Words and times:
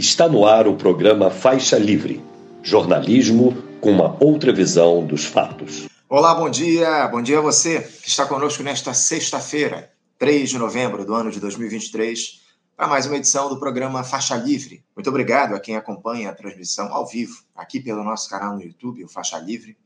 Está 0.00 0.26
no 0.26 0.46
ar 0.46 0.66
o 0.66 0.76
programa 0.76 1.30
Faixa 1.30 1.76
Livre 1.76 2.24
jornalismo 2.62 3.54
com 3.82 3.90
uma 3.90 4.16
outra 4.18 4.50
visão 4.50 5.06
dos 5.06 5.26
fatos. 5.26 5.90
Olá, 6.08 6.34
bom 6.34 6.48
dia. 6.48 7.06
Bom 7.08 7.20
dia 7.20 7.36
a 7.36 7.42
você 7.42 7.82
que 7.82 8.08
está 8.08 8.24
conosco 8.24 8.62
nesta 8.62 8.94
sexta-feira, 8.94 9.92
3 10.18 10.48
de 10.48 10.58
novembro 10.58 11.04
do 11.04 11.14
ano 11.14 11.30
de 11.30 11.38
2023, 11.38 12.40
para 12.74 12.86
mais 12.86 13.04
uma 13.04 13.18
edição 13.18 13.50
do 13.50 13.60
programa 13.60 14.02
Faixa 14.02 14.36
Livre. 14.36 14.82
Muito 14.96 15.10
obrigado 15.10 15.54
a 15.54 15.60
quem 15.60 15.76
acompanha 15.76 16.30
a 16.30 16.34
transmissão 16.34 16.90
ao 16.94 17.06
vivo 17.06 17.42
aqui 17.54 17.78
pelo 17.78 18.02
nosso 18.02 18.30
canal 18.30 18.54
no 18.54 18.62
YouTube, 18.62 19.04
o 19.04 19.08
Faixa 19.08 19.36
Livre. 19.38 19.76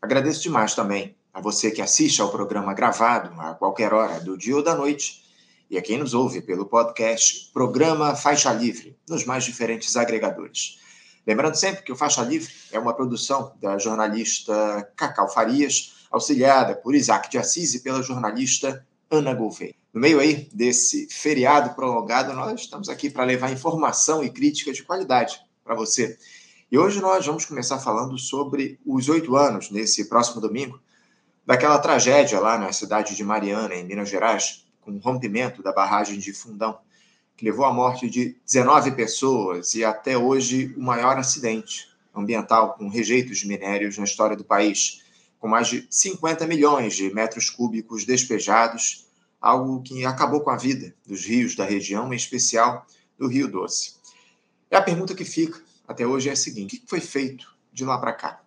Agradeço 0.00 0.42
demais 0.42 0.74
também 0.74 1.14
a 1.34 1.40
você 1.42 1.70
que 1.70 1.82
assiste 1.82 2.22
ao 2.22 2.30
programa 2.30 2.72
gravado 2.72 3.38
a 3.38 3.52
qualquer 3.52 3.92
hora 3.92 4.20
do 4.20 4.38
dia 4.38 4.56
ou 4.56 4.62
da 4.62 4.74
noite 4.74 5.19
e 5.70 5.78
a 5.78 5.82
quem 5.82 5.96
nos 5.96 6.12
ouve 6.12 6.42
pelo 6.42 6.66
podcast 6.66 7.48
Programa 7.52 8.16
Faixa 8.16 8.52
Livre, 8.52 8.98
nos 9.08 9.24
mais 9.24 9.44
diferentes 9.44 9.96
agregadores. 9.96 10.80
Lembrando 11.24 11.54
sempre 11.54 11.84
que 11.84 11.92
o 11.92 11.96
Faixa 11.96 12.22
Livre 12.22 12.52
é 12.72 12.78
uma 12.78 12.92
produção 12.92 13.54
da 13.62 13.78
jornalista 13.78 14.90
Cacau 14.96 15.32
Farias, 15.32 16.06
auxiliada 16.10 16.74
por 16.74 16.94
Isaac 16.94 17.30
de 17.30 17.38
Assis 17.38 17.74
e 17.74 17.82
pela 17.84 18.02
jornalista 18.02 18.84
Ana 19.08 19.32
Gouveia. 19.32 19.74
No 19.94 20.00
meio 20.00 20.18
aí 20.18 20.48
desse 20.52 21.06
feriado 21.08 21.74
prolongado, 21.74 22.32
nós 22.32 22.62
estamos 22.62 22.88
aqui 22.88 23.08
para 23.08 23.24
levar 23.24 23.52
informação 23.52 24.24
e 24.24 24.30
crítica 24.30 24.72
de 24.72 24.82
qualidade 24.82 25.40
para 25.62 25.76
você. 25.76 26.18
E 26.70 26.78
hoje 26.78 27.00
nós 27.00 27.26
vamos 27.26 27.44
começar 27.44 27.78
falando 27.78 28.18
sobre 28.18 28.80
os 28.84 29.08
oito 29.08 29.36
anos, 29.36 29.70
nesse 29.70 30.08
próximo 30.08 30.40
domingo, 30.40 30.80
daquela 31.46 31.78
tragédia 31.78 32.40
lá 32.40 32.58
na 32.58 32.72
cidade 32.72 33.14
de 33.14 33.24
Mariana, 33.24 33.74
em 33.74 33.84
Minas 33.84 34.08
Gerais, 34.08 34.64
com 34.90 34.96
o 34.96 35.12
rompimento 35.12 35.62
da 35.62 35.72
barragem 35.72 36.18
de 36.18 36.32
Fundão, 36.32 36.78
que 37.36 37.44
levou 37.44 37.64
à 37.64 37.72
morte 37.72 38.10
de 38.10 38.36
19 38.44 38.92
pessoas 38.92 39.74
e 39.74 39.84
até 39.84 40.18
hoje 40.18 40.74
o 40.76 40.82
maior 40.82 41.16
acidente 41.16 41.88
ambiental 42.14 42.74
com 42.74 42.88
rejeitos 42.88 43.38
de 43.38 43.46
minérios 43.46 43.96
na 43.96 44.04
história 44.04 44.36
do 44.36 44.44
país, 44.44 45.02
com 45.38 45.48
mais 45.48 45.68
de 45.68 45.86
50 45.88 46.46
milhões 46.46 46.94
de 46.94 47.12
metros 47.14 47.48
cúbicos 47.48 48.04
despejados, 48.04 49.06
algo 49.40 49.80
que 49.80 50.04
acabou 50.04 50.40
com 50.40 50.50
a 50.50 50.56
vida 50.56 50.94
dos 51.06 51.24
rios 51.24 51.54
da 51.54 51.64
região, 51.64 52.12
em 52.12 52.16
especial 52.16 52.84
do 53.16 53.26
Rio 53.26 53.48
Doce. 53.48 53.94
E 54.70 54.76
a 54.76 54.82
pergunta 54.82 55.14
que 55.14 55.24
fica 55.24 55.60
até 55.86 56.06
hoje 56.06 56.28
é 56.28 56.32
a 56.32 56.36
seguinte: 56.36 56.76
o 56.76 56.80
que 56.80 56.86
foi 56.86 57.00
feito 57.00 57.46
de 57.72 57.84
lá 57.84 57.96
para 57.96 58.12
cá? 58.12 58.40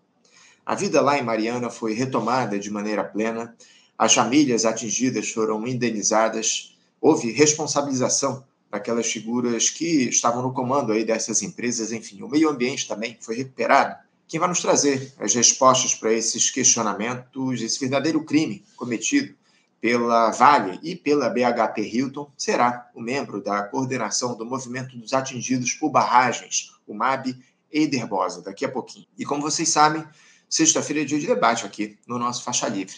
A 0.66 0.76
vida 0.76 1.02
lá 1.02 1.18
em 1.18 1.24
Mariana 1.24 1.70
foi 1.70 1.94
retomada 1.94 2.58
de 2.60 2.70
maneira 2.70 3.04
plena, 3.04 3.56
as 3.98 4.14
famílias 4.14 4.66
atingidas 4.66 5.30
foram 5.32 5.68
indenizadas, 5.68 6.76
houve 7.00 7.32
responsabilização 7.32 8.44
daquelas 8.70 9.12
figuras 9.12 9.70
que 9.70 10.10
estavam 10.10 10.42
no 10.42 10.52
comando 10.52 10.92
aí 10.92 11.06
dessas 11.06 11.42
empresas, 11.42 11.92
enfim, 11.92 12.24
o 12.24 12.28
meio 12.28 12.50
ambiente 12.50 12.88
também 12.88 13.18
foi 13.22 13.36
recuperado. 13.36 13.96
Quem 14.28 14.40
vai 14.40 14.50
nos 14.50 14.62
trazer 14.62 15.14
as 15.20 15.36
respostas 15.36 15.94
para 15.94 16.12
esses 16.12 16.50
questionamentos, 16.50 17.62
esse 17.62 17.80
verdadeiro 17.80 18.24
crime 18.24 18.64
cometido 18.76 19.36
pela 19.80 20.32
Vale 20.32 20.80
e 20.82 20.96
pela 20.96 21.30
BHP 21.30 21.82
Hilton, 21.82 22.32
será 22.38 22.90
o 22.96 23.02
membro 23.02 23.44
da 23.44 23.64
coordenação 23.64 24.36
do 24.36 24.46
Movimento 24.46 24.98
dos 24.98 25.14
Atingidos 25.14 25.74
por 25.74 25.92
Barragens, 25.92 26.72
o 26.88 26.94
MAB, 26.94 27.36
Eider 27.72 28.08
Bosa, 28.08 28.42
daqui 28.42 28.66
a 28.66 28.70
pouquinho. 28.70 29.06
E 29.18 29.26
como 29.26 29.42
vocês 29.42 29.70
sabem, 29.70 30.04
sexta-feira 30.50 31.02
é 31.02 31.06
dia 31.06 31.20
de 31.20 31.28
debate 31.28 31.66
aqui 31.66 31.98
no 32.08 32.18
nosso 32.18 32.44
Faixa 32.44 32.68
Livre. 32.68 32.96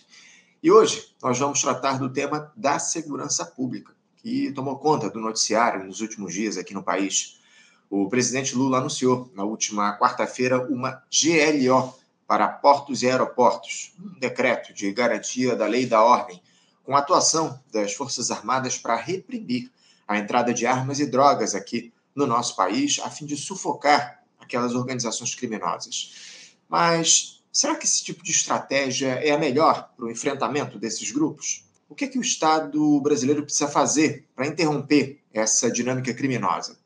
E 0.65 0.71
hoje 0.71 1.09
nós 1.21 1.37
vamos 1.37 1.61
tratar 1.61 1.99
do 1.99 2.11
tema 2.11 2.51
da 2.55 2.79
segurança 2.79 3.45
pública, 3.45 3.93
que 4.17 4.51
tomou 4.51 4.79
conta 4.79 5.11
do 5.11 5.19
noticiário 5.19 5.85
nos 5.85 6.01
últimos 6.01 6.33
dias 6.33 6.57
aqui 6.57 6.73
no 6.73 6.81
país. 6.81 7.39
O 7.87 8.09
presidente 8.09 8.55
Lula 8.55 8.79
anunciou 8.79 9.31
na 9.35 9.43
última 9.43 9.95
quarta-feira 9.99 10.59
uma 10.67 11.03
GLO 11.13 11.93
para 12.25 12.47
portos 12.47 13.03
e 13.03 13.07
aeroportos, 13.07 13.93
um 13.99 14.17
decreto 14.17 14.73
de 14.73 14.91
garantia 14.91 15.55
da 15.55 15.67
lei 15.67 15.83
e 15.83 15.85
da 15.85 16.01
ordem, 16.01 16.41
com 16.83 16.97
atuação 16.97 17.59
das 17.71 17.93
Forças 17.93 18.31
Armadas 18.31 18.75
para 18.75 18.95
reprimir 18.95 19.71
a 20.07 20.17
entrada 20.17 20.51
de 20.51 20.65
armas 20.65 20.99
e 20.99 21.05
drogas 21.05 21.53
aqui 21.53 21.93
no 22.15 22.25
nosso 22.25 22.55
país, 22.55 22.99
a 23.03 23.09
fim 23.11 23.27
de 23.27 23.37
sufocar 23.37 24.23
aquelas 24.39 24.73
organizações 24.73 25.35
criminosas. 25.35 26.55
Mas 26.67 27.34
Será 27.55 27.73
que 27.73 27.85
esse 27.85 28.03
tipo 28.03 28.21
de 28.21 28.31
estratégia 28.31 29.11
é 29.11 29.31
a 29.31 29.37
melhor 29.37 29.89
para 29.95 30.05
o 30.05 30.11
enfrentamento 30.11 30.77
desses 30.77 31.09
grupos? 31.09 31.63
O 31.87 31.95
que 31.95 32.03
é 32.03 32.07
que 32.09 32.19
o 32.19 32.21
Estado 32.21 32.99
brasileiro 32.99 33.43
precisa 33.43 33.69
fazer 33.69 34.27
para 34.35 34.45
interromper 34.45 35.21
essa 35.33 35.71
dinâmica 35.71 36.13
criminosa? 36.13 36.77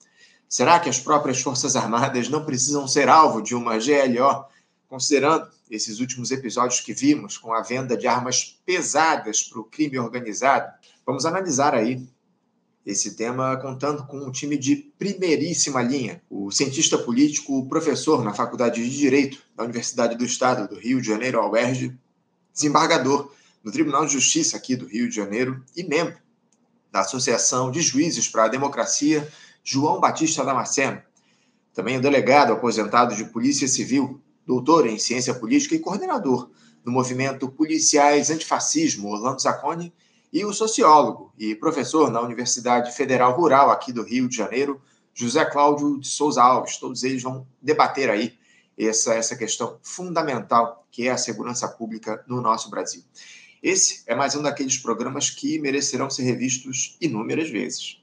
Será 0.47 0.79
que 0.79 0.87
as 0.87 0.99
próprias 0.99 1.41
Forças 1.41 1.75
Armadas 1.75 2.29
não 2.29 2.45
precisam 2.45 2.87
ser 2.87 3.09
alvo 3.09 3.41
de 3.41 3.55
uma 3.55 3.79
GLO, 3.79 4.45
considerando 4.87 5.49
esses 5.71 5.99
últimos 5.99 6.29
episódios 6.29 6.81
que 6.81 6.93
vimos 6.93 7.35
com 7.35 7.51
a 7.51 7.63
venda 7.63 7.97
de 7.97 8.05
armas 8.05 8.61
pesadas 8.63 9.41
para 9.41 9.61
o 9.61 9.63
crime 9.63 9.97
organizado? 9.97 10.71
Vamos 11.03 11.25
analisar 11.25 11.73
aí 11.73 12.07
esse 12.89 13.15
tema 13.15 13.55
contando 13.57 14.05
com 14.07 14.17
um 14.17 14.31
time 14.31 14.57
de 14.57 14.75
primeiríssima 14.97 15.81
linha. 15.81 16.21
O 16.29 16.49
cientista 16.49 16.97
político, 16.97 17.67
professor 17.67 18.23
na 18.23 18.33
Faculdade 18.33 18.83
de 18.83 18.97
Direito 18.97 19.37
da 19.55 19.63
Universidade 19.63 20.17
do 20.17 20.25
Estado 20.25 20.67
do 20.67 20.79
Rio 20.79 20.99
de 20.99 21.07
Janeiro, 21.07 21.39
UERJ, 21.39 21.95
desembargador 22.51 23.31
no 23.63 23.71
Tribunal 23.71 24.05
de 24.05 24.13
Justiça 24.13 24.57
aqui 24.57 24.75
do 24.75 24.87
Rio 24.87 25.07
de 25.07 25.15
Janeiro 25.15 25.63
e 25.75 25.83
membro 25.83 26.17
da 26.91 27.01
Associação 27.01 27.69
de 27.69 27.79
Juízes 27.79 28.27
para 28.27 28.45
a 28.45 28.47
Democracia, 28.47 29.27
João 29.63 29.99
Batista 29.99 30.43
Damasceno. 30.43 30.99
Também 31.73 31.97
o 31.97 32.01
delegado 32.01 32.53
aposentado 32.53 33.15
de 33.15 33.25
Polícia 33.25 33.67
Civil, 33.67 34.19
doutor 34.47 34.87
em 34.87 34.97
Ciência 34.97 35.33
Política 35.35 35.75
e 35.75 35.79
coordenador 35.79 36.49
do 36.83 36.91
movimento 36.91 37.47
Policiais 37.49 38.31
Antifascismo, 38.31 39.09
Orlando 39.09 39.41
Zacconi, 39.41 39.93
e 40.31 40.45
o 40.45 40.53
sociólogo 40.53 41.33
e 41.37 41.55
professor 41.55 42.11
na 42.11 42.21
Universidade 42.21 42.95
Federal 42.95 43.35
Rural 43.35 43.71
aqui 43.71 43.91
do 43.91 44.03
Rio 44.03 44.29
de 44.29 44.35
Janeiro, 44.35 44.81
José 45.13 45.43
Cláudio 45.45 45.99
de 45.99 46.07
Souza 46.07 46.41
Alves. 46.41 46.77
Todos 46.77 47.03
eles 47.03 47.21
vão 47.21 47.47
debater 47.61 48.09
aí 48.09 48.37
essa, 48.77 49.13
essa 49.13 49.35
questão 49.35 49.77
fundamental 49.81 50.85
que 50.91 51.07
é 51.07 51.11
a 51.11 51.17
segurança 51.17 51.67
pública 51.67 52.23
no 52.27 52.41
nosso 52.41 52.69
Brasil. 52.69 53.03
Esse 53.61 54.03
é 54.07 54.15
mais 54.15 54.35
um 54.35 54.41
daqueles 54.41 54.77
programas 54.77 55.29
que 55.29 55.59
merecerão 55.59 56.09
ser 56.09 56.23
revistos 56.23 56.95
inúmeras 57.01 57.49
vezes. 57.49 57.99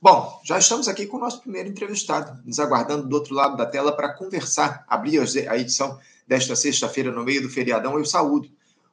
Bom, 0.00 0.40
já 0.42 0.58
estamos 0.58 0.88
aqui 0.88 1.06
com 1.06 1.18
o 1.18 1.20
nosso 1.20 1.42
primeiro 1.42 1.68
entrevistado, 1.68 2.40
nos 2.46 2.58
aguardando 2.58 3.06
do 3.06 3.14
outro 3.14 3.34
lado 3.34 3.56
da 3.56 3.66
tela 3.66 3.92
para 3.92 4.14
conversar, 4.14 4.84
abrir 4.88 5.20
a 5.20 5.58
edição 5.58 5.98
desta 6.28 6.54
sexta-feira, 6.54 7.10
no 7.10 7.24
meio 7.24 7.40
do 7.40 7.48
feriadão, 7.48 7.98
eu 7.98 8.04
saúdo 8.04 8.50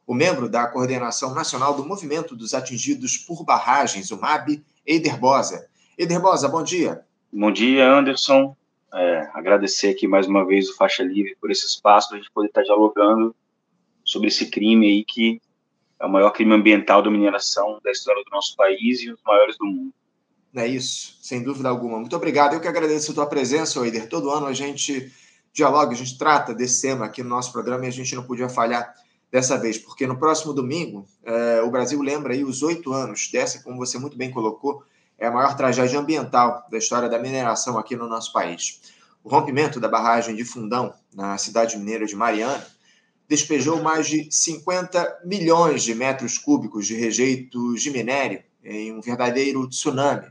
o 0.08 0.14
membro 0.14 0.48
da 0.48 0.66
Coordenação 0.68 1.34
Nacional 1.34 1.76
do 1.76 1.86
Movimento 1.86 2.36
dos 2.36 2.54
Atingidos 2.54 3.18
por 3.18 3.44
Barragens, 3.44 4.10
o 4.10 4.20
MAB, 4.20 4.64
Eider 4.86 5.20
Bosa. 5.20 5.68
Eider 5.98 6.22
Bosa, 6.22 6.48
bom 6.48 6.64
dia. 6.64 7.04
Bom 7.34 7.52
dia, 7.52 7.92
Anderson. 7.92 8.56
É, 8.94 9.30
agradecer 9.34 9.90
aqui 9.90 10.08
mais 10.08 10.28
uma 10.28 10.46
vez 10.46 10.70
o 10.70 10.78
Faixa 10.78 11.04
Livre 11.04 11.36
por 11.42 11.52
esse 11.52 11.66
espaço 11.66 12.08
para 12.08 12.18
a 12.18 12.22
gente 12.22 12.32
poder 12.32 12.48
estar 12.48 12.64
dialogando 12.64 13.36
sobre 14.06 14.30
esse 14.30 14.46
crime 14.46 14.88
aí 14.88 15.04
que 15.04 15.42
é 16.00 16.06
o 16.06 16.10
maior 16.10 16.30
crime 16.32 16.54
ambiental 16.54 17.02
da 17.02 17.10
mineração 17.10 17.80
da 17.84 17.92
história 17.92 18.24
do 18.24 18.30
nosso 18.32 18.56
país 18.56 19.02
e 19.02 19.12
os 19.12 19.20
maiores 19.26 19.58
do 19.58 19.66
mundo. 19.66 19.94
É 20.56 20.66
isso, 20.66 21.18
sem 21.22 21.44
dúvida 21.44 21.68
alguma. 21.68 22.00
Muito 22.00 22.16
obrigado. 22.16 22.54
Eu 22.54 22.62
que 22.62 22.68
agradeço 22.68 23.12
a 23.12 23.16
tua 23.16 23.26
presença, 23.26 23.84
Eider. 23.84 24.08
Todo 24.08 24.30
ano 24.30 24.46
a 24.46 24.54
gente 24.54 25.12
dialoga, 25.56 25.94
a 25.94 25.96
gente 25.96 26.18
trata 26.18 26.54
desse 26.54 26.82
tema 26.82 27.06
aqui 27.06 27.24
no 27.24 27.30
nosso 27.30 27.52
programa 27.54 27.86
e 27.86 27.88
a 27.88 27.92
gente 27.92 28.14
não 28.14 28.24
podia 28.24 28.50
falhar 28.50 28.94
dessa 29.32 29.58
vez, 29.58 29.78
porque 29.78 30.06
no 30.06 30.18
próximo 30.20 30.54
domingo 30.54 31.08
é, 31.24 31.62
o 31.62 31.72
Brasil 31.72 32.02
lembra 32.02 32.34
aí 32.34 32.44
os 32.44 32.62
oito 32.62 32.92
anos 32.92 33.30
dessa, 33.32 33.64
como 33.64 33.78
você 33.78 33.98
muito 33.98 34.18
bem 34.18 34.30
colocou, 34.30 34.84
é 35.18 35.28
a 35.28 35.32
maior 35.32 35.56
tragédia 35.56 35.98
ambiental 35.98 36.68
da 36.70 36.78
história 36.78 37.08
da 37.08 37.18
mineração 37.18 37.78
aqui 37.78 37.96
no 37.96 38.06
nosso 38.06 38.34
país. 38.34 38.82
O 39.24 39.30
rompimento 39.30 39.80
da 39.80 39.88
barragem 39.88 40.36
de 40.36 40.44
Fundão, 40.44 40.94
na 41.14 41.38
cidade 41.38 41.78
mineira 41.78 42.06
de 42.06 42.16
Mariana, 42.18 42.66
despejou 43.28 43.82
mais 43.82 44.08
de 44.08 44.28
50 44.30 45.22
milhões 45.24 45.84
de 45.84 45.96
metros 45.96 46.38
cúbicos 46.38 46.86
de 46.86 46.96
rejeitos 46.96 47.82
de 47.82 47.90
minério 47.92 48.44
em 48.62 48.94
um 48.94 49.00
verdadeiro 49.00 49.68
tsunami, 49.70 50.28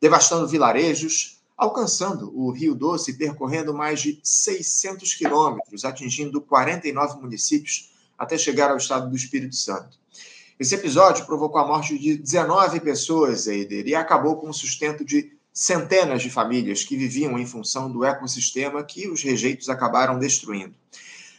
devastando 0.00 0.48
vilarejos, 0.48 1.35
alcançando 1.56 2.30
o 2.38 2.50
Rio 2.50 2.74
Doce 2.74 3.14
percorrendo 3.14 3.72
mais 3.72 4.00
de 4.00 4.20
600 4.22 5.14
quilômetros, 5.14 5.84
atingindo 5.84 6.40
49 6.40 7.20
municípios 7.20 7.90
até 8.18 8.36
chegar 8.36 8.70
ao 8.70 8.76
estado 8.76 9.08
do 9.08 9.16
Espírito 9.16 9.56
Santo. 9.56 9.98
Esse 10.58 10.74
episódio 10.74 11.26
provocou 11.26 11.60
a 11.60 11.66
morte 11.66 11.98
de 11.98 12.16
19 12.16 12.80
pessoas, 12.80 13.46
Eider, 13.46 13.86
e 13.86 13.94
acabou 13.94 14.36
com 14.36 14.48
o 14.48 14.54
sustento 14.54 15.04
de 15.04 15.32
centenas 15.52 16.22
de 16.22 16.30
famílias 16.30 16.84
que 16.84 16.96
viviam 16.96 17.38
em 17.38 17.46
função 17.46 17.90
do 17.90 18.04
ecossistema 18.04 18.82
que 18.82 19.08
os 19.08 19.22
rejeitos 19.22 19.68
acabaram 19.68 20.18
destruindo. 20.18 20.74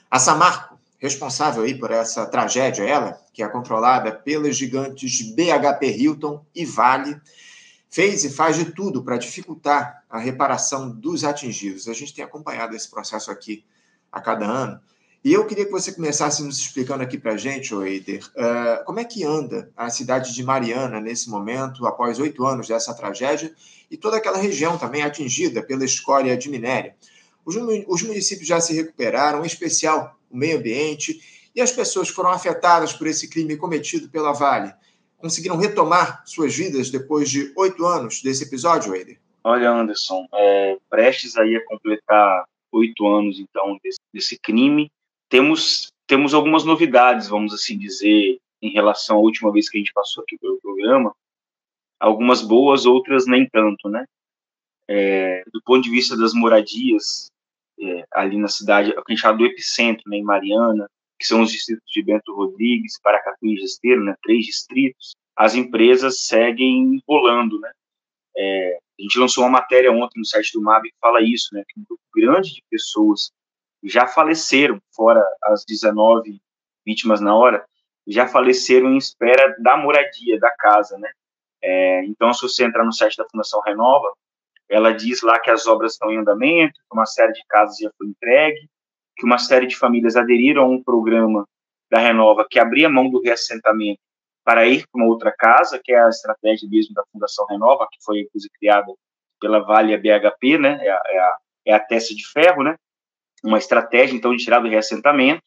A 0.09 0.19
Samarco 0.19 0.77
responsável 0.99 1.63
aí 1.63 1.75
por 1.75 1.91
essa 1.91 2.25
tragédia, 2.25 2.83
ela, 2.83 3.19
que 3.33 3.43
é 3.43 3.47
controlada 3.47 4.11
pelas 4.11 4.57
gigantes 4.57 5.21
BHP 5.21 5.85
Hilton 5.95 6.43
e 6.55 6.65
Vale, 6.65 7.19
fez 7.89 8.23
e 8.23 8.29
faz 8.29 8.55
de 8.57 8.65
tudo 8.65 9.03
para 9.03 9.17
dificultar 9.17 10.03
a 10.09 10.19
reparação 10.19 10.89
dos 10.89 11.23
atingidos. 11.23 11.87
A 11.87 11.93
gente 11.93 12.13
tem 12.13 12.23
acompanhado 12.23 12.75
esse 12.75 12.89
processo 12.89 13.31
aqui 13.31 13.63
a 14.11 14.21
cada 14.21 14.45
ano. 14.45 14.79
E 15.23 15.33
eu 15.33 15.45
queria 15.45 15.65
que 15.65 15.71
você 15.71 15.91
começasse 15.91 16.43
nos 16.43 16.57
explicando 16.57 17.03
aqui 17.03 17.17
para 17.17 17.33
a 17.33 17.37
gente, 17.37 17.73
Eider, 17.73 18.23
uh, 18.27 18.85
como 18.85 18.99
é 18.99 19.03
que 19.03 19.23
anda 19.23 19.69
a 19.75 19.89
cidade 19.89 20.33
de 20.33 20.43
Mariana 20.43 21.01
nesse 21.01 21.29
momento, 21.29 21.85
após 21.85 22.19
oito 22.19 22.45
anos 22.45 22.67
dessa 22.67 22.93
tragédia, 22.93 23.53
e 23.89 23.97
toda 23.97 24.17
aquela 24.17 24.37
região 24.37 24.77
também 24.77 25.01
atingida 25.01 25.61
pela 25.61 25.83
escória 25.83 26.37
de 26.37 26.49
minério. 26.49 26.93
Os, 27.43 27.55
os 27.87 28.03
municípios 28.03 28.47
já 28.47 28.61
se 28.61 28.73
recuperaram, 28.73 29.43
em 29.43 29.47
especial 29.47 30.17
o 30.29 30.37
meio 30.37 30.59
ambiente, 30.59 31.19
e 31.55 31.61
as 31.61 31.71
pessoas 31.71 32.09
foram 32.09 32.29
afetadas 32.29 32.93
por 32.93 33.07
esse 33.07 33.27
crime 33.27 33.57
cometido 33.57 34.07
pela 34.09 34.31
Vale 34.31 34.73
conseguiram 35.17 35.57
retomar 35.57 36.23
suas 36.25 36.55
vidas 36.55 36.89
depois 36.89 37.29
de 37.29 37.51
oito 37.55 37.85
anos 37.85 38.21
desse 38.21 38.43
episódio, 38.43 38.95
Eider? 38.95 39.19
Olha, 39.43 39.71
Anderson, 39.71 40.27
é, 40.33 40.77
prestes 40.89 41.35
aí 41.37 41.55
a 41.55 41.65
completar 41.65 42.45
oito 42.71 43.07
anos, 43.07 43.39
então, 43.39 43.77
desse, 43.83 43.99
desse 44.13 44.39
crime, 44.39 44.91
temos, 45.29 45.87
temos 46.05 46.33
algumas 46.33 46.63
novidades, 46.63 47.27
vamos 47.27 47.53
assim 47.53 47.77
dizer, 47.77 48.39
em 48.61 48.71
relação 48.71 49.17
à 49.17 49.19
última 49.19 49.51
vez 49.51 49.69
que 49.69 49.77
a 49.77 49.79
gente 49.79 49.93
passou 49.93 50.23
aqui 50.23 50.37
pelo 50.37 50.59
programa, 50.61 51.13
algumas 51.99 52.41
boas, 52.41 52.85
outras 52.85 53.25
nem 53.25 53.47
tanto, 53.47 53.89
né? 53.89 54.05
É, 54.89 55.43
do 55.51 55.61
ponto 55.63 55.83
de 55.83 55.89
vista 55.89 56.15
das 56.15 56.33
moradias, 56.33 57.27
é, 57.79 58.05
ali 58.11 58.37
na 58.37 58.47
cidade, 58.47 58.93
a 58.93 59.11
gente 59.11 59.21
fala 59.21 59.37
do 59.37 59.45
epicentro, 59.45 60.03
né, 60.09 60.17
em 60.17 60.23
Mariana, 60.23 60.89
que 61.19 61.25
são 61.25 61.41
os 61.41 61.51
distritos 61.51 61.91
de 61.91 62.03
Bento 62.03 62.33
Rodrigues, 62.33 62.99
Paracatu 63.01 63.45
e 63.45 63.57
Gesteiro, 63.57 64.03
né, 64.03 64.15
três 64.21 64.45
distritos, 64.45 65.15
as 65.35 65.55
empresas 65.55 66.21
seguem 66.21 67.01
rolando, 67.07 67.59
né? 67.59 67.71
É, 68.35 68.77
a 68.99 69.01
gente 69.01 69.19
lançou 69.19 69.43
uma 69.43 69.49
matéria 69.49 69.91
ontem 69.91 70.19
no 70.19 70.25
site 70.25 70.51
do 70.53 70.61
MAB 70.61 70.83
que 70.83 70.97
fala 70.99 71.21
isso, 71.21 71.49
né, 71.53 71.63
que 71.67 71.79
um 71.79 71.83
grupo 71.83 72.03
grande 72.15 72.55
de 72.55 72.63
pessoas 72.69 73.31
já 73.83 74.07
faleceram, 74.07 74.79
fora 74.95 75.23
as 75.43 75.63
19 75.65 76.39
vítimas 76.85 77.21
na 77.21 77.35
hora, 77.35 77.65
já 78.07 78.27
faleceram 78.27 78.91
em 78.93 78.97
espera 78.97 79.55
da 79.59 79.77
moradia, 79.77 80.39
da 80.39 80.51
casa, 80.51 80.97
né? 80.97 81.09
É, 81.61 82.03
então, 82.05 82.33
se 82.33 82.41
você 82.41 82.63
entrar 82.63 82.85
no 82.85 82.93
site 82.93 83.17
da 83.17 83.27
Fundação 83.29 83.61
Renova, 83.61 84.11
ela 84.69 84.91
diz 84.91 85.21
lá 85.21 85.39
que 85.39 85.49
as 85.49 85.67
obras 85.67 85.93
estão 85.93 86.11
em 86.11 86.17
andamento, 86.17 86.73
que 86.73 86.93
uma 86.93 87.05
série 87.05 87.33
de 87.33 87.43
casas 87.47 87.77
já 87.77 87.89
foi 87.97 88.07
entregue, 88.07 88.69
que 89.17 89.25
uma 89.25 89.37
série 89.37 89.67
de 89.67 89.75
famílias 89.75 90.15
aderiram 90.15 90.63
a 90.63 90.67
um 90.67 90.83
programa 90.83 91.47
da 91.89 91.99
Renova 91.99 92.45
que 92.49 92.59
abria 92.59 92.89
mão 92.89 93.09
do 93.09 93.21
reassentamento 93.21 93.99
para 94.43 94.67
ir 94.67 94.85
para 94.91 95.01
uma 95.01 95.09
outra 95.09 95.33
casa, 95.37 95.79
que 95.83 95.91
é 95.91 96.01
a 96.01 96.09
estratégia 96.09 96.69
mesmo 96.69 96.93
da 96.93 97.03
Fundação 97.11 97.45
Renova, 97.47 97.87
que 97.91 97.97
foi 98.03 98.21
inclusive 98.21 98.51
criada 98.59 98.93
pela 99.39 99.59
Vale 99.59 99.97
BHP, 99.97 100.57
né? 100.57 100.79
É 100.81 100.89
a, 100.89 101.01
é 101.05 101.19
a, 101.19 101.37
é 101.67 101.73
a 101.73 101.79
testa 101.79 102.15
de 102.15 102.25
ferro, 102.27 102.63
né? 102.63 102.75
uma 103.43 103.57
estratégia, 103.57 104.15
então, 104.15 104.35
de 104.35 104.43
tirar 104.43 104.59
do 104.59 104.67
reassentamento, 104.67 105.43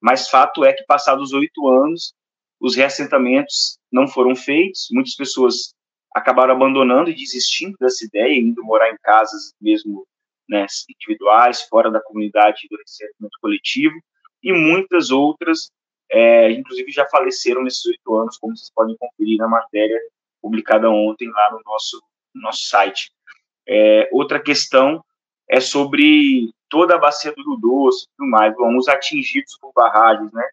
mas 0.00 0.28
fato 0.28 0.64
é 0.64 0.72
que, 0.72 0.84
passados 0.84 1.32
oito 1.32 1.68
anos, 1.68 2.14
os 2.60 2.76
reassentamentos 2.76 3.78
não 3.90 4.06
foram 4.06 4.34
feitos, 4.34 4.88
muitas 4.90 5.14
pessoas 5.14 5.74
acabaram 6.14 6.54
abandonando 6.54 7.10
e 7.10 7.14
desistindo 7.14 7.76
dessa 7.78 8.04
ideia, 8.04 8.38
indo 8.38 8.64
morar 8.64 8.90
em 8.90 8.96
casas 9.02 9.52
mesmo 9.60 10.06
né, 10.48 10.66
individuais, 10.88 11.62
fora 11.62 11.90
da 11.90 12.00
comunidade 12.00 12.66
do 12.70 12.76
reassentamento 12.76 13.38
coletivo, 13.40 13.96
e 14.42 14.52
muitas 14.52 15.10
outras, 15.10 15.70
é, 16.10 16.50
inclusive, 16.52 16.90
já 16.92 17.06
faleceram 17.06 17.62
nesses 17.62 17.84
oito 17.86 18.14
anos, 18.16 18.38
como 18.38 18.56
vocês 18.56 18.70
podem 18.74 18.96
conferir 18.96 19.38
na 19.38 19.48
matéria 19.48 19.98
publicada 20.40 20.88
ontem 20.88 21.28
lá 21.28 21.50
no 21.50 21.60
nosso, 21.64 22.00
no 22.34 22.42
nosso 22.42 22.64
site. 22.66 23.10
É, 23.68 24.08
outra 24.12 24.40
questão 24.40 25.04
é 25.48 25.60
sobre 25.60 26.50
toda 26.68 26.94
a 26.94 26.98
bacia 26.98 27.32
do 27.32 27.42
Rio 27.42 27.56
Doce 27.56 28.04
e 28.04 28.08
tudo 28.16 28.30
mais, 28.30 28.54
vamos 28.56 28.88
atingidos 28.88 29.56
por 29.60 29.72
barragens, 29.74 30.32
né? 30.32 30.44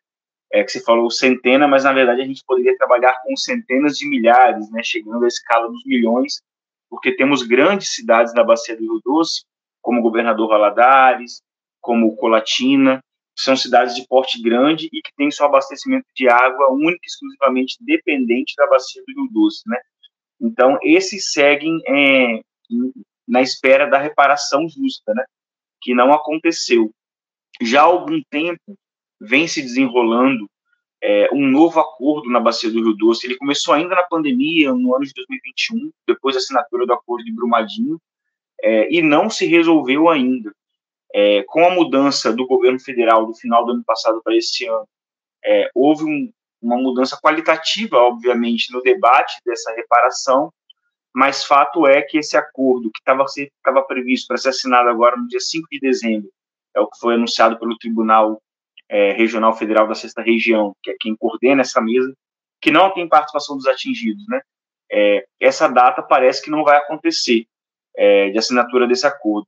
É 0.51 0.63
que 0.63 0.71
você 0.71 0.83
falou 0.83 1.09
centena, 1.09 1.67
mas 1.67 1.83
na 1.83 1.91
verdade 1.91 2.21
a 2.21 2.25
gente 2.25 2.43
poderia 2.45 2.77
trabalhar 2.77 3.19
com 3.23 3.35
centenas 3.35 3.97
de 3.97 4.07
milhares, 4.07 4.69
né? 4.71 4.81
Chegando 4.83 5.25
à 5.25 5.27
escala 5.27 5.67
dos 5.67 5.83
milhões, 5.85 6.41
porque 6.89 7.15
temos 7.15 7.41
grandes 7.43 7.89
cidades 7.93 8.33
na 8.33 8.43
bacia 8.43 8.75
do 8.75 8.81
Rio 8.81 9.01
Doce, 9.03 9.43
como 9.83 10.01
Governador 10.01 10.47
Valadares, 10.47 11.43
como 11.79 12.15
Colatina, 12.15 12.99
são 13.37 13.55
cidades 13.55 13.95
de 13.95 14.07
porte 14.07 14.41
grande 14.41 14.87
e 14.91 15.01
que 15.01 15.11
têm 15.15 15.29
seu 15.29 15.45
abastecimento 15.45 16.05
de 16.15 16.27
água 16.29 16.71
única 16.71 17.01
e 17.03 17.07
exclusivamente 17.07 17.77
dependente 17.81 18.53
da 18.57 18.65
bacia 18.67 19.03
do 19.05 19.13
Rio 19.13 19.29
Doce, 19.31 19.61
né? 19.67 19.77
Então, 20.41 20.79
esses 20.81 21.31
seguem 21.31 21.79
é, 21.87 22.41
na 23.27 23.41
espera 23.41 23.85
da 23.87 23.97
reparação 23.97 24.67
justa, 24.67 25.13
né? 25.13 25.23
que 25.83 25.93
não 25.93 26.13
aconteceu. 26.13 26.89
Já 27.61 27.81
há 27.81 27.85
algum 27.85 28.21
tempo 28.29 28.77
vem 29.19 29.47
se 29.47 29.61
desenrolando 29.61 30.49
é, 31.01 31.29
um 31.33 31.45
novo 31.45 31.79
acordo 31.79 32.29
na 32.29 32.39
Bacia 32.39 32.71
do 32.71 32.81
Rio 32.81 32.93
Doce. 32.93 33.27
Ele 33.27 33.37
começou 33.37 33.73
ainda 33.73 33.93
na 33.93 34.03
pandemia, 34.03 34.73
no 34.73 34.95
ano 34.95 35.05
de 35.05 35.13
2021, 35.13 35.91
depois 36.07 36.35
da 36.35 36.39
assinatura 36.39 36.85
do 36.85 36.93
acordo 36.93 37.23
de 37.23 37.33
Brumadinho, 37.33 37.99
é, 38.63 38.87
e 38.89 39.01
não 39.01 39.29
se 39.29 39.45
resolveu 39.45 40.09
ainda. 40.09 40.53
É, 41.13 41.43
com 41.43 41.67
a 41.67 41.69
mudança 41.69 42.33
do 42.33 42.47
governo 42.47 42.79
federal 42.79 43.27
do 43.27 43.35
final 43.35 43.65
do 43.65 43.73
ano 43.73 43.83
passado 43.83 44.19
para 44.23 44.35
esse 44.35 44.65
ano, 44.65 44.87
é, 45.45 45.69
houve 45.75 46.05
um, 46.05 46.31
uma 46.59 46.77
mudança 46.77 47.19
qualitativa, 47.21 47.97
obviamente, 47.97 48.71
no 48.71 48.81
debate 48.81 49.35
dessa 49.45 49.71
reparação, 49.75 50.51
mas 51.13 51.43
fato 51.43 51.85
é 51.85 52.01
que 52.01 52.17
esse 52.17 52.35
acordo 52.35 52.89
que 52.89 52.99
estava 52.99 53.83
previsto 53.83 54.27
para 54.27 54.37
ser 54.37 54.49
assinado 54.49 54.89
agora 54.89 55.15
no 55.15 55.27
dia 55.27 55.39
5 55.39 55.67
de 55.71 55.79
dezembro, 55.79 56.31
é 56.75 56.79
o 56.79 56.87
que 56.87 56.97
foi 56.97 57.13
anunciado 57.13 57.59
pelo 57.59 57.77
Tribunal 57.77 58.41
é, 58.89 59.11
Regional 59.11 59.53
Federal 59.55 59.87
da 59.87 59.93
Sexta 59.93 60.23
Região, 60.23 60.75
que 60.81 60.89
é 60.89 60.95
quem 60.99 61.15
coordena 61.15 61.61
essa 61.61 61.79
mesa, 61.79 62.11
que 62.59 62.71
não 62.71 62.91
tem 62.91 63.07
participação 63.07 63.55
dos 63.55 63.67
atingidos, 63.67 64.25
né? 64.27 64.41
É, 64.91 65.25
essa 65.39 65.67
data 65.67 66.01
parece 66.01 66.41
que 66.41 66.49
não 66.49 66.63
vai 66.63 66.77
acontecer 66.77 67.45
é, 67.95 68.29
de 68.29 68.37
assinatura 68.37 68.87
desse 68.87 69.05
acordo. 69.05 69.47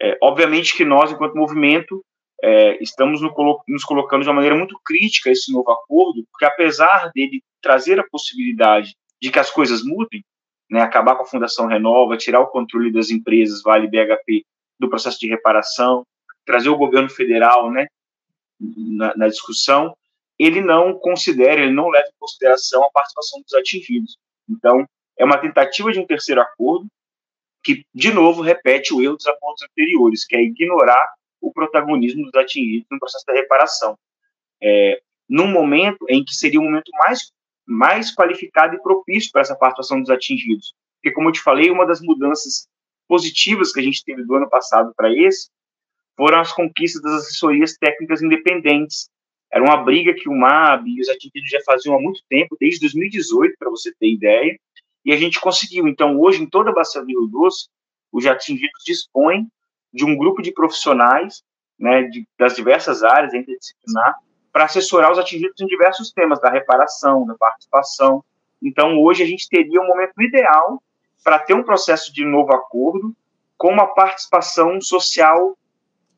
É, 0.00 0.16
obviamente 0.22 0.76
que 0.76 0.84
nós, 0.84 1.12
enquanto 1.12 1.36
movimento, 1.36 2.04
é, 2.42 2.82
estamos 2.82 3.20
no, 3.20 3.32
nos 3.68 3.84
colocando 3.84 4.22
de 4.22 4.28
uma 4.28 4.34
maneira 4.34 4.56
muito 4.56 4.80
crítica 4.84 5.28
a 5.28 5.32
esse 5.32 5.52
novo 5.52 5.70
acordo, 5.70 6.24
porque 6.32 6.44
apesar 6.44 7.10
dele 7.14 7.42
trazer 7.60 8.00
a 8.00 8.08
possibilidade 8.08 8.94
de 9.20 9.30
que 9.30 9.38
as 9.38 9.50
coisas 9.50 9.84
mudem, 9.84 10.24
né, 10.70 10.80
acabar 10.80 11.16
com 11.16 11.24
a 11.24 11.26
Fundação 11.26 11.66
Renova, 11.66 12.16
tirar 12.16 12.40
o 12.40 12.46
controle 12.46 12.90
das 12.90 13.10
empresas 13.10 13.62
Vale 13.62 13.88
BHP 13.88 14.44
do 14.78 14.88
processo 14.88 15.20
de 15.20 15.28
reparação, 15.28 16.06
trazer 16.46 16.70
o 16.70 16.78
governo 16.78 17.10
federal 17.10 17.70
né, 17.70 17.86
na, 18.58 19.14
na 19.14 19.28
discussão, 19.28 19.94
ele 20.38 20.62
não 20.62 20.94
considera, 20.98 21.60
ele 21.60 21.72
não 21.72 21.90
leva 21.90 22.08
em 22.08 22.18
consideração 22.18 22.82
a 22.82 22.90
participação 22.90 23.42
dos 23.42 23.52
atingidos. 23.52 24.16
Então, 24.48 24.86
é 25.18 25.24
uma 25.24 25.36
tentativa 25.36 25.92
de 25.92 26.00
um 26.00 26.06
terceiro 26.06 26.40
acordo 26.40 26.86
que, 27.62 27.84
de 27.94 28.12
novo, 28.12 28.42
repete 28.42 28.94
o 28.94 29.02
erro 29.02 29.16
dos 29.16 29.26
acordos 29.26 29.62
anteriores, 29.62 30.24
que 30.24 30.36
é 30.36 30.42
ignorar 30.42 31.06
o 31.40 31.52
protagonismo 31.52 32.24
dos 32.24 32.34
atingidos 32.34 32.86
no 32.90 32.98
processo 32.98 33.24
da 33.26 33.32
reparação. 33.32 33.98
É, 34.62 35.00
num 35.28 35.48
momento 35.48 36.04
em 36.08 36.24
que 36.24 36.34
seria 36.34 36.60
o 36.60 36.64
momento 36.64 36.90
mais 36.98 37.32
mais 37.70 38.12
qualificado 38.12 38.74
e 38.74 38.82
propício 38.82 39.30
para 39.30 39.42
essa 39.42 39.54
participação 39.54 40.00
dos 40.00 40.10
atingidos. 40.10 40.74
Porque, 40.96 41.14
como 41.14 41.28
eu 41.28 41.32
te 41.32 41.40
falei, 41.40 41.70
uma 41.70 41.86
das 41.86 42.00
mudanças 42.00 42.66
positivas 43.06 43.72
que 43.72 43.78
a 43.78 43.82
gente 43.82 44.04
teve 44.04 44.24
do 44.24 44.34
ano 44.34 44.50
passado 44.50 44.92
para 44.96 45.12
esse 45.14 45.48
foram 46.16 46.40
as 46.40 46.52
conquistas 46.52 47.00
das 47.00 47.22
assessorias 47.22 47.76
técnicas 47.78 48.22
independentes. 48.22 49.08
Era 49.52 49.62
uma 49.62 49.76
briga 49.76 50.12
que 50.14 50.28
o 50.28 50.34
MAB 50.34 50.88
e 50.88 51.00
os 51.00 51.08
atingidos 51.08 51.48
já 51.48 51.60
faziam 51.64 51.94
há 51.94 52.00
muito 52.00 52.20
tempo, 52.28 52.56
desde 52.60 52.80
2018, 52.80 53.54
para 53.56 53.70
você 53.70 53.92
ter 53.98 54.08
ideia, 54.08 54.58
e 55.04 55.12
a 55.12 55.16
gente 55.16 55.40
conseguiu. 55.40 55.88
Então, 55.88 56.18
hoje, 56.18 56.42
em 56.42 56.46
toda 56.46 56.70
a 56.70 56.74
Bacia 56.74 57.00
do 57.00 57.06
Rio 57.06 57.26
Doce, 57.26 57.68
os 58.12 58.26
atingidos 58.26 58.82
dispõem 58.84 59.50
de 59.92 60.04
um 60.04 60.16
grupo 60.16 60.42
de 60.42 60.52
profissionais 60.52 61.42
né, 61.78 62.02
de, 62.04 62.26
das 62.38 62.54
diversas 62.54 63.02
áreas 63.02 63.32
interdisciplinar 63.32 64.16
para 64.52 64.64
assessorar 64.64 65.10
os 65.10 65.18
atingidos 65.18 65.60
em 65.60 65.66
diversos 65.66 66.12
temas, 66.12 66.40
da 66.40 66.50
reparação, 66.50 67.24
da 67.24 67.34
participação. 67.34 68.24
Então, 68.62 68.98
hoje, 68.98 69.22
a 69.22 69.26
gente 69.26 69.48
teria 69.48 69.80
um 69.80 69.86
momento 69.86 70.20
ideal 70.20 70.82
para 71.22 71.38
ter 71.38 71.54
um 71.54 71.62
processo 71.62 72.12
de 72.12 72.24
novo 72.24 72.52
acordo 72.52 73.14
com 73.56 73.68
uma 73.68 73.86
participação 73.86 74.80
social 74.80 75.56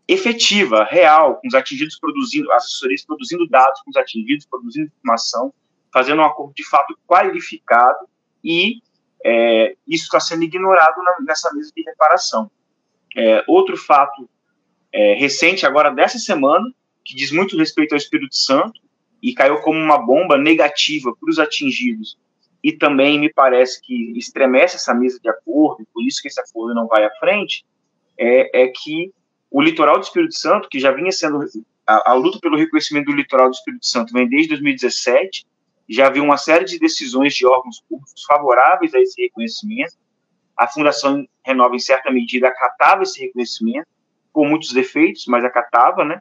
efetiva, 0.09 0.85
real, 0.85 1.37
com 1.37 1.49
os 1.49 1.55
atingidos 1.55 1.99
produzindo, 1.99 2.51
assessorias 2.53 3.05
produzindo 3.05 3.47
dados 3.49 3.81
com 3.83 3.91
os 3.91 3.97
atingidos, 3.97 4.47
produzindo 4.47 4.89
informação, 4.89 5.53
fazendo 5.93 6.23
um 6.23 6.25
acordo 6.25 6.53
de 6.55 6.65
fato 6.65 6.99
qualificado 7.07 8.09
e 8.45 8.81
é, 9.25 9.75
isso 9.87 10.05
está 10.05 10.21
sendo 10.21 10.43
ignorado 10.43 11.03
na, 11.03 11.17
nessa 11.27 11.53
mesa 11.55 11.71
de 11.75 11.83
reparação. 11.83 12.51
É, 13.17 13.45
outro 13.47 13.77
fato 13.77 14.29
é, 14.93 15.15
recente, 15.15 15.67
agora 15.67 15.91
dessa 15.91 16.19
semana, 16.19 16.65
que 17.05 17.15
diz 17.15 17.31
muito 17.31 17.57
respeito 17.57 17.93
ao 17.93 17.99
Espírito 17.99 18.35
Santo 18.35 18.81
e 19.23 19.33
caiu 19.35 19.61
como 19.61 19.79
uma 19.79 19.99
bomba 19.99 20.37
negativa 20.37 21.15
para 21.19 21.31
os 21.31 21.39
atingidos 21.39 22.19
e 22.63 22.73
também 22.73 23.19
me 23.19 23.33
parece 23.33 23.81
que 23.83 24.17
estremece 24.17 24.77
essa 24.77 24.95
mesa 24.95 25.19
de 25.21 25.29
acordo, 25.29 25.87
por 25.93 26.05
isso 26.05 26.23
que 26.23 26.29
esse 26.29 26.41
acordo 26.41 26.75
não 26.75 26.87
vai 26.87 27.05
à 27.05 27.11
frente, 27.19 27.65
é, 28.17 28.63
é 28.63 28.69
que 28.69 29.13
o 29.51 29.61
litoral 29.61 29.99
do 29.99 30.05
Espírito 30.05 30.35
Santo, 30.35 30.69
que 30.69 30.79
já 30.79 30.93
vinha 30.93 31.11
sendo 31.11 31.41
a, 31.87 32.13
a, 32.13 32.15
luta 32.15 32.39
pelo 32.41 32.57
reconhecimento 32.57 33.07
do 33.07 33.17
litoral 33.17 33.49
do 33.49 33.55
Espírito 33.55 33.85
Santo 33.85 34.13
vem 34.13 34.29
desde 34.29 34.51
2017, 34.51 35.45
já 35.93 36.07
havia 36.07 36.23
uma 36.23 36.37
série 36.37 36.65
de 36.65 36.79
decisões 36.79 37.35
de 37.35 37.47
órgãos 37.47 37.83
públicos 37.89 38.25
favoráveis 38.27 38.95
a 38.95 39.01
esse 39.01 39.21
reconhecimento. 39.21 39.95
A 40.57 40.67
Fundação 40.67 41.27
Renova, 41.45 41.75
em 41.75 41.81
certa 41.81 42.11
medida, 42.11 42.49
acatava 42.49 43.03
esse 43.03 43.21
reconhecimento, 43.21 43.87
com 44.33 44.47
muitos 44.47 44.73
defeitos, 44.73 45.27
mas 45.27 45.45
acatava, 45.45 46.05
né? 46.05 46.21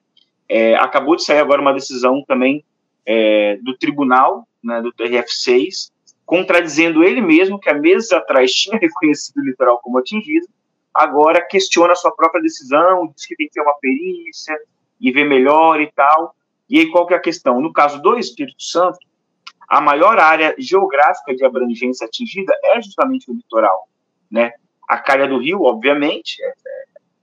É, 0.50 0.75
acabou 0.75 1.16
de 1.16 1.24
sair 1.24 1.40
agora 1.40 1.62
uma 1.62 1.74
decisão 1.74 2.24
também 2.28 2.66
é, 3.06 3.58
do 3.62 3.78
tribunal, 3.78 4.48
né, 4.63 4.82
do 4.82 4.92
TRF6, 4.94 5.92
contradizendo 6.25 7.04
ele 7.04 7.22
mesmo, 7.22 7.60
que 7.60 7.70
há 7.70 7.74
meses 7.74 8.12
atrás 8.12 8.54
tinha 8.54 8.78
reconhecido 8.80 9.38
o 9.38 9.46
litoral 9.46 9.80
como 9.80 9.98
atingido, 9.98 10.48
agora 10.94 11.42
questiona 11.42 11.94
a 11.94 11.96
sua 11.96 12.12
própria 12.16 12.42
decisão, 12.42 13.12
diz 13.16 13.25
que 13.25 13.36
tem 13.36 13.48
que 13.48 13.54
ter 13.54 13.62
uma 13.62 13.75
perícia 13.80 14.58
e 15.00 15.12
ver 15.12 15.24
melhor 15.24 15.80
e 15.80 15.92
tal. 15.92 16.36
E 16.70 16.80
aí 16.80 16.92
qual 16.92 17.08
que 17.08 17.13
é 17.13 17.18
a 17.18 17.22
questão? 17.22 17.62
No 17.62 17.74
caso 17.74 18.01
do 18.01 18.18
Espírito 18.18 18.62
Santo, 18.62 19.00
a 19.72 19.80
maior 19.80 20.20
área 20.20 20.54
geográfica 20.58 21.34
de 21.34 21.46
abrangência 21.46 22.06
atingida 22.06 22.54
é 22.62 22.82
justamente 22.82 23.32
o 23.32 23.34
litoral, 23.34 23.88
né? 24.30 24.51
A 24.86 24.98
calha 25.00 25.25
do 25.25 25.38
rio, 25.38 25.62
obviamente, 25.62 26.44
é, 26.44 26.54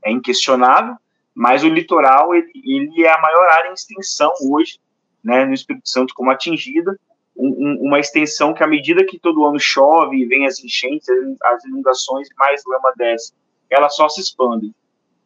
é 0.07 0.11
inquestionável, 0.11 0.97
mas 1.35 1.63
o 1.63 1.69
litoral 1.69 2.35
ele, 2.35 2.51
ele, 2.65 3.05
é 3.05 3.13
a 3.13 3.21
maior 3.21 3.47
área 3.51 3.69
em 3.69 3.75
extensão 3.75 4.33
hoje, 4.51 4.81
né, 5.23 5.45
no 5.45 5.53
Espírito 5.53 5.91
Santo 5.91 6.15
como 6.15 6.31
atingida, 6.31 6.99
um, 7.37 7.81
uma 7.83 8.01
extensão 8.01 8.55
que 8.55 8.65
à 8.65 8.67
medida 8.67 9.05
que 9.05 9.19
todo 9.19 9.45
ano 9.45 9.61
chove 9.61 10.17
e 10.17 10.25
vem 10.25 10.47
as 10.47 10.59
enchentes, 10.65 11.07
as 11.43 11.65
inundações, 11.67 12.29
mais 12.39 12.63
lama 12.67 12.95
desce, 12.97 13.35
ela 13.69 13.91
só 13.91 14.09
se 14.09 14.23
expande. 14.23 14.73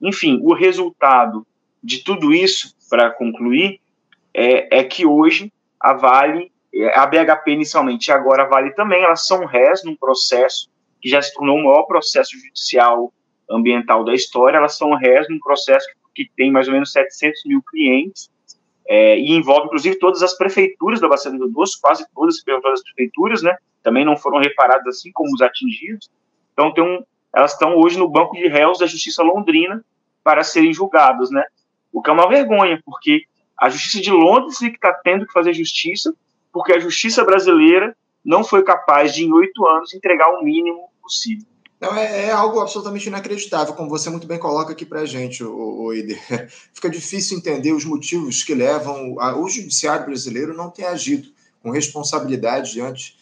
Enfim, 0.00 0.40
o 0.42 0.54
resultado 0.54 1.46
de 1.80 2.02
tudo 2.02 2.34
isso, 2.34 2.74
para 2.90 3.12
concluir, 3.12 3.80
é, 4.34 4.80
é, 4.80 4.84
que 4.84 5.06
hoje 5.06 5.52
a 5.78 5.92
Vale, 5.92 6.51
a 6.94 7.06
BHP 7.06 7.50
inicialmente 7.50 8.08
e 8.08 8.12
agora 8.12 8.48
Vale 8.48 8.72
também, 8.72 9.02
elas 9.02 9.26
são 9.26 9.44
réis 9.44 9.84
num 9.84 9.94
processo 9.94 10.70
que 11.00 11.08
já 11.08 11.20
se 11.20 11.34
tornou 11.34 11.58
o 11.58 11.64
maior 11.64 11.82
processo 11.82 12.38
judicial 12.38 13.12
ambiental 13.50 14.04
da 14.04 14.14
história, 14.14 14.56
elas 14.56 14.76
são 14.76 14.94
réis 14.94 15.28
num 15.28 15.38
processo 15.38 15.86
que, 16.14 16.24
que 16.24 16.30
tem 16.34 16.50
mais 16.50 16.68
ou 16.68 16.74
menos 16.74 16.92
700 16.92 17.44
mil 17.44 17.62
clientes, 17.62 18.30
é, 18.88 19.18
e 19.18 19.32
envolve 19.32 19.66
inclusive 19.66 19.96
todas 19.96 20.22
as 20.22 20.36
prefeituras 20.36 21.00
da 21.00 21.08
Bacia 21.08 21.30
do 21.30 21.48
Doce, 21.48 21.80
quase 21.80 22.06
todas, 22.14 22.42
todas 22.42 22.80
as 22.80 22.82
prefeituras, 22.82 23.42
né? 23.42 23.56
Também 23.82 24.04
não 24.04 24.16
foram 24.16 24.38
reparadas 24.38 24.98
assim 24.98 25.10
como 25.12 25.32
os 25.32 25.40
atingidos. 25.40 26.10
Então, 26.52 26.72
tem 26.72 26.84
um, 26.84 27.02
elas 27.34 27.52
estão 27.52 27.76
hoje 27.76 27.98
no 27.98 28.08
banco 28.08 28.36
de 28.36 28.46
réus 28.48 28.78
da 28.78 28.86
Justiça 28.86 29.22
Londrina 29.22 29.84
para 30.22 30.42
serem 30.44 30.72
julgadas, 30.72 31.30
né? 31.30 31.44
O 31.92 32.02
que 32.02 32.10
é 32.10 32.12
uma 32.12 32.28
vergonha, 32.28 32.80
porque 32.84 33.24
a 33.58 33.68
Justiça 33.68 34.00
de 34.00 34.10
Londres 34.10 34.60
é 34.62 34.68
que 34.68 34.76
está 34.76 34.92
tendo 34.92 35.26
que 35.26 35.32
fazer 35.32 35.52
justiça, 35.52 36.14
porque 36.52 36.72
a 36.72 36.78
Justiça 36.78 37.24
brasileira 37.24 37.96
não 38.24 38.44
foi 38.44 38.62
capaz 38.62 39.14
de, 39.14 39.24
em 39.24 39.32
oito 39.32 39.66
anos, 39.66 39.94
entregar 39.94 40.28
o 40.28 40.44
mínimo 40.44 40.88
possível. 41.00 41.46
Não, 41.80 41.96
é, 41.96 42.26
é, 42.26 42.30
algo 42.30 42.60
absolutamente 42.60 43.08
inacreditável, 43.08 43.74
como 43.74 43.88
você 43.88 44.08
muito 44.08 44.26
bem 44.26 44.38
coloca 44.38 44.72
aqui 44.72 44.86
para 44.86 45.00
a 45.00 45.06
gente, 45.06 45.42
o, 45.42 45.88
o 45.88 45.90
Fica 46.72 46.88
difícil 46.88 47.36
entender 47.36 47.72
os 47.72 47.84
motivos 47.84 48.44
que 48.44 48.54
levam 48.54 49.18
a, 49.18 49.36
o 49.36 49.48
judiciário 49.48 50.06
brasileiro 50.06 50.54
não 50.54 50.70
ter 50.70 50.84
agido 50.84 51.28
com 51.60 51.70
responsabilidade 51.70 52.72
diante 52.72 53.16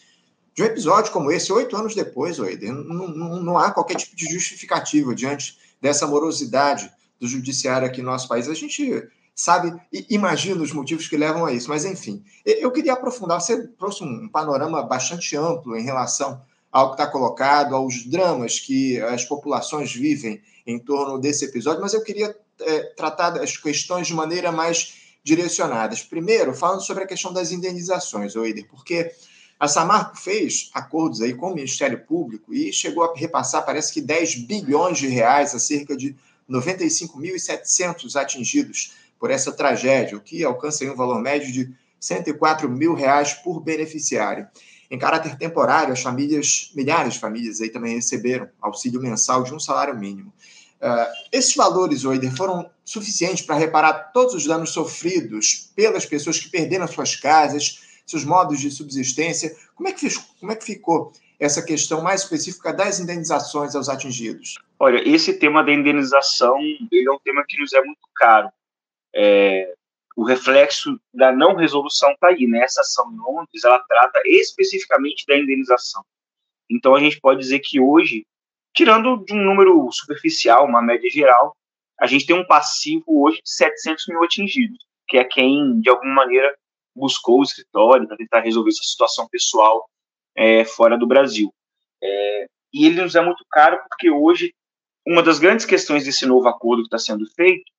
de 0.53 0.61
um 0.61 0.65
episódio 0.65 1.11
como 1.11 1.31
esse, 1.31 1.51
oito 1.51 1.75
anos 1.75 1.95
depois, 1.95 2.37
Oider. 2.37 2.71
Não, 2.71 3.07
não, 3.07 3.41
não 3.41 3.57
há 3.57 3.71
qualquer 3.71 3.95
tipo 3.95 4.15
de 4.15 4.25
justificativa 4.27 5.15
diante 5.15 5.57
dessa 5.81 6.05
morosidade 6.05 6.91
do 7.19 7.27
judiciário 7.27 7.87
aqui 7.87 8.01
no 8.01 8.11
nosso 8.11 8.27
país. 8.27 8.47
A 8.47 8.53
gente 8.53 9.07
sabe 9.35 9.73
e 9.91 10.05
imagina 10.09 10.61
os 10.61 10.73
motivos 10.73 11.07
que 11.07 11.17
levam 11.17 11.45
a 11.45 11.53
isso, 11.53 11.69
mas 11.69 11.85
enfim. 11.85 12.23
Eu 12.45 12.71
queria 12.71 12.93
aprofundar, 12.93 13.41
você 13.41 13.67
trouxe 13.67 14.03
um 14.03 14.27
panorama 14.27 14.83
bastante 14.83 15.35
amplo 15.35 15.75
em 15.75 15.83
relação 15.83 16.41
ao 16.71 16.89
que 16.89 17.01
está 17.01 17.07
colocado, 17.07 17.75
aos 17.75 18.05
dramas 18.05 18.59
que 18.59 18.99
as 19.01 19.25
populações 19.25 19.93
vivem 19.93 20.41
em 20.65 20.79
torno 20.79 21.19
desse 21.19 21.45
episódio, 21.45 21.81
mas 21.81 21.93
eu 21.93 22.03
queria 22.03 22.35
é, 22.59 22.83
tratar 22.95 23.31
das 23.31 23.57
questões 23.57 24.07
de 24.07 24.13
maneira 24.13 24.51
mais 24.51 24.95
direcionadas. 25.23 26.01
Primeiro, 26.01 26.53
falando 26.53 26.81
sobre 26.81 27.03
a 27.03 27.07
questão 27.07 27.33
das 27.33 27.51
indenizações, 27.51 28.35
Oider, 28.35 28.67
porque 28.69 29.11
a 29.59 29.67
Samarco 29.67 30.17
fez 30.17 30.69
acordos 30.73 31.21
aí 31.21 31.33
com 31.33 31.51
o 31.51 31.55
Ministério 31.55 32.03
Público 32.05 32.53
e 32.53 32.73
chegou 32.73 33.03
a 33.03 33.13
repassar, 33.15 33.65
parece 33.65 33.93
que 33.93 34.01
10 34.01 34.45
bilhões 34.45 34.97
de 34.97 35.07
reais 35.07 35.53
a 35.53 35.59
cerca 35.59 35.95
de 35.95 36.15
95.700 36.49 38.19
atingidos 38.19 38.93
por 39.21 39.29
essa 39.29 39.51
tragédia, 39.51 40.17
o 40.17 40.19
que 40.19 40.43
alcança 40.43 40.83
um 40.85 40.95
valor 40.95 41.21
médio 41.21 41.53
de 41.53 41.71
104 41.99 42.67
mil 42.67 42.95
reais 42.95 43.35
por 43.35 43.61
beneficiário. 43.61 44.47
Em 44.89 44.97
caráter 44.97 45.37
temporário, 45.37 45.93
as 45.93 46.01
famílias, 46.01 46.71
milhares 46.75 47.13
de 47.13 47.19
famílias 47.19 47.61
aí 47.61 47.69
também 47.69 47.93
receberam 47.93 48.49
auxílio 48.59 48.99
mensal 48.99 49.43
de 49.43 49.53
um 49.53 49.59
salário 49.59 49.95
mínimo. 49.95 50.33
Uh, 50.81 51.05
esses 51.31 51.55
valores, 51.55 52.03
Oider, 52.03 52.35
foram 52.35 52.67
suficientes 52.83 53.45
para 53.45 53.55
reparar 53.55 54.11
todos 54.11 54.33
os 54.33 54.47
danos 54.47 54.71
sofridos 54.71 55.71
pelas 55.75 56.03
pessoas 56.03 56.39
que 56.39 56.49
perderam 56.49 56.87
suas 56.87 57.15
casas, 57.15 57.79
seus 58.07 58.25
modos 58.25 58.59
de 58.59 58.71
subsistência. 58.71 59.55
Como 59.75 59.87
é 59.87 59.91
que, 59.91 60.07
como 60.39 60.51
é 60.51 60.55
que 60.55 60.65
ficou 60.65 61.13
essa 61.39 61.61
questão 61.61 62.01
mais 62.01 62.23
específica 62.23 62.73
das 62.73 62.99
indenizações 62.99 63.75
aos 63.75 63.87
atingidos? 63.87 64.55
Olha, 64.79 65.07
esse 65.07 65.33
tema 65.33 65.63
da 65.63 65.71
indenização 65.71 66.57
ele 66.59 67.07
é 67.07 67.11
um 67.11 67.19
tema 67.19 67.45
que 67.47 67.59
nos 67.59 67.71
é 67.71 67.81
muito 67.81 68.01
caro. 68.15 68.49
É, 69.13 69.73
o 70.15 70.23
reflexo 70.23 70.99
da 71.13 71.31
não 71.31 71.55
resolução 71.55 72.11
está 72.11 72.27
aí, 72.27 72.45
né? 72.47 72.63
Ação 72.63 73.11
em 73.11 73.17
Londres, 73.17 73.63
ela 73.63 73.79
trata 73.79 74.21
especificamente 74.25 75.25
da 75.25 75.37
indenização. 75.37 76.03
Então, 76.69 76.95
a 76.95 76.99
gente 76.99 77.19
pode 77.19 77.39
dizer 77.39 77.59
que 77.59 77.79
hoje, 77.79 78.25
tirando 78.73 79.23
de 79.25 79.33
um 79.33 79.43
número 79.43 79.89
superficial, 79.91 80.65
uma 80.65 80.81
média 80.81 81.09
geral, 81.09 81.55
a 81.99 82.07
gente 82.07 82.25
tem 82.25 82.35
um 82.35 82.45
passivo 82.45 83.03
hoje 83.07 83.41
de 83.43 83.51
700 83.51 84.07
mil 84.07 84.23
atingidos, 84.23 84.85
que 85.07 85.17
é 85.17 85.23
quem, 85.23 85.79
de 85.79 85.89
alguma 85.89 86.13
maneira, 86.13 86.55
buscou 86.95 87.39
o 87.39 87.43
escritório 87.43 88.07
para 88.07 88.17
tentar 88.17 88.39
resolver 88.41 88.69
essa 88.69 88.83
situação 88.83 89.27
pessoal 89.29 89.89
é, 90.35 90.65
fora 90.65 90.97
do 90.97 91.07
Brasil. 91.07 91.53
É, 92.03 92.45
e 92.73 92.85
ele 92.85 93.01
nos 93.01 93.15
é 93.15 93.21
muito 93.21 93.45
caro 93.49 93.79
porque 93.87 94.09
hoje, 94.09 94.53
uma 95.05 95.21
das 95.21 95.39
grandes 95.39 95.65
questões 95.65 96.05
desse 96.05 96.25
novo 96.25 96.47
acordo 96.47 96.83
que 96.83 96.87
está 96.87 96.97
sendo 96.97 97.25
feito 97.33 97.71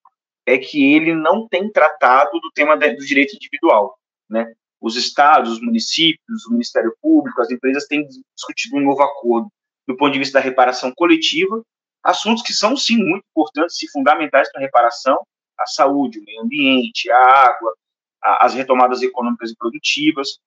é 0.46 0.58
que 0.58 0.94
ele 0.94 1.14
não 1.14 1.46
tem 1.48 1.70
tratado 1.70 2.38
do 2.40 2.50
tema 2.52 2.76
do 2.76 3.06
direito 3.06 3.36
individual, 3.36 3.96
né? 4.28 4.52
Os 4.80 4.96
estados, 4.96 5.52
os 5.52 5.60
municípios, 5.60 6.44
o 6.46 6.52
Ministério 6.52 6.94
Público, 7.00 7.40
as 7.40 7.50
empresas 7.50 7.86
têm 7.86 8.06
discutido 8.34 8.76
um 8.76 8.80
novo 8.80 9.02
acordo 9.02 9.48
do 9.86 9.96
ponto 9.96 10.12
de 10.12 10.18
vista 10.18 10.38
da 10.38 10.44
reparação 10.44 10.92
coletiva, 10.94 11.62
assuntos 12.02 12.42
que 12.42 12.52
são 12.52 12.76
sim 12.76 12.96
muito 12.96 13.24
importantes 13.30 13.80
e 13.82 13.90
fundamentais 13.90 14.50
para 14.50 14.60
a 14.60 14.64
reparação, 14.64 15.24
a 15.58 15.66
saúde, 15.66 16.18
o 16.18 16.24
meio 16.24 16.42
ambiente, 16.42 17.10
a 17.10 17.18
água, 17.18 17.74
a, 18.22 18.46
as 18.46 18.54
retomadas 18.54 19.02
econômicas 19.02 19.50
e 19.50 19.56
produtivas, 19.56 20.38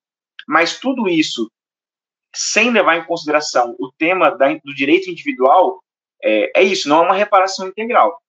mas 0.47 0.79
tudo 0.79 1.07
isso 1.07 1.49
sem 2.33 2.69
levar 2.71 2.97
em 2.97 3.05
consideração 3.05 3.73
o 3.79 3.89
tema 3.97 4.29
da, 4.29 4.53
do 4.55 4.75
direito 4.75 5.09
individual, 5.09 5.81
é, 6.21 6.59
é 6.59 6.63
isso, 6.63 6.89
não 6.89 7.03
é 7.03 7.07
uma 7.07 7.15
reparação 7.15 7.67
integral 7.67 8.21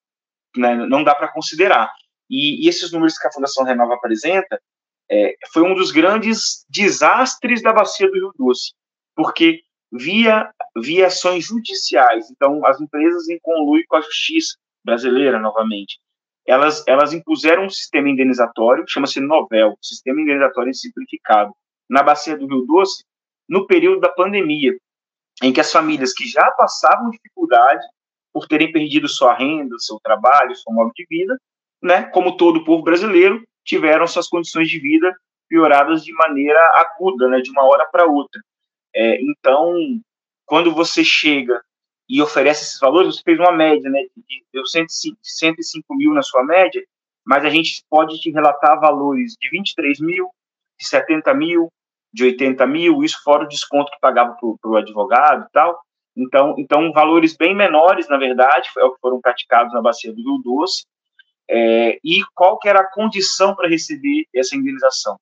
né, 0.56 0.74
não 0.74 1.02
dá 1.02 1.14
para 1.14 1.28
considerar. 1.28 1.92
E, 2.28 2.64
e, 2.64 2.68
esses 2.68 2.92
números 2.92 3.18
que 3.18 3.26
a 3.26 3.32
Fundação 3.32 3.64
Renova 3.64 3.94
apresenta 3.94 4.60
é, 5.10 5.34
foi 5.52 5.62
um 5.62 5.74
dos 5.74 5.90
grandes 5.92 6.64
desastres 6.68 7.62
da 7.62 7.72
bacia 7.72 8.08
do 8.08 8.14
Rio 8.14 8.32
Doce, 8.36 8.72
porque 9.14 9.60
via, 9.92 10.50
via 10.82 11.06
ações 11.06 11.44
judiciais, 11.44 12.28
então 12.30 12.64
as 12.66 12.80
empresas 12.80 13.28
em 13.28 13.38
conluio 13.40 13.84
com 13.88 13.96
a 13.96 14.00
justiça 14.00 14.56
brasileira, 14.84 15.38
novamente, 15.38 15.98
elas, 16.46 16.84
elas 16.86 17.12
impuseram 17.12 17.64
um 17.64 17.70
sistema 17.70 18.08
indenizatório, 18.08 18.84
chama-se 18.88 19.20
Novel, 19.20 19.76
Sistema 19.82 20.20
Indenizatório 20.20 20.72
Simplificado, 20.74 21.52
na 21.88 22.02
bacia 22.02 22.36
do 22.36 22.46
Rio 22.46 22.62
Doce, 22.62 23.04
no 23.48 23.66
período 23.66 24.00
da 24.00 24.08
pandemia, 24.08 24.76
em 25.42 25.52
que 25.52 25.60
as 25.60 25.70
famílias 25.70 26.12
que 26.12 26.26
já 26.26 26.48
passavam 26.52 27.10
dificuldade 27.10 27.84
por 28.36 28.46
terem 28.46 28.70
perdido 28.70 29.08
sua 29.08 29.32
renda, 29.32 29.78
seu 29.78 29.98
trabalho, 29.98 30.54
seu 30.54 30.70
modo 30.70 30.92
de 30.94 31.06
vida, 31.08 31.40
né, 31.82 32.02
como 32.02 32.36
todo 32.36 32.66
povo 32.66 32.82
brasileiro, 32.82 33.42
tiveram 33.64 34.06
suas 34.06 34.28
condições 34.28 34.68
de 34.68 34.78
vida 34.78 35.10
pioradas 35.48 36.04
de 36.04 36.12
maneira 36.12 36.60
aguda, 36.74 37.28
né, 37.28 37.40
de 37.40 37.50
uma 37.50 37.64
hora 37.64 37.86
para 37.90 38.04
outra. 38.04 38.38
É, 38.94 39.18
então, 39.22 39.74
quando 40.44 40.70
você 40.70 41.02
chega 41.02 41.62
e 42.06 42.20
oferece 42.20 42.64
esses 42.64 42.78
valores, 42.78 43.16
você 43.16 43.22
fez 43.22 43.38
uma 43.38 43.52
média, 43.52 43.88
né, 43.88 44.02
de, 44.14 44.44
deu 44.52 44.66
105, 44.66 45.16
105 45.22 45.96
mil 45.96 46.12
na 46.12 46.20
sua 46.20 46.44
média, 46.44 46.84
mas 47.24 47.42
a 47.42 47.48
gente 47.48 47.86
pode 47.88 48.20
te 48.20 48.30
relatar 48.30 48.78
valores 48.78 49.32
de 49.40 49.48
23 49.48 49.98
mil, 50.00 50.28
de 50.78 50.86
70 50.86 51.32
mil, 51.32 51.72
de 52.12 52.24
80 52.24 52.66
mil, 52.66 53.02
isso 53.02 53.18
fora 53.24 53.44
o 53.44 53.48
desconto 53.48 53.90
que 53.90 53.98
pagava 53.98 54.36
para 54.60 54.70
o 54.70 54.76
advogado 54.76 55.46
e 55.48 55.52
tal. 55.52 55.85
Então, 56.16 56.54
então, 56.58 56.92
valores 56.92 57.36
bem 57.36 57.54
menores, 57.54 58.08
na 58.08 58.16
verdade, 58.16 58.68
é 58.78 58.82
foram 59.00 59.20
praticados 59.20 59.72
na 59.74 59.82
bacia 59.82 60.12
do 60.12 60.22
Rio 60.22 60.40
Doce. 60.42 60.86
É, 61.48 61.98
e 62.02 62.22
qual 62.34 62.58
que 62.58 62.68
era 62.68 62.80
a 62.80 62.90
condição 62.90 63.54
para 63.54 63.68
receber 63.68 64.26
essa 64.34 64.56
indenização? 64.56 65.18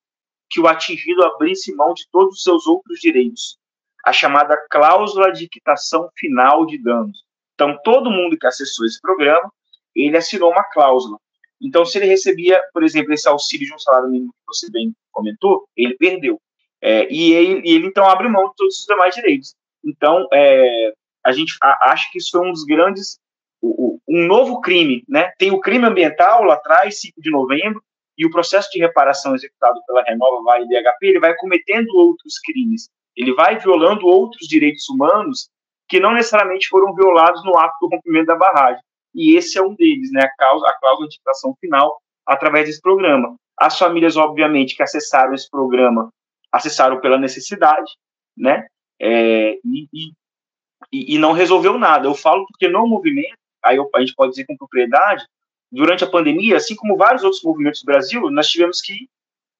Que 0.48 0.60
o 0.60 0.68
atingido 0.68 1.24
abrisse 1.24 1.74
mão 1.74 1.92
de 1.92 2.04
todos 2.10 2.36
os 2.36 2.42
seus 2.42 2.66
outros 2.66 3.00
direitos, 3.00 3.58
a 4.06 4.12
chamada 4.12 4.56
cláusula 4.70 5.32
de 5.32 5.48
quitação 5.48 6.08
final 6.16 6.64
de 6.64 6.80
danos. 6.82 7.24
Então, 7.54 7.76
todo 7.82 8.10
mundo 8.10 8.38
que 8.38 8.46
acessou 8.46 8.86
esse 8.86 9.00
programa, 9.00 9.52
ele 9.94 10.16
assinou 10.16 10.50
uma 10.50 10.64
cláusula. 10.64 11.18
Então, 11.60 11.84
se 11.84 11.98
ele 11.98 12.06
recebia, 12.06 12.60
por 12.72 12.82
exemplo, 12.82 13.12
esse 13.12 13.28
auxílio 13.28 13.66
de 13.66 13.74
um 13.74 13.78
salário 13.78 14.10
mínimo 14.10 14.32
que 14.32 14.46
você 14.46 14.70
bem 14.70 14.92
comentou, 15.10 15.66
ele 15.76 15.94
perdeu. 15.96 16.40
É, 16.80 17.10
e, 17.10 17.32
ele, 17.32 17.62
ele, 17.64 17.86
então, 17.86 18.06
abre 18.06 18.28
mão 18.28 18.48
de 18.48 18.56
todos 18.56 18.78
os 18.78 18.86
demais 18.86 19.14
direitos. 19.14 19.54
Então, 19.84 20.26
é, 20.32 20.92
a 21.24 21.32
gente 21.32 21.54
acha 21.62 22.08
que 22.10 22.18
isso 22.18 22.30
foi 22.32 22.46
um 22.46 22.52
dos 22.52 22.64
grandes, 22.64 23.18
um 23.62 24.26
novo 24.26 24.60
crime, 24.60 25.04
né? 25.08 25.32
Tem 25.38 25.50
o 25.50 25.60
crime 25.60 25.86
ambiental 25.86 26.44
lá 26.44 26.54
atrás, 26.54 27.00
5 27.00 27.20
de 27.20 27.30
novembro, 27.30 27.82
e 28.16 28.26
o 28.26 28.30
processo 28.30 28.70
de 28.70 28.78
reparação 28.78 29.34
executado 29.34 29.80
pela 29.86 30.02
Renova 30.02 30.42
Vale 30.42 30.68
DHP, 30.68 31.06
ele 31.06 31.20
vai 31.20 31.34
cometendo 31.36 31.88
outros 31.96 32.38
crimes. 32.38 32.88
Ele 33.16 33.32
vai 33.34 33.58
violando 33.58 34.06
outros 34.06 34.46
direitos 34.46 34.88
humanos 34.88 35.48
que 35.88 36.00
não 36.00 36.12
necessariamente 36.12 36.68
foram 36.68 36.94
violados 36.94 37.44
no 37.44 37.58
ato 37.58 37.74
do 37.80 37.88
rompimento 37.88 38.26
da 38.26 38.36
barragem. 38.36 38.82
E 39.14 39.36
esse 39.36 39.58
é 39.58 39.62
um 39.62 39.74
deles, 39.74 40.10
né? 40.12 40.22
A, 40.22 40.36
causa, 40.36 40.66
a 40.66 40.78
cláusula 40.78 41.08
de 41.08 41.16
quitação 41.16 41.54
final 41.60 41.96
através 42.26 42.66
desse 42.66 42.80
programa. 42.80 43.36
As 43.58 43.78
famílias, 43.78 44.16
obviamente, 44.16 44.76
que 44.76 44.82
acessaram 44.82 45.34
esse 45.34 45.48
programa 45.48 46.10
acessaram 46.50 47.00
pela 47.00 47.18
necessidade, 47.18 47.90
né? 48.36 48.66
É, 49.00 49.58
e, 49.64 49.88
e, 49.92 51.14
e, 51.14 51.18
não 51.18 51.32
resolveu 51.32 51.78
nada. 51.78 52.06
Eu 52.06 52.14
falo 52.14 52.46
porque 52.46 52.68
no 52.68 52.86
movimento, 52.86 53.36
aí 53.62 53.78
a 53.78 54.00
gente 54.00 54.14
pode 54.14 54.30
dizer 54.30 54.46
com 54.46 54.56
propriedade, 54.56 55.24
durante 55.70 56.04
a 56.04 56.10
pandemia, 56.10 56.56
assim 56.56 56.76
como 56.76 56.96
vários 56.96 57.24
outros 57.24 57.42
movimentos 57.42 57.82
do 57.82 57.86
Brasil, 57.86 58.30
nós 58.30 58.48
tivemos 58.48 58.80
que 58.80 59.08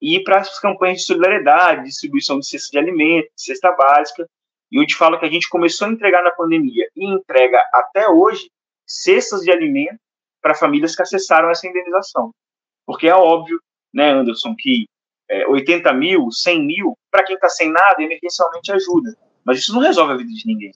ir 0.01 0.23
para 0.23 0.39
as 0.39 0.59
campanhas 0.61 0.99
de 0.99 1.07
solidariedade, 1.07 1.85
distribuição 1.85 2.39
de 2.39 2.47
cesta 2.47 2.71
de 2.71 2.79
alimentos, 2.79 3.31
cesta 3.37 3.73
básica, 3.73 4.27
e 4.71 4.81
eu 4.81 4.87
te 4.87 4.95
falo 4.95 5.19
que 5.19 5.27
a 5.27 5.31
gente 5.31 5.49
começou 5.49 5.89
a 5.89 5.91
entregar 5.91 6.23
na 6.23 6.31
pandemia 6.31 6.89
e 6.97 7.07
entrega 7.07 7.59
até 7.73 8.09
hoje 8.09 8.51
cestas 8.87 9.41
de 9.41 9.51
alimento 9.51 9.99
para 10.43 10.55
famílias 10.55 10.95
que 10.95 11.03
acessaram 11.03 11.51
essa 11.51 11.67
indenização. 11.67 12.31
Porque 12.87 13.09
é 13.09 13.15
óbvio, 13.15 13.59
né, 13.93 14.11
Anderson, 14.11 14.55
que 14.59 14.87
é, 15.29 15.47
80 15.47 15.93
mil, 15.95 16.31
100 16.31 16.67
mil, 16.67 16.99
para 17.11 17.25
quem 17.25 17.35
está 17.35 17.49
sem 17.49 17.71
nada, 17.71 18.03
emergencialmente 18.03 18.73
ajuda. 18.73 19.17
Mas 19.45 19.59
isso 19.59 19.75
não 19.75 19.81
resolve 19.81 20.13
a 20.13 20.17
vida 20.17 20.31
de 20.31 20.47
ninguém. 20.47 20.73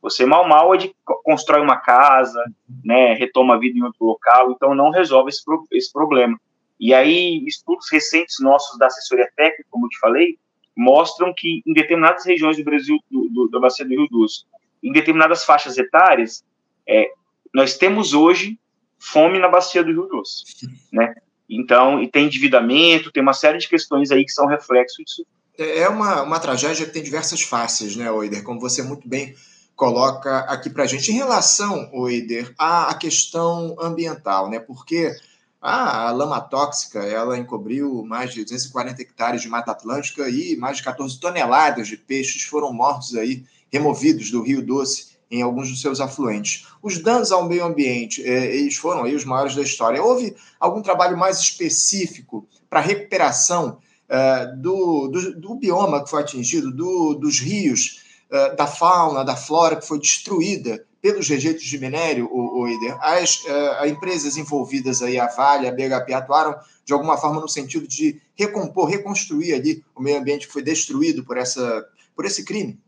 Você 0.00 0.26
mal 0.26 0.46
mal 0.48 0.74
é 0.74 0.78
de 0.78 0.94
constrói 1.22 1.60
uma 1.60 1.76
casa, 1.76 2.42
né, 2.84 3.14
retoma 3.14 3.54
a 3.54 3.58
vida 3.58 3.78
em 3.78 3.82
outro 3.82 4.04
local, 4.04 4.50
então 4.50 4.74
não 4.74 4.90
resolve 4.90 5.30
esse, 5.30 5.42
esse 5.70 5.92
problema. 5.92 6.38
E 6.78 6.92
aí, 6.92 7.44
estudos 7.46 7.86
recentes 7.90 8.40
nossos 8.40 8.76
da 8.78 8.86
assessoria 8.86 9.30
técnica, 9.36 9.68
como 9.70 9.86
eu 9.86 9.90
te 9.90 9.98
falei, 10.00 10.36
mostram 10.76 11.32
que 11.32 11.62
em 11.64 11.72
determinadas 11.72 12.26
regiões 12.26 12.56
do 12.56 12.64
Brasil, 12.64 12.98
do, 13.08 13.28
do, 13.28 13.48
da 13.48 13.60
bacia 13.60 13.84
do 13.84 13.90
Rio 13.90 14.08
Doce, 14.10 14.44
em 14.82 14.92
determinadas 14.92 15.44
faixas 15.44 15.78
etárias, 15.78 16.44
é, 16.84 17.12
nós 17.54 17.78
temos 17.78 18.14
hoje 18.14 18.58
fome 18.98 19.38
na 19.38 19.48
bacia 19.48 19.84
do 19.84 19.92
Rio 19.92 20.08
Doce, 20.08 20.44
né? 20.92 21.14
Então, 21.48 22.02
e 22.02 22.08
tem 22.08 22.26
endividamento, 22.26 23.12
tem 23.12 23.22
uma 23.22 23.34
série 23.34 23.58
de 23.58 23.68
questões 23.68 24.10
aí 24.10 24.24
que 24.24 24.32
são 24.32 24.46
reflexos 24.46 25.04
disso. 25.04 25.26
É, 25.58 25.80
é 25.80 25.88
uma, 25.88 26.22
uma 26.22 26.40
tragédia 26.40 26.86
que 26.86 26.92
tem 26.92 27.02
diversas 27.02 27.42
faces, 27.42 27.96
né, 27.96 28.10
Oider? 28.10 28.42
Como 28.42 28.60
você 28.60 28.82
muito 28.82 29.08
bem 29.08 29.34
coloca 29.74 30.40
aqui 30.40 30.70
para 30.70 30.86
gente. 30.86 31.10
Em 31.10 31.14
relação, 31.14 31.90
Oider, 31.92 32.54
à 32.58 32.94
questão 32.94 33.76
ambiental, 33.80 34.48
né? 34.48 34.58
Porque 34.58 35.14
a 35.60 36.10
lama 36.10 36.40
tóxica 36.40 36.98
ela 37.00 37.38
encobriu 37.38 38.04
mais 38.04 38.32
de 38.32 38.42
240 38.42 39.00
hectares 39.00 39.42
de 39.42 39.48
Mata 39.48 39.70
Atlântica 39.70 40.28
e 40.28 40.56
mais 40.56 40.78
de 40.78 40.82
14 40.82 41.20
toneladas 41.20 41.86
de 41.86 41.96
peixes 41.96 42.42
foram 42.42 42.72
mortos 42.72 43.14
aí, 43.14 43.44
removidos 43.70 44.30
do 44.30 44.42
Rio 44.42 44.60
Doce 44.60 45.12
em 45.30 45.40
alguns 45.40 45.70
dos 45.70 45.80
seus 45.80 46.00
afluentes. 46.00 46.66
Os 46.82 46.98
danos 46.98 47.32
ao 47.32 47.48
meio 47.48 47.64
ambiente, 47.64 48.22
é, 48.22 48.56
eles 48.56 48.76
foram 48.76 49.04
aí 49.04 49.14
os 49.14 49.24
maiores 49.24 49.54
da 49.54 49.62
história. 49.62 50.02
Houve 50.02 50.36
algum 50.58 50.82
trabalho 50.82 51.16
mais 51.16 51.38
específico 51.38 52.46
para 52.68 52.80
a 52.80 52.82
recuperação 52.82 53.78
é, 54.12 54.46
do, 54.56 55.08
do, 55.08 55.40
do, 55.40 55.54
bioma 55.54 56.04
que 56.04 56.10
foi 56.10 56.20
atingido, 56.20 56.70
do, 56.70 57.14
dos 57.14 57.40
rios, 57.40 58.02
é, 58.30 58.54
da 58.54 58.66
fauna, 58.66 59.24
da 59.24 59.34
flora 59.34 59.76
que 59.76 59.88
foi 59.88 59.98
destruída 59.98 60.84
pelos 61.00 61.26
rejeitos 61.26 61.64
de 61.64 61.78
minério, 61.78 62.28
o, 62.30 62.60
o 62.60 62.68
Ider? 62.68 62.94
As, 63.00 63.42
as 63.78 63.90
empresas 63.90 64.36
envolvidas 64.36 65.00
aí, 65.00 65.18
a 65.18 65.28
Vale, 65.28 65.66
a 65.66 65.72
BHP, 65.72 66.12
atuaram 66.12 66.54
de 66.84 66.92
alguma 66.92 67.16
forma 67.16 67.40
no 67.40 67.48
sentido 67.48 67.88
de 67.88 68.20
recompor, 68.34 68.86
reconstruir 68.86 69.54
ali 69.54 69.82
o 69.96 70.02
meio 70.02 70.18
ambiente 70.18 70.46
que 70.46 70.52
foi 70.52 70.62
destruído 70.62 71.24
por, 71.24 71.38
essa, 71.38 71.82
por 72.14 72.26
esse 72.26 72.44
crime? 72.44 72.78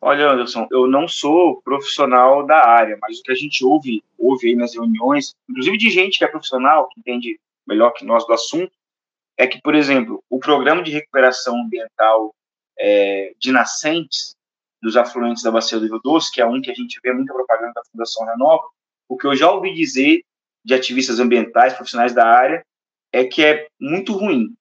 Olha, 0.00 0.32
Anderson, 0.32 0.66
eu 0.72 0.88
não 0.88 1.06
sou 1.06 1.62
profissional 1.62 2.44
da 2.44 2.58
área, 2.66 2.98
mas 3.00 3.20
o 3.20 3.22
que 3.22 3.30
a 3.30 3.36
gente 3.36 3.64
ouve, 3.64 4.02
ouve 4.18 4.48
aí 4.48 4.56
nas 4.56 4.74
reuniões, 4.74 5.32
inclusive 5.48 5.78
de 5.78 5.90
gente 5.90 6.18
que 6.18 6.24
é 6.24 6.28
profissional, 6.28 6.88
que 6.88 6.98
entende 6.98 7.38
melhor 7.66 7.92
que 7.92 8.04
nós 8.04 8.26
do 8.26 8.32
assunto, 8.32 8.72
é 9.36 9.46
que, 9.46 9.60
por 9.60 9.74
exemplo, 9.74 10.22
o 10.30 10.38
programa 10.38 10.82
de 10.82 10.90
recuperação 10.90 11.60
ambiental 11.60 12.34
é, 12.78 13.32
de 13.38 13.52
nascentes 13.52 14.34
dos 14.82 14.96
afluentes 14.96 15.42
da 15.42 15.50
Bacia 15.50 15.78
do 15.78 15.86
Rio 15.86 16.00
Doce, 16.02 16.32
que 16.32 16.40
é 16.40 16.46
um 16.46 16.60
que 16.60 16.70
a 16.70 16.74
gente 16.74 17.00
vê 17.02 17.12
muita 17.12 17.34
propaganda 17.34 17.72
da 17.74 17.82
Fundação 17.90 18.26
Renova, 18.26 18.62
o 19.08 19.16
que 19.16 19.26
eu 19.26 19.34
já 19.34 19.50
ouvi 19.50 19.74
dizer 19.74 20.22
de 20.64 20.74
ativistas 20.74 21.20
ambientais, 21.20 21.74
profissionais 21.74 22.12
da 22.12 22.26
área, 22.26 22.64
é 23.12 23.24
que 23.24 23.44
é 23.44 23.68
muito 23.80 24.12
ruim. 24.12 24.54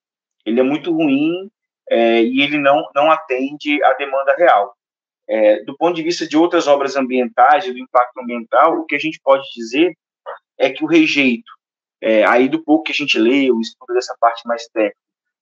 Ele 0.45 0.59
é 0.59 0.63
muito 0.63 0.91
ruim 0.91 1.49
é, 1.89 2.23
e 2.23 2.41
ele 2.41 2.57
não, 2.57 2.87
não 2.93 3.11
atende 3.11 3.83
à 3.83 3.93
demanda 3.93 4.35
real. 4.35 4.75
É, 5.27 5.63
do 5.63 5.75
ponto 5.75 5.95
de 5.95 6.03
vista 6.03 6.27
de 6.27 6.37
outras 6.37 6.67
obras 6.67 6.95
ambientais, 6.95 7.65
do 7.65 7.77
impacto 7.77 8.19
ambiental, 8.19 8.77
o 8.77 8.85
que 8.85 8.95
a 8.95 8.99
gente 8.99 9.19
pode 9.23 9.43
dizer 9.55 9.97
é 10.57 10.69
que 10.69 10.83
o 10.83 10.87
rejeito, 10.87 11.51
é, 12.05 12.23
aí 12.23 12.47
do 12.47 12.63
pouco 12.63 12.83
que 12.83 12.91
a 12.91 12.95
gente 12.95 13.17
lê, 13.17 13.49
o 13.49 13.59
estudo 13.59 13.95
dessa 13.95 14.15
parte 14.19 14.47
mais 14.47 14.67
técnica, 14.67 14.95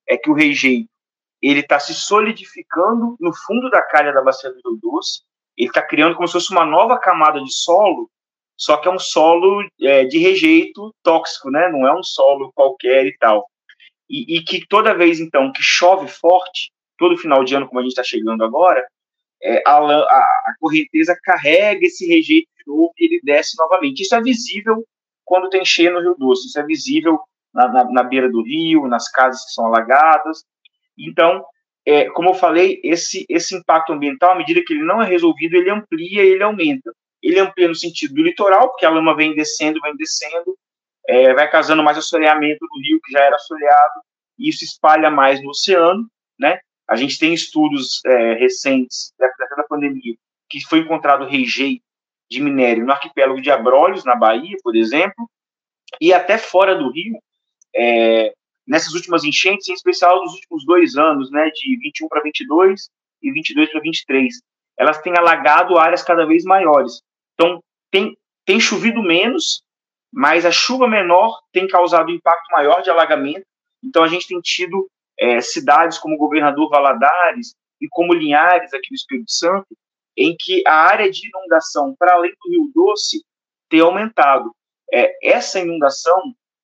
é 0.08 0.16
que 0.18 0.30
o 0.30 0.34
rejeito 0.34 0.88
ele 1.42 1.60
está 1.60 1.78
se 1.78 1.94
solidificando 1.94 3.18
no 3.20 3.34
fundo 3.46 3.70
da 3.70 3.82
calha 3.82 4.14
da 4.14 4.22
bacia 4.22 4.50
do 4.50 4.62
Rio 4.64 4.80
Doce, 4.82 5.24
ele 5.58 5.68
está 5.68 5.82
criando 5.82 6.16
como 6.16 6.26
se 6.26 6.32
fosse 6.34 6.52
uma 6.52 6.66
nova 6.66 6.98
camada 6.98 7.44
de 7.44 7.54
solo, 7.54 8.10
só 8.58 8.78
que 8.78 8.88
é 8.88 8.92
um 8.92 8.98
solo 8.98 9.68
é, 9.82 10.06
de 10.06 10.18
rejeito 10.20 10.96
tóxico, 11.04 11.52
né? 11.52 11.70
Não 11.70 11.86
é 11.86 11.94
um 11.94 12.02
solo 12.02 12.50
qualquer 12.56 13.08
e 13.08 13.18
tal. 13.18 13.46
E, 14.10 14.38
e 14.38 14.44
que 14.46 14.66
toda 14.66 14.96
vez, 14.96 15.20
então, 15.20 15.52
que 15.52 15.62
chove 15.62 16.08
forte, 16.08 16.72
todo 16.98 17.18
final 17.18 17.44
de 17.44 17.56
ano, 17.56 17.68
como 17.68 17.80
a 17.80 17.84
gente 17.84 17.92
está 17.92 18.04
chegando 18.04 18.42
agora, 18.42 18.88
é, 19.42 19.62
a, 19.68 19.80
a, 19.80 20.00
a, 20.00 20.56
correnteza 20.62 21.14
carrega 21.22 21.86
esse 21.86 22.08
rejeito 22.08 22.48
de 22.58 22.64
novo 22.66 22.94
e 22.98 23.06
ele 23.06 23.20
desce 23.22 23.58
novamente. 23.58 24.02
Isso 24.02 24.16
é 24.16 24.22
visível 24.22 24.86
quando 25.26 25.50
tem 25.50 25.64
cheia 25.66 25.92
no 25.92 26.00
Rio 26.00 26.16
Doce, 26.18 26.48
isso 26.48 26.60
é 26.60 26.66
visível 26.66 27.20
na, 27.54 27.68
na, 27.68 27.84
na 27.92 28.04
beira 28.04 28.30
do 28.30 28.44
rio, 28.44 28.88
nas 28.88 29.10
casas 29.10 29.46
que 29.46 29.52
são 29.52 29.66
alagadas. 29.66 30.44
Então, 30.98 31.44
é, 31.86 32.10
como 32.12 32.30
eu 32.30 32.34
falei, 32.34 32.80
esse, 32.84 33.26
esse 33.30 33.56
impacto 33.56 33.94
ambiental, 33.94 34.32
à 34.32 34.36
medida 34.36 34.64
que 34.66 34.74
ele 34.74 34.84
não 34.84 35.02
é 35.02 35.06
resolvido, 35.06 35.56
ele 35.56 35.70
amplia, 35.70 36.24
ele 36.24 36.44
aumenta. 36.44 36.92
Ele 37.22 37.40
amplia 37.40 37.68
no 37.68 37.76
sentido 37.76 38.14
do 38.16 38.24
litoral, 38.24 38.70
porque 38.70 38.86
a 38.86 38.90
lama 38.90 39.16
vem 39.16 39.36
descendo, 39.36 39.80
vem 39.82 39.96
descendo, 39.96 40.58
é, 41.08 41.34
vai 41.34 41.50
causando 41.50 41.84
mais 41.84 41.98
assoreamento 41.98 42.60
do 42.60 42.82
rio, 42.82 43.00
que 43.04 43.12
já 43.12 43.20
era 43.20 43.36
assoreado, 43.36 44.02
e 44.38 44.50
isso 44.50 44.64
espalha 44.64 45.10
mais 45.10 45.42
no 45.42 45.50
oceano, 45.50 46.06
né? 46.40 46.60
A 46.88 46.96
gente 46.96 47.18
tem 47.18 47.34
estudos 47.34 48.02
é, 48.06 48.34
recentes, 48.34 49.14
da, 49.18 49.28
da 49.56 49.64
pandemia, 49.64 50.16
que 50.50 50.62
foi 50.68 50.80
encontrado 50.80 51.26
rejeito 51.26 51.84
de 52.34 52.42
minério 52.42 52.86
no 52.86 52.92
arquipélago 52.92 53.42
de 53.42 53.52
Abrolhos, 53.52 54.04
na 54.04 54.16
Bahia, 54.16 54.58
por 54.64 54.76
exemplo, 54.76 55.30
e 56.02 56.12
até 56.12 56.38
fora 56.38 56.76
do 56.76 56.92
Rio, 56.92 57.18
é, 57.76 58.34
nessas 58.68 58.94
últimas 58.94 59.24
enchentes, 59.24 59.68
em 59.68 59.74
especial 59.74 60.22
nos 60.22 60.34
últimos 60.34 60.66
dois 60.66 60.96
anos, 60.96 61.30
né, 61.32 61.50
de 61.52 61.78
21 61.78 62.08
para 62.08 62.22
22 62.22 62.90
e 63.22 63.32
22 63.32 63.72
para 63.72 63.82
23, 63.82 64.42
elas 64.78 65.02
têm 65.02 65.14
alagado 65.16 65.78
áreas 65.78 66.04
cada 66.04 66.26
vez 66.26 66.44
maiores. 66.44 67.02
Então, 67.36 67.62
tem, 67.92 68.18
tem 68.46 68.60
chovido 68.60 69.04
menos, 69.04 69.62
mas 70.12 70.46
a 70.46 70.52
chuva 70.52 70.88
menor 70.88 71.40
tem 71.52 71.68
causado 71.68 72.10
um 72.10 72.16
impacto 72.16 72.52
maior 72.52 72.82
de 72.82 72.90
alagamento. 72.90 73.46
Então, 73.84 74.04
a 74.04 74.08
gente 74.08 74.28
tem 74.28 74.40
tido 74.42 74.90
é, 75.20 75.40
cidades 75.42 75.98
como 76.00 76.18
Governador 76.18 76.70
Valadares 76.70 77.54
e 77.80 77.88
como 77.90 78.14
Linhares, 78.14 78.74
aqui 78.74 78.88
no 78.90 78.96
Espírito 78.96 79.32
Santo, 79.32 79.68
em 80.18 80.36
que 80.40 80.64
a 80.68 80.74
área 80.74 81.10
de 81.10 81.28
inundação, 81.28 81.96
para 81.98 82.14
além 82.14 82.32
do 82.32 82.50
Rio 82.50 82.72
Doce, 82.74 83.24
tem 83.70 83.80
aumentado. 83.80 84.54
É, 84.92 85.32
essa 85.32 85.60
inundação 85.60 86.22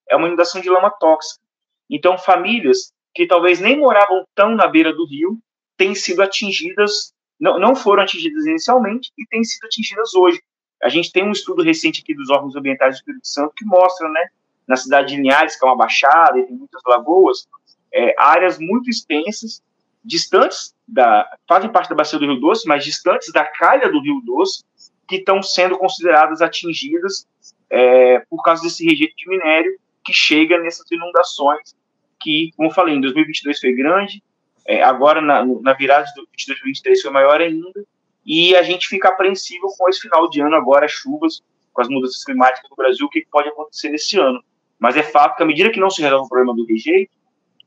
é 0.09 0.15
uma 0.15 0.27
inundação 0.27 0.61
de 0.61 0.69
lama 0.69 0.91
tóxica. 0.99 1.41
Então, 1.89 2.17
famílias 2.17 2.93
que 3.13 3.25
talvez 3.25 3.59
nem 3.59 3.77
moravam 3.77 4.23
tão 4.35 4.55
na 4.55 4.67
beira 4.67 4.93
do 4.93 5.05
rio 5.05 5.39
têm 5.75 5.95
sido 5.95 6.21
atingidas, 6.21 7.13
não, 7.39 7.59
não 7.59 7.75
foram 7.75 8.03
atingidas 8.03 8.45
inicialmente 8.45 9.11
e 9.17 9.25
têm 9.25 9.43
sido 9.43 9.65
atingidas 9.65 10.13
hoje. 10.13 10.41
A 10.83 10.89
gente 10.89 11.11
tem 11.11 11.23
um 11.23 11.31
estudo 11.31 11.63
recente 11.63 12.01
aqui 12.01 12.13
dos 12.13 12.29
órgãos 12.29 12.55
ambientais 12.55 12.95
do 12.95 12.97
Espírito 12.99 13.27
Santo 13.27 13.53
que 13.55 13.65
mostra, 13.65 14.07
né, 14.09 14.29
na 14.67 14.75
cidade 14.75 15.09
de 15.09 15.21
Linhares, 15.21 15.57
que 15.57 15.65
é 15.65 15.67
uma 15.67 15.75
baixada 15.75 16.37
e 16.37 16.43
tem 16.43 16.55
muitas 16.55 16.81
lagoas, 16.85 17.47
é, 17.91 18.13
áreas 18.17 18.59
muito 18.59 18.89
extensas, 18.89 19.61
distantes 20.03 20.73
da, 20.87 21.29
fazem 21.47 21.71
parte 21.71 21.89
da 21.89 21.95
bacia 21.95 22.17
do 22.17 22.25
Rio 22.25 22.39
Doce, 22.39 22.67
mas 22.67 22.83
distantes 22.83 23.31
da 23.31 23.45
calha 23.45 23.91
do 23.91 24.01
Rio 24.01 24.21
Doce, 24.25 24.63
que 25.07 25.17
estão 25.17 25.41
sendo 25.41 25.77
consideradas 25.77 26.41
atingidas 26.41 27.27
é, 27.69 28.19
por 28.29 28.41
causa 28.43 28.63
desse 28.63 28.85
rejeito 28.85 29.15
de 29.15 29.29
minério 29.29 29.77
que 30.03 30.13
chega 30.13 30.57
nessas 30.59 30.89
inundações 30.91 31.75
que, 32.19 32.51
como 32.55 32.69
eu 32.69 32.73
falei, 32.73 32.95
em 32.95 33.01
2022 33.01 33.59
foi 33.59 33.73
grande, 33.73 34.21
é, 34.65 34.83
agora 34.83 35.21
na, 35.21 35.45
na 35.45 35.73
virada 35.73 36.05
de 36.05 36.13
2022 36.15 36.47
2023 36.47 37.01
foi 37.01 37.11
maior 37.11 37.41
ainda, 37.41 37.85
e 38.25 38.55
a 38.55 38.61
gente 38.61 38.87
fica 38.87 39.09
apreensivo 39.09 39.67
com 39.77 39.89
esse 39.89 40.01
final 40.01 40.29
de 40.29 40.41
ano 40.41 40.55
agora, 40.55 40.85
as 40.85 40.91
chuvas, 40.91 41.41
com 41.73 41.81
as 41.81 41.87
mudanças 41.87 42.23
climáticas 42.23 42.69
no 42.69 42.75
Brasil, 42.75 43.05
o 43.05 43.09
que 43.09 43.25
pode 43.31 43.49
acontecer 43.49 43.89
nesse 43.89 44.19
ano. 44.19 44.43
Mas 44.77 44.97
é 44.97 45.03
fato 45.03 45.35
que 45.37 45.43
à 45.43 45.45
medida 45.45 45.71
que 45.71 45.79
não 45.79 45.89
se 45.89 46.01
resolve 46.01 46.25
o 46.25 46.29
problema 46.29 46.55
do 46.55 46.65
rejeito, 46.65 47.11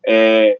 é, 0.06 0.58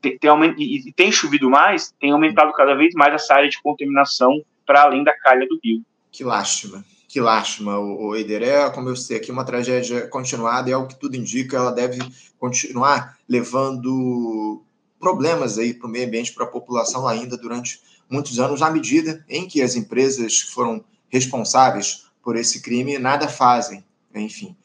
tem, 0.00 0.18
tem, 0.18 0.30
e 0.58 0.92
tem 0.92 1.12
chovido 1.12 1.48
mais, 1.50 1.92
tem 2.00 2.12
aumentado 2.12 2.52
cada 2.52 2.74
vez 2.74 2.94
mais 2.94 3.14
essa 3.14 3.34
área 3.34 3.48
de 3.48 3.60
contaminação 3.62 4.42
para 4.66 4.82
além 4.82 5.04
da 5.04 5.12
calha 5.12 5.46
do 5.46 5.58
rio. 5.62 5.82
Que 6.10 6.24
lástima, 6.24 6.84
que 7.08 7.20
lástima, 7.20 7.78
o, 7.78 8.10
o. 8.10 8.16
É, 8.16 8.70
como 8.70 8.88
eu 8.88 8.96
sei 8.96 9.16
aqui, 9.16 9.30
uma 9.30 9.44
tragédia 9.44 10.06
continuada 10.08 10.68
e 10.68 10.72
é 10.72 10.76
o 10.76 10.86
que 10.86 10.98
tudo 10.98 11.16
indica, 11.16 11.56
ela 11.56 11.70
deve 11.70 11.98
continuar 12.38 13.18
levando 13.28 14.62
problemas 14.98 15.58
aí 15.58 15.74
para 15.74 15.86
o 15.86 15.90
meio 15.90 16.06
ambiente, 16.06 16.32
para 16.32 16.44
a 16.44 16.48
população 16.48 17.06
ainda 17.06 17.36
durante 17.36 17.80
muitos 18.08 18.38
anos, 18.38 18.62
à 18.62 18.70
medida 18.70 19.24
em 19.28 19.46
que 19.46 19.60
as 19.60 19.76
empresas 19.76 20.42
que 20.42 20.50
foram 20.50 20.84
responsáveis 21.08 22.06
por 22.22 22.36
esse 22.36 22.62
crime 22.62 22.98
nada 22.98 23.28
fazem. 23.28 23.84
Enfim, 24.14 24.56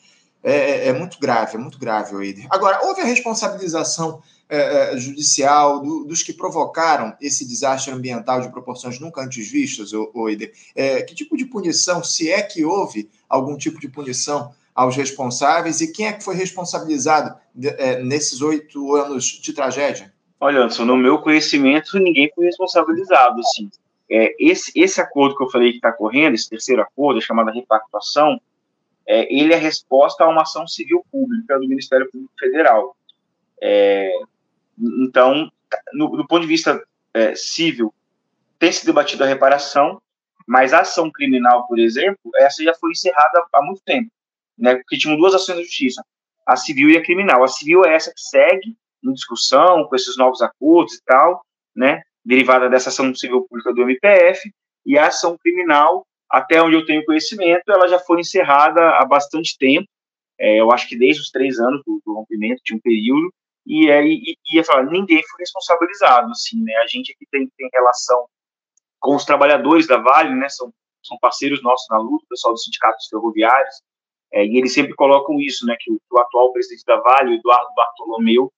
é, 0.44 0.54
é, 0.54 0.88
é 0.88 0.94
muito 0.94 1.20
grave, 1.20 1.56
é 1.56 1.60
muito 1.60 1.78
grave, 1.78 2.16
Eider. 2.26 2.48
Agora, 2.50 2.86
houve 2.86 3.02
a 3.02 3.06
responsabilização 3.06 4.22
é, 4.52 4.94
é, 4.94 4.98
judicial 4.98 5.80
do, 5.80 6.06
dos 6.06 6.24
que 6.24 6.34
provocaram 6.34 7.16
esse 7.22 7.48
desastre 7.48 7.94
ambiental 7.94 8.42
de 8.42 8.50
proporções 8.50 9.00
nunca 9.00 9.22
antes 9.22 9.48
vistas, 9.48 9.92
Oide? 9.94 10.52
É, 10.74 11.04
que 11.04 11.14
tipo 11.14 11.38
de 11.38 11.46
punição, 11.46 12.04
se 12.04 12.32
é 12.32 12.42
que 12.42 12.66
houve 12.66 13.10
algum 13.30 13.56
tipo 13.56 13.80
de 13.80 13.88
punição 13.88 14.52
aos 14.74 14.96
responsáveis 14.96 15.82
e 15.82 15.92
quem 15.92 16.08
é 16.08 16.14
que 16.14 16.24
foi 16.24 16.34
responsabilizado 16.34 17.38
é, 17.78 18.02
nesses 18.02 18.42
oito 18.42 18.96
anos 18.96 19.26
de 19.26 19.54
tragédia? 19.54 20.12
Olha, 20.40 20.62
Anderson, 20.62 20.86
no 20.86 20.98
meu 20.98 21.20
conhecimento, 21.20 22.00
ninguém 22.00 22.32
foi 22.34 22.46
responsabilizado. 22.46 23.42
Assim. 23.42 23.70
Esse, 24.40 24.72
esse 24.74 25.00
acordo 25.00 25.36
que 25.36 25.44
eu 25.44 25.50
falei 25.52 25.72
que 25.72 25.78
está 25.78 25.92
correndo, 25.92 26.34
esse 26.34 26.50
terceiro 26.50 26.82
acordo, 26.82 27.22
chamado 27.22 27.52
repactuação, 27.52 28.42
é, 29.10 29.28
ele 29.34 29.54
é 29.54 29.58
resposta 29.58 30.24
a 30.24 30.30
uma 30.30 30.44
ação 30.44 30.68
civil 30.68 31.04
pública 31.12 31.58
do 31.58 31.68
Ministério 31.68 32.08
Público 32.12 32.32
Federal. 32.40 32.96
É, 33.60 34.12
então, 34.78 35.52
no, 35.92 36.16
do 36.16 36.28
ponto 36.28 36.42
de 36.42 36.48
vista 36.48 36.80
é, 37.12 37.34
civil, 37.34 37.92
tem 38.60 38.72
se 38.72 38.86
debatido 38.86 39.24
a 39.24 39.28
reparação, 39.28 40.00
mas 40.48 40.74
a 40.74 40.82
ação 40.82 41.10
criminal, 41.12 41.66
por 41.68 41.80
exemplo, 41.80 42.20
essa 42.36 42.64
já 42.64 42.74
foi 42.76 42.92
encerrada 42.92 43.44
há 43.52 43.62
muito 43.64 43.82
tempo, 43.84 44.12
né? 44.56 44.76
Porque 44.76 44.98
tinham 44.98 45.18
duas 45.18 45.34
ações 45.34 45.58
da 45.58 45.64
justiça, 45.64 46.06
a 46.46 46.56
civil 46.56 46.92
e 46.92 46.98
a 46.98 47.04
criminal. 47.04 47.44
A 47.44 47.48
civil 47.48 47.84
é 47.86 47.96
essa 47.96 48.14
que 48.14 48.22
segue 48.22 48.78
em 49.04 49.14
discussão 49.14 49.86
com 49.86 49.96
esses 49.96 50.18
novos 50.18 50.42
acordos 50.42 50.94
e 50.94 51.04
tal, 51.04 51.44
né? 51.76 52.04
Derivada 52.24 52.70
dessa 52.70 52.90
ação 52.90 53.14
civil 53.16 53.42
pública 53.50 53.74
do 53.74 53.82
MPF 53.82 54.52
e 54.86 55.00
a 55.00 55.08
ação 55.08 55.36
criminal, 55.38 56.06
até 56.30 56.62
onde 56.62 56.76
eu 56.76 56.86
tenho 56.86 57.04
conhecimento, 57.06 57.72
ela 57.72 57.88
já 57.88 58.00
foi 58.00 58.20
encerrada 58.20 58.82
há 58.98 59.06
bastante 59.06 59.58
tempo. 59.58 59.88
É, 60.40 60.62
eu 60.62 60.72
acho 60.72 60.88
que 60.88 60.98
desde 60.98 61.22
os 61.22 61.32
três 61.32 61.60
anos 61.60 61.82
do, 61.86 62.02
do 62.06 62.14
rompimento, 62.14 62.62
de 62.64 62.76
um 62.76 62.80
período, 62.80 63.34
e 63.66 63.92
aí 63.92 64.36
ia 64.54 64.64
falar, 64.64 64.84
ninguém 64.84 65.22
foi 65.30 65.40
responsabilizado, 65.40 66.32
assim, 66.32 66.64
né? 66.64 66.76
A 66.78 66.88
gente 66.88 67.12
aqui 67.12 67.26
tem, 67.32 67.50
tem 67.58 67.70
relação 67.74 68.26
com 69.00 69.16
os 69.16 69.26
trabalhadores 69.26 69.88
da 69.88 69.98
Vale, 69.98 70.34
né? 70.36 70.48
São, 70.50 70.72
são 71.04 71.18
parceiros 71.20 71.62
nossos 71.62 71.88
na 71.90 71.98
luta, 71.98 72.26
o 72.26 72.30
pessoal 72.30 72.54
dos 72.54 72.64
sindicatos 72.64 73.08
ferroviários, 73.10 73.76
é, 74.32 74.46
e 74.46 74.58
eles 74.58 74.74
sempre 74.74 74.94
colocam 74.94 75.40
isso, 75.40 75.66
né? 75.66 75.76
Que 75.80 75.92
o, 75.92 76.00
o, 76.12 76.20
atual 76.20 76.54
presidente 76.54 76.86
da 76.86 77.00
Vale, 77.02 77.32
o 77.32 77.34
Eduardo 77.36 77.74
Bartolomeu, 77.76 78.52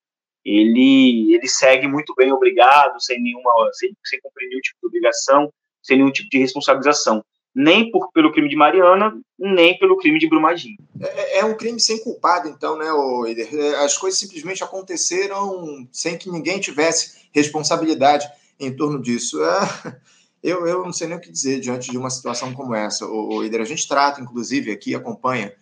ele, 0.45 1.33
ele 1.33 1.47
segue 1.47 1.87
muito 1.87 2.13
bem, 2.15 2.31
obrigado, 2.31 3.01
sem 3.01 3.21
nenhuma, 3.21 3.53
sem, 3.73 3.91
sem 4.05 4.19
cumprir 4.21 4.49
nenhum 4.49 4.61
tipo 4.61 4.77
de 4.81 4.87
obrigação, 4.87 5.51
sem 5.81 5.97
nenhum 5.97 6.11
tipo 6.11 6.29
de 6.29 6.37
responsabilização 6.37 7.23
nem 7.53 7.91
por, 7.91 8.11
pelo 8.11 8.31
crime 8.31 8.49
de 8.49 8.55
Mariana, 8.55 9.13
nem 9.37 9.77
pelo 9.77 9.97
crime 9.97 10.19
de 10.19 10.27
Brumadinho. 10.27 10.77
É, 10.99 11.39
é 11.39 11.45
um 11.45 11.55
crime 11.55 11.79
sem 11.79 12.01
culpado, 12.01 12.47
então, 12.47 12.77
né, 12.77 12.85
Eider? 13.27 13.53
É, 13.53 13.83
as 13.83 13.97
coisas 13.97 14.19
simplesmente 14.19 14.63
aconteceram 14.63 15.87
sem 15.91 16.17
que 16.17 16.29
ninguém 16.29 16.59
tivesse 16.59 17.27
responsabilidade 17.33 18.29
em 18.59 18.73
torno 18.73 19.01
disso. 19.01 19.43
É, 19.43 19.99
eu, 20.41 20.65
eu 20.65 20.83
não 20.83 20.93
sei 20.93 21.07
nem 21.07 21.17
o 21.17 21.21
que 21.21 21.31
dizer 21.31 21.59
diante 21.59 21.91
de 21.91 21.97
uma 21.97 22.09
situação 22.09 22.53
como 22.53 22.73
essa, 22.73 23.05
o 23.05 23.43
Eider. 23.43 23.61
A 23.61 23.65
gente 23.65 23.87
trata, 23.87 24.21
inclusive, 24.21 24.71
aqui, 24.71 24.95
acompanha 24.95 25.53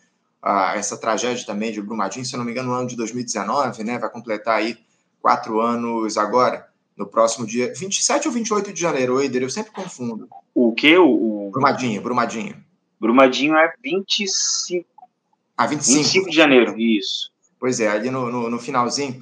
ah, 0.42 0.74
essa 0.76 0.98
tragédia 0.98 1.46
também 1.46 1.72
de 1.72 1.82
Brumadinho, 1.82 2.26
se 2.26 2.34
eu 2.34 2.38
não 2.38 2.46
me 2.46 2.52
engano, 2.52 2.70
no 2.70 2.76
ano 2.76 2.88
de 2.88 2.96
2019, 2.96 3.84
né? 3.84 3.98
Vai 3.98 4.10
completar 4.10 4.58
aí 4.58 4.78
quatro 5.22 5.60
anos 5.60 6.18
agora 6.18 6.69
no 7.00 7.08
próximo 7.08 7.48
dia 7.48 7.74
27 7.74 8.28
ou 8.28 8.34
28 8.34 8.74
de 8.74 8.82
janeiro, 8.82 9.22
Eider, 9.22 9.42
eu 9.42 9.50
sempre 9.50 9.72
confundo. 9.72 10.28
O 10.54 10.74
que? 10.74 10.98
O, 10.98 11.48
o... 11.48 11.50
Brumadinho, 11.50 12.02
Brumadinho. 12.02 12.62
Brumadinho 13.00 13.56
é 13.56 13.74
25. 13.82 14.86
Ah, 15.58 15.66
25. 15.66 15.98
25 15.98 16.30
de 16.30 16.36
janeiro, 16.36 16.78
isso. 16.78 17.32
Pois 17.58 17.80
é, 17.80 17.88
ali 17.88 18.12
no, 18.12 18.30
no, 18.30 18.50
no 18.50 18.60
finalzinho 18.60 19.18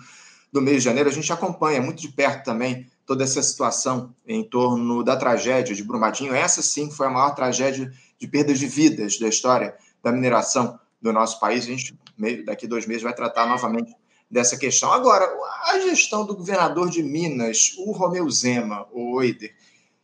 do 0.51 0.59
mês 0.59 0.77
de 0.77 0.85
janeiro, 0.85 1.07
a 1.07 1.13
gente 1.13 1.31
acompanha 1.31 1.79
muito 1.79 2.01
de 2.01 2.09
perto 2.09 2.45
também 2.45 2.87
toda 3.05 3.23
essa 3.23 3.43
situação 3.43 4.13
em 4.27 4.43
torno 4.43 5.03
da 5.03 5.15
tragédia 5.15 5.75
de 5.75 5.83
Brumadinho. 5.83 6.33
Essa 6.33 6.63
sim 6.63 6.89
foi 6.89 7.05
a 7.05 7.11
maior 7.11 7.35
tragédia 7.35 7.91
de 8.17 8.27
perdas 8.27 8.57
de 8.57 8.65
vidas 8.65 9.19
da 9.19 9.27
história 9.27 9.75
da 10.01 10.11
mineração 10.11 10.79
do 10.99 11.13
nosso 11.13 11.39
país. 11.39 11.65
A 11.65 11.67
gente, 11.67 11.95
daqui 12.43 12.65
dois 12.65 12.87
meses, 12.87 13.03
vai 13.03 13.13
tratar 13.13 13.45
novamente 13.45 13.93
dessa 14.29 14.57
questão. 14.57 14.91
Agora, 14.91 15.25
a 15.65 15.79
gestão 15.79 16.25
do 16.25 16.35
governador 16.35 16.89
de 16.89 17.01
Minas, 17.01 17.73
o 17.77 17.91
Romeu 17.91 18.29
Zema, 18.29 18.87
o 18.91 19.15
Oider, 19.15 19.55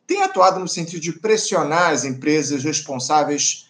tem 0.07 0.21
atuado 0.21 0.59
no 0.59 0.67
sentido 0.67 1.01
de 1.01 1.13
pressionar 1.13 1.91
as 1.91 2.03
empresas 2.03 2.63
responsáveis 2.63 3.69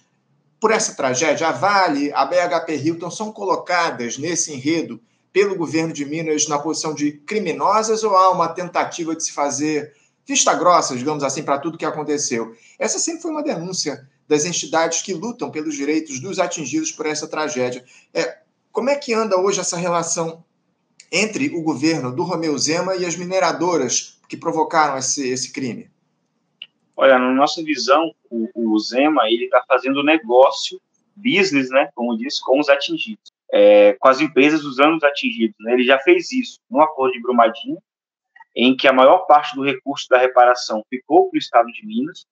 por 0.59 0.71
essa 0.71 0.95
tragédia. 0.95 1.47
A 1.47 1.51
Vale, 1.51 2.11
a 2.13 2.25
BHP 2.25 2.75
Hilton 2.77 3.11
são 3.11 3.31
colocadas 3.31 4.17
nesse 4.17 4.53
enredo 4.53 5.01
pelo 5.31 5.55
governo 5.55 5.91
de 5.91 6.05
Minas 6.05 6.47
na 6.47 6.59
posição 6.59 6.93
de 6.93 7.11
criminosas 7.11 8.03
ou 8.03 8.15
há 8.15 8.31
uma 8.31 8.47
tentativa 8.47 9.15
de 9.15 9.23
se 9.23 9.31
fazer 9.31 9.93
vista 10.25 10.53
grossa, 10.53 10.95
digamos 10.95 11.23
assim, 11.23 11.43
para 11.43 11.57
tudo 11.57 11.77
que 11.77 11.85
aconteceu? 11.85 12.55
Essa 12.79 12.99
sempre 12.99 13.21
foi 13.21 13.31
uma 13.31 13.43
denúncia 13.43 14.07
das 14.27 14.45
entidades 14.45 15.01
que 15.01 15.13
lutam 15.13 15.51
pelos 15.51 15.75
direitos 15.75 16.19
dos 16.19 16.39
atingidos 16.39 16.91
por 16.91 17.05
essa 17.05 17.27
tragédia. 17.27 17.83
É, 18.13 18.37
como 18.73 18.89
é 18.89 18.95
que 18.97 19.13
anda 19.13 19.39
hoje 19.39 19.59
essa 19.59 19.77
relação 19.77 20.43
entre 21.11 21.55
o 21.55 21.61
governo 21.61 22.13
do 22.13 22.23
Romeu 22.23 22.57
Zema 22.57 22.95
e 22.95 23.05
as 23.05 23.15
mineradoras 23.15 24.19
que 24.27 24.35
provocaram 24.35 24.97
esse, 24.97 25.29
esse 25.29 25.53
crime? 25.53 25.91
Olha, 26.97 27.19
na 27.19 27.31
nossa 27.31 27.63
visão, 27.63 28.13
o, 28.31 28.49
o 28.55 28.79
Zema 28.79 29.27
ele 29.27 29.45
está 29.45 29.63
fazendo 29.67 30.03
negócio, 30.03 30.81
business, 31.15 31.69
né, 31.69 31.89
como 31.93 32.17
diz, 32.17 32.39
com 32.39 32.59
os 32.59 32.67
atingidos, 32.67 33.31
é, 33.51 33.93
com 33.93 34.07
as 34.07 34.19
empresas 34.19 34.63
usando 34.63 34.97
os 34.97 35.03
atingidos. 35.03 35.55
Né? 35.59 35.73
Ele 35.73 35.83
já 35.83 35.99
fez 35.99 36.31
isso 36.31 36.59
no 36.67 36.81
acordo 36.81 37.13
de 37.13 37.21
Brumadinho, 37.21 37.77
em 38.55 38.75
que 38.75 38.87
a 38.87 38.93
maior 38.93 39.19
parte 39.27 39.55
do 39.55 39.63
recurso 39.63 40.09
da 40.09 40.17
reparação 40.17 40.83
ficou 40.89 41.29
para 41.29 41.37
o 41.37 41.39
Estado 41.39 41.67
de 41.67 41.85
Minas, 41.85 42.25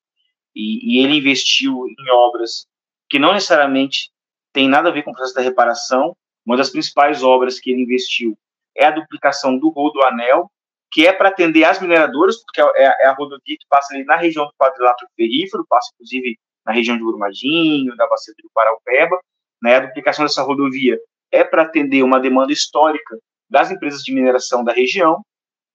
e, 0.56 0.96
e 0.98 1.04
ele 1.04 1.18
investiu 1.18 1.86
em 1.88 2.12
obras 2.12 2.66
que 3.08 3.20
não 3.20 3.34
necessariamente 3.34 4.10
tem 4.52 4.68
nada 4.68 4.90
a 4.90 4.92
ver 4.92 5.04
com 5.04 5.12
o 5.12 5.14
processo 5.14 5.36
da 5.36 5.42
reparação, 5.42 6.16
uma 6.46 6.58
das 6.58 6.70
principais 6.70 7.24
obras 7.24 7.60
que 7.60 7.72
ele 7.72 7.84
investiu 7.84 8.38
é 8.76 8.86
a 8.86 8.92
duplicação 8.92 9.58
do 9.58 9.70
Rodoanel, 9.70 10.50
que 10.92 11.06
é 11.06 11.14
para 11.14 11.30
atender 11.30 11.64
as 11.64 11.80
mineradoras, 11.80 12.38
porque 12.44 12.62
é, 12.62 13.04
é 13.04 13.06
a 13.06 13.14
rodovia 13.14 13.58
que 13.58 13.68
passa 13.70 13.94
ali 13.94 14.04
na 14.04 14.16
região 14.16 14.46
do 14.46 14.54
quadrilátero 14.60 15.10
ferrífero, 15.16 15.66
passa 15.70 15.90
inclusive 15.94 16.38
na 16.66 16.74
região 16.74 16.98
de 16.98 17.04
Brumadinho, 17.04 17.96
da 17.96 18.08
Bacia 18.08 18.34
do 18.38 18.50
Paraupeba. 18.54 19.20
Né? 19.62 19.76
A 19.76 19.80
duplicação 19.82 20.26
dessa 20.26 20.44
rodovia 20.44 21.00
é 21.32 21.44
para 21.44 21.64
atender 21.64 22.04
uma 22.04 22.20
demanda 22.20 22.52
histórica 22.52 23.18
das 23.50 23.72
empresas 23.72 24.02
de 24.02 24.14
mineração 24.14 24.64
da 24.64 24.74
região 24.74 25.24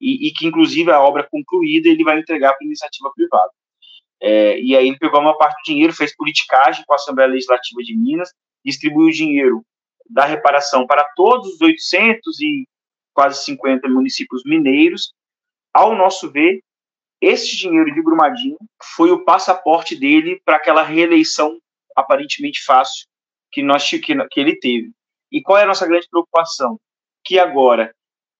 e, 0.01 0.29
e 0.29 0.33
que, 0.33 0.47
inclusive, 0.47 0.91
a 0.91 1.01
obra 1.01 1.27
concluída 1.31 1.89
ele 1.89 2.05
vai 2.05 2.19
entregar 2.19 2.55
para 2.55 2.67
iniciativa 2.67 3.11
privada. 3.15 3.51
É, 4.21 4.59
e 4.61 4.77
aí 4.77 4.89
ele 4.89 4.99
pegou 4.99 5.21
uma 5.21 5.37
parte 5.37 5.57
do 5.57 5.73
dinheiro, 5.73 5.93
fez 5.93 6.15
politicagem 6.17 6.85
com 6.87 6.93
a 6.93 6.97
Assembleia 6.97 7.31
Legislativa 7.31 7.83
de 7.83 7.97
Minas, 7.97 8.31
distribuiu 8.65 9.09
o 9.09 9.13
dinheiro 9.13 9.63
da 10.09 10.25
reparação 10.25 10.87
para 10.87 11.05
todos 11.15 11.55
os 11.55 11.61
800 11.61 12.41
e 12.41 12.67
quase 13.15 13.45
50 13.45 13.89
municípios 13.89 14.43
mineiros. 14.45 15.13
Ao 15.73 15.95
nosso 15.95 16.31
ver, 16.31 16.61
esse 17.21 17.57
dinheiro 17.57 17.93
de 17.93 18.03
Brumadinho 18.03 18.57
foi 18.95 19.11
o 19.11 19.25
passaporte 19.25 19.97
dele 19.97 20.41
para 20.45 20.57
aquela 20.57 20.83
reeleição 20.83 21.59
aparentemente 21.95 22.63
fácil 22.63 23.07
que, 23.51 23.63
nós, 23.63 23.89
que, 23.89 23.99
que 23.99 24.41
ele 24.41 24.57
teve. 24.57 24.93
E 25.33 25.43
qual 25.43 25.59
é 25.59 25.63
a 25.63 25.67
nossa 25.67 25.87
grande 25.87 26.07
preocupação? 26.11 26.79
Que 27.25 27.39
agora, 27.39 27.95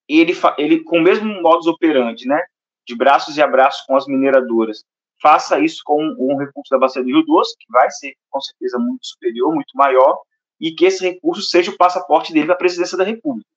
ele, 0.09 0.33
ele 0.59 0.85
com 0.85 0.99
o 0.99 1.03
mesmo 1.03 1.43
modus 1.43 1.67
operandi, 1.67 2.27
né, 2.29 2.41
de 2.87 2.95
braços 2.95 3.37
e 3.37 3.43
abraços 3.43 3.85
com 3.87 3.97
as 3.97 4.07
mineradoras, 4.07 4.85
faça 5.21 5.59
isso 5.59 5.81
com 5.85 6.03
um 6.19 6.37
recurso 6.37 6.71
da 6.71 6.79
Bacia 6.79 7.03
do 7.03 7.09
Rio 7.09 7.25
Doce, 7.25 7.57
que 7.59 7.67
vai 7.73 7.91
ser, 7.91 8.15
com 8.31 8.41
certeza, 8.41 8.79
muito 8.79 9.07
superior, 9.07 9.53
muito 9.53 9.75
maior, 9.75 10.21
e 10.61 10.73
que 10.73 10.87
esse 10.87 11.05
recurso 11.05 11.43
seja 11.43 11.71
o 11.71 11.77
passaporte 11.77 12.33
dele 12.33 12.47
para 12.47 12.55
a 12.55 12.59
presidência 12.59 12.97
da 12.97 13.05
República. 13.05 13.49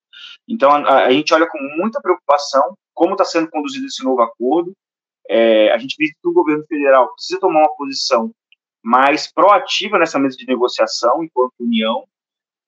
Então, 0.48 0.72
a, 0.72 1.06
a 1.06 1.12
gente 1.12 1.34
olha 1.34 1.48
com 1.48 1.58
muita 1.78 2.02
preocupação 2.02 2.76
como 2.94 3.14
está 3.14 3.24
sendo 3.24 3.50
conduzido 3.50 3.86
esse 3.86 4.04
novo 4.04 4.22
acordo. 4.22 4.74
É, 5.30 5.72
a 5.72 5.78
gente 5.78 5.96
vê 5.98 6.08
que 6.08 6.28
o 6.28 6.34
governo 6.34 6.66
federal 6.68 7.14
precisa 7.14 7.40
tomar 7.40 7.60
uma 7.60 7.76
posição 7.76 8.32
mais 8.84 9.32
proativa 9.32 9.98
nessa 9.98 10.20
mesa 10.20 10.36
de 10.36 10.48
negociação, 10.48 11.24
enquanto 11.24 11.54
União, 11.60 12.06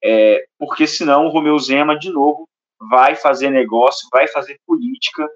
é, 0.03 0.45
porque 0.57 0.85
senão 0.87 1.25
o 1.25 1.29
Romeu 1.29 1.57
Zema, 1.57 1.97
de 1.97 2.09
novo, 2.09 2.47
vai 2.89 3.15
fazer 3.15 3.49
negócio, 3.49 4.07
vai 4.11 4.27
fazer 4.27 4.59
política, 4.65 5.27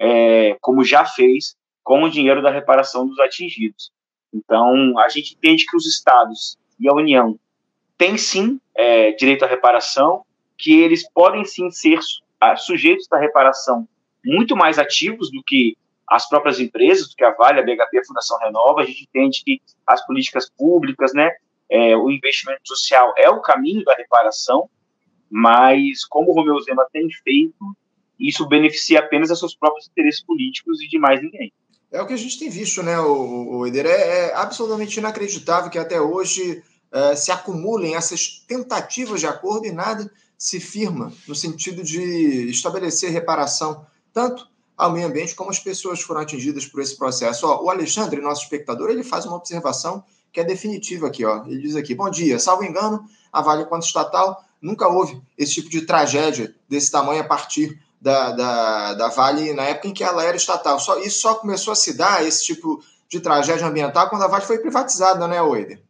é, 0.00 0.56
como 0.60 0.84
já 0.84 1.04
fez, 1.04 1.54
com 1.82 2.02
o 2.04 2.10
dinheiro 2.10 2.42
da 2.42 2.50
reparação 2.50 3.06
dos 3.06 3.18
atingidos. 3.18 3.90
Então, 4.32 4.98
a 4.98 5.08
gente 5.08 5.34
entende 5.34 5.66
que 5.66 5.76
os 5.76 5.86
estados 5.86 6.56
e 6.78 6.88
a 6.88 6.94
União 6.94 7.38
têm 8.02 8.18
sim 8.18 8.60
é, 8.74 9.12
direito 9.12 9.44
à 9.44 9.48
reparação, 9.48 10.24
que 10.58 10.80
eles 10.80 11.08
podem 11.08 11.44
sim 11.44 11.70
ser 11.70 12.00
sujeitos 12.56 13.06
da 13.06 13.16
reparação 13.16 13.86
muito 14.24 14.56
mais 14.56 14.76
ativos 14.76 15.30
do 15.30 15.40
que 15.40 15.76
as 16.08 16.28
próprias 16.28 16.58
empresas, 16.58 17.08
do 17.08 17.14
que 17.14 17.22
a 17.22 17.30
Vale, 17.30 17.60
a 17.60 17.62
BHP, 17.62 17.98
a 17.98 18.04
Fundação 18.04 18.38
Renova. 18.40 18.80
A 18.80 18.84
gente 18.84 19.04
entende 19.04 19.42
que 19.44 19.62
as 19.86 20.04
políticas 20.04 20.50
públicas, 20.50 21.14
né, 21.14 21.30
é, 21.70 21.96
o 21.96 22.10
investimento 22.10 22.62
social 22.64 23.14
é 23.16 23.30
o 23.30 23.40
caminho 23.40 23.84
da 23.84 23.94
reparação, 23.94 24.68
mas 25.30 26.04
como 26.04 26.32
o 26.32 26.34
Romeu 26.34 26.60
Zema 26.60 26.84
tem 26.92 27.08
feito, 27.22 27.76
isso 28.18 28.48
beneficia 28.48 28.98
apenas 28.98 29.30
a 29.30 29.36
seus 29.36 29.54
próprios 29.54 29.86
interesses 29.86 30.24
políticos 30.24 30.82
e 30.82 30.88
de 30.88 30.98
mais 30.98 31.22
ninguém. 31.22 31.52
É 31.92 32.02
o 32.02 32.06
que 32.06 32.14
a 32.14 32.18
gente 32.18 32.36
tem 32.36 32.50
visto, 32.50 32.82
né, 32.82 32.98
o, 32.98 33.58
o 33.58 33.66
Eder? 33.66 33.86
É, 33.86 34.30
é 34.30 34.34
absolutamente 34.34 34.98
inacreditável 34.98 35.70
que 35.70 35.78
até 35.78 36.00
hoje 36.00 36.64
é, 36.92 37.16
se 37.16 37.32
acumulem 37.32 37.94
essas 37.94 38.44
tentativas 38.46 39.20
de 39.20 39.26
acordo 39.26 39.66
e 39.66 39.72
nada 39.72 40.10
se 40.36 40.60
firma 40.60 41.12
no 41.26 41.34
sentido 41.34 41.82
de 41.82 42.50
estabelecer 42.50 43.10
reparação, 43.10 43.86
tanto 44.12 44.46
ao 44.76 44.90
meio 44.90 45.06
ambiente 45.06 45.34
como 45.34 45.50
as 45.50 45.58
pessoas 45.58 46.00
foram 46.00 46.20
atingidas 46.20 46.66
por 46.66 46.82
esse 46.82 46.96
processo. 46.96 47.46
Ó, 47.46 47.62
o 47.62 47.70
Alexandre, 47.70 48.20
nosso 48.20 48.42
espectador, 48.42 48.90
ele 48.90 49.04
faz 49.04 49.24
uma 49.24 49.36
observação 49.36 50.02
que 50.32 50.40
é 50.40 50.44
definitiva 50.44 51.06
aqui. 51.06 51.24
Ó. 51.24 51.44
Ele 51.46 51.62
diz 51.62 51.76
aqui, 51.76 51.94
bom 51.94 52.10
dia, 52.10 52.38
salvo 52.38 52.64
engano, 52.64 53.04
a 53.32 53.40
Vale 53.40 53.66
quanto 53.66 53.86
estatal 53.86 54.44
nunca 54.60 54.88
houve 54.88 55.20
esse 55.36 55.54
tipo 55.54 55.70
de 55.70 55.82
tragédia 55.82 56.54
desse 56.68 56.90
tamanho 56.90 57.20
a 57.20 57.24
partir 57.24 57.80
da, 58.00 58.32
da, 58.32 58.94
da 58.94 59.08
Vale 59.08 59.52
na 59.52 59.64
época 59.64 59.88
em 59.88 59.92
que 59.92 60.02
ela 60.02 60.24
era 60.24 60.36
estatal. 60.36 60.80
Só, 60.80 60.98
isso 60.98 61.20
só 61.20 61.34
começou 61.36 61.72
a 61.72 61.76
se 61.76 61.94
dar, 61.94 62.26
esse 62.26 62.44
tipo 62.44 62.82
de 63.08 63.20
tragédia 63.20 63.66
ambiental, 63.66 64.08
quando 64.08 64.22
a 64.22 64.28
Vale 64.28 64.44
foi 64.44 64.58
privatizada, 64.58 65.28
né, 65.28 65.40
Oeder? 65.40 65.80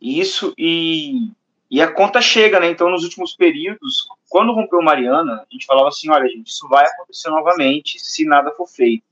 Isso, 0.00 0.52
e, 0.56 1.30
e 1.70 1.80
a 1.80 1.90
conta 1.90 2.20
chega, 2.20 2.60
né? 2.60 2.68
Então, 2.68 2.90
nos 2.90 3.04
últimos 3.04 3.34
períodos, 3.34 4.08
quando 4.28 4.52
rompeu 4.52 4.82
Mariana, 4.82 5.34
a 5.34 5.46
gente 5.52 5.66
falava 5.66 5.88
assim: 5.88 6.10
olha, 6.10 6.28
gente, 6.28 6.48
isso 6.48 6.68
vai 6.68 6.84
acontecer 6.86 7.30
novamente 7.30 7.98
se 7.98 8.24
nada 8.24 8.52
for 8.52 8.66
feito. 8.66 9.04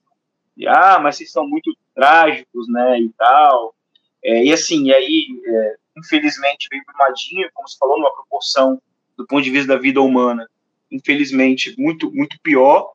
E, 0.56 0.68
ah, 0.68 0.98
mas 1.02 1.16
vocês 1.16 1.32
são 1.32 1.46
muito 1.48 1.76
trágicos, 1.94 2.68
né? 2.68 3.00
E 3.00 3.08
tal. 3.10 3.74
É, 4.22 4.44
e 4.44 4.52
assim, 4.52 4.84
e 4.86 4.94
aí, 4.94 5.26
é, 5.46 5.76
infelizmente, 5.98 6.68
veio 6.70 6.84
Brumadinho, 6.86 7.48
como 7.52 7.68
você 7.68 7.76
falou, 7.78 7.98
numa 7.98 8.12
proporção 8.12 8.80
do 9.16 9.26
ponto 9.26 9.42
de 9.42 9.50
vista 9.50 9.74
da 9.74 9.80
vida 9.80 10.00
humana 10.00 10.48
infelizmente, 10.94 11.74
muito, 11.76 12.10
muito 12.12 12.38
pior. 12.40 12.92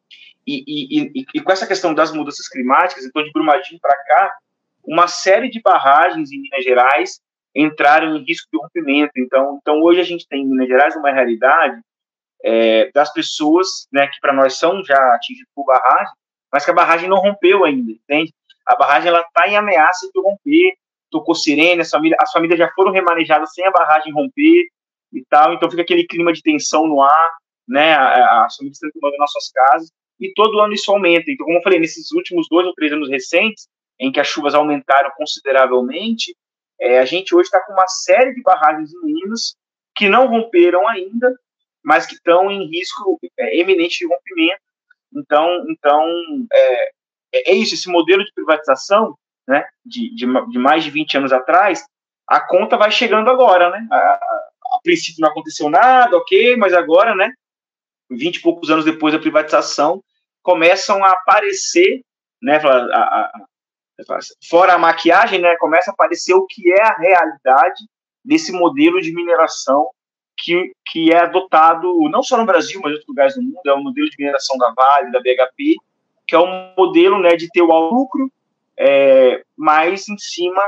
E, 0.47 0.63
e, 0.65 1.19
e, 1.19 1.25
e, 1.35 1.41
com 1.41 1.51
essa 1.51 1.67
questão 1.67 1.93
das 1.93 2.11
mudanças 2.11 2.47
climáticas, 2.47 3.05
então 3.05 3.23
de 3.23 3.31
Brumadinho 3.31 3.79
para 3.79 3.95
cá, 3.95 4.37
uma 4.83 5.07
série 5.07 5.49
de 5.49 5.61
barragens 5.61 6.31
em 6.31 6.41
Minas 6.41 6.63
Gerais 6.63 7.21
entraram 7.55 8.15
em 8.15 8.23
risco 8.23 8.47
de 8.51 8.59
rompimento. 8.59 9.13
Então, 9.17 9.59
então 9.61 9.81
hoje 9.81 9.99
a 9.99 10.03
gente 10.03 10.27
tem 10.27 10.41
em 10.41 10.47
Minas 10.47 10.67
Gerais 10.67 10.95
uma 10.95 11.11
realidade 11.11 11.79
é, 12.43 12.91
das 12.91 13.11
pessoas, 13.11 13.87
né, 13.91 14.07
que 14.07 14.19
para 14.21 14.33
nós 14.33 14.57
são 14.57 14.83
já 14.83 14.97
atingidas 15.15 15.49
por 15.53 15.65
barragem, 15.65 16.13
mas 16.51 16.63
que 16.63 16.71
a 16.71 16.73
barragem 16.73 17.09
não 17.09 17.17
rompeu 17.17 17.65
ainda, 17.65 17.91
entende? 17.91 18.33
A 18.65 18.75
barragem 18.75 19.09
ela 19.09 19.21
está 19.21 19.47
em 19.47 19.57
ameaça 19.57 20.09
de 20.13 20.21
romper, 20.21 20.73
tocou 21.11 21.35
sirene, 21.35 21.81
as 21.81 21.89
famílias, 21.89 22.19
as 22.21 22.31
famílias 22.31 22.57
já 22.57 22.71
foram 22.73 22.91
remanejadas 22.91 23.53
sem 23.53 23.65
a 23.65 23.71
barragem 23.71 24.13
romper 24.13 24.67
e 25.11 25.25
tal, 25.29 25.53
então 25.53 25.69
fica 25.69 25.81
aquele 25.81 26.05
clima 26.05 26.31
de 26.31 26.41
tensão 26.41 26.87
no 26.87 27.01
ar 27.01 27.39
né, 27.69 27.93
as 27.93 28.55
famílias 28.55 28.81
estão 28.81 28.89
tomando 28.99 29.17
nossas 29.17 29.51
casas, 29.51 29.91
e 30.19 30.33
todo 30.33 30.59
ano 30.59 30.73
isso 30.73 30.91
aumenta. 30.91 31.25
Então, 31.29 31.45
como 31.45 31.59
eu 31.59 31.61
falei, 31.61 31.79
nesses 31.79 32.11
últimos 32.11 32.47
dois 32.49 32.65
ou 32.65 32.73
três 32.73 32.91
anos 32.91 33.07
recentes, 33.07 33.67
em 33.99 34.11
que 34.11 34.19
as 34.19 34.27
chuvas 34.27 34.55
aumentaram 34.55 35.11
consideravelmente, 35.15 36.35
é, 36.79 36.99
a 36.99 37.05
gente 37.05 37.35
hoje 37.35 37.47
está 37.47 37.59
com 37.59 37.73
uma 37.73 37.87
série 37.87 38.33
de 38.33 38.41
barragens 38.41 38.91
em 38.93 39.05
Minas 39.05 39.55
que 39.95 40.07
não 40.07 40.27
romperam 40.27 40.87
ainda, 40.87 41.33
mas 41.83 42.05
que 42.05 42.13
estão 42.13 42.49
em 42.49 42.69
risco 42.69 43.19
é, 43.37 43.57
eminente 43.57 43.99
de 43.99 44.07
rompimento. 44.07 44.61
Então, 45.13 45.65
então 45.69 46.05
é, 46.53 46.91
é, 47.33 47.53
isso, 47.53 47.73
esse 47.73 47.89
modelo 47.89 48.23
de 48.23 48.33
privatização, 48.33 49.15
né, 49.47 49.65
de, 49.85 50.13
de, 50.15 50.25
de, 50.51 50.59
mais 50.59 50.83
de 50.83 50.91
20 50.91 51.17
anos 51.17 51.33
atrás, 51.33 51.83
a 52.27 52.39
conta 52.39 52.77
vai 52.77 52.91
chegando 52.91 53.29
agora, 53.29 53.69
né? 53.71 53.87
A, 53.91 53.95
a, 53.97 54.49
princípio 54.83 55.21
não 55.21 55.29
aconteceu 55.29 55.69
nada, 55.69 56.15
ok, 56.15 56.55
mas 56.55 56.73
agora, 56.73 57.13
né, 57.15 57.33
20 58.09 58.35
e 58.35 58.41
poucos 58.41 58.69
anos 58.69 58.85
depois 58.85 59.13
da 59.13 59.19
privatização, 59.19 60.01
começam 60.41 61.03
a 61.03 61.11
aparecer, 61.11 62.01
né, 62.41 62.57
a, 62.57 62.97
a, 62.97 63.45
fora 64.49 64.73
a 64.73 64.77
maquiagem, 64.77 65.39
né, 65.39 65.55
começa 65.57 65.91
a 65.91 65.93
aparecer 65.93 66.33
o 66.33 66.45
que 66.45 66.71
é 66.71 66.81
a 66.81 66.95
realidade 66.97 67.83
desse 68.23 68.51
modelo 68.51 69.01
de 69.01 69.13
mineração 69.13 69.89
que, 70.37 70.71
que 70.85 71.11
é 71.11 71.19
adotado 71.19 72.09
não 72.09 72.23
só 72.23 72.37
no 72.37 72.45
Brasil, 72.45 72.79
mas 72.81 72.91
em 72.91 72.93
outros 72.93 73.09
lugares 73.09 73.35
do 73.35 73.41
mundo, 73.41 73.59
é 73.65 73.73
o 73.73 73.83
modelo 73.83 74.09
de 74.09 74.15
mineração 74.17 74.57
da 74.57 74.71
Vale, 74.71 75.11
da 75.11 75.19
BHP, 75.19 75.75
que 76.27 76.35
é 76.35 76.39
um 76.39 76.73
modelo 76.77 77.19
né, 77.19 77.35
de 77.35 77.49
ter 77.49 77.61
o 77.61 77.89
lucro, 77.89 78.31
é, 78.77 79.43
mais 79.57 80.07
em 80.07 80.17
cima 80.17 80.61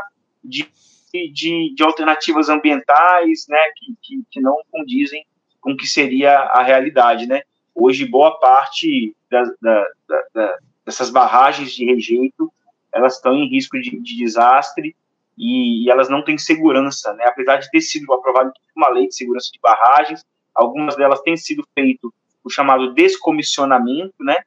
de, 0.44 0.68
de, 1.14 1.74
de 1.74 1.84
alternativas 1.84 2.50
ambientais 2.50 3.46
né, 3.48 3.60
que, 3.78 3.96
que, 4.02 4.24
que 4.30 4.42
não 4.42 4.58
condizem 4.70 5.26
com 5.62 5.72
o 5.72 5.78
que 5.78 5.88
seria 5.88 6.38
a 6.38 6.64
realidade, 6.64 7.28
né? 7.28 7.44
Hoje, 7.74 8.06
boa 8.06 8.38
parte 8.40 9.16
da, 9.30 9.44
da, 9.62 9.88
da, 10.34 10.58
dessas 10.86 11.10
barragens 11.10 11.72
de 11.74 11.86
rejeito, 11.86 12.52
elas 12.94 13.16
estão 13.16 13.34
em 13.34 13.48
risco 13.50 13.80
de, 13.80 14.00
de 14.00 14.18
desastre 14.18 14.96
e, 15.38 15.86
e, 15.86 15.90
elas 15.90 16.10
não 16.10 16.24
têm 16.24 16.38
segurança, 16.38 17.14
né? 17.14 17.26
Apesar 17.26 17.58
de 17.58 17.70
ter 17.72 17.82
sido 17.82 18.12
aprovada 18.14 18.52
uma 18.76 18.90
lei 18.90 19.08
de 19.08 19.16
segurança 19.16 19.50
de 19.52 19.60
barragens, 19.60 20.26
algumas 20.54 20.96
delas 20.96 21.22
têm 21.22 21.38
sido 21.38 21.66
feito 21.74 22.14
o 22.44 22.50
chamado 22.50 22.94
descomissionamento, 22.94 24.16
né? 24.20 24.38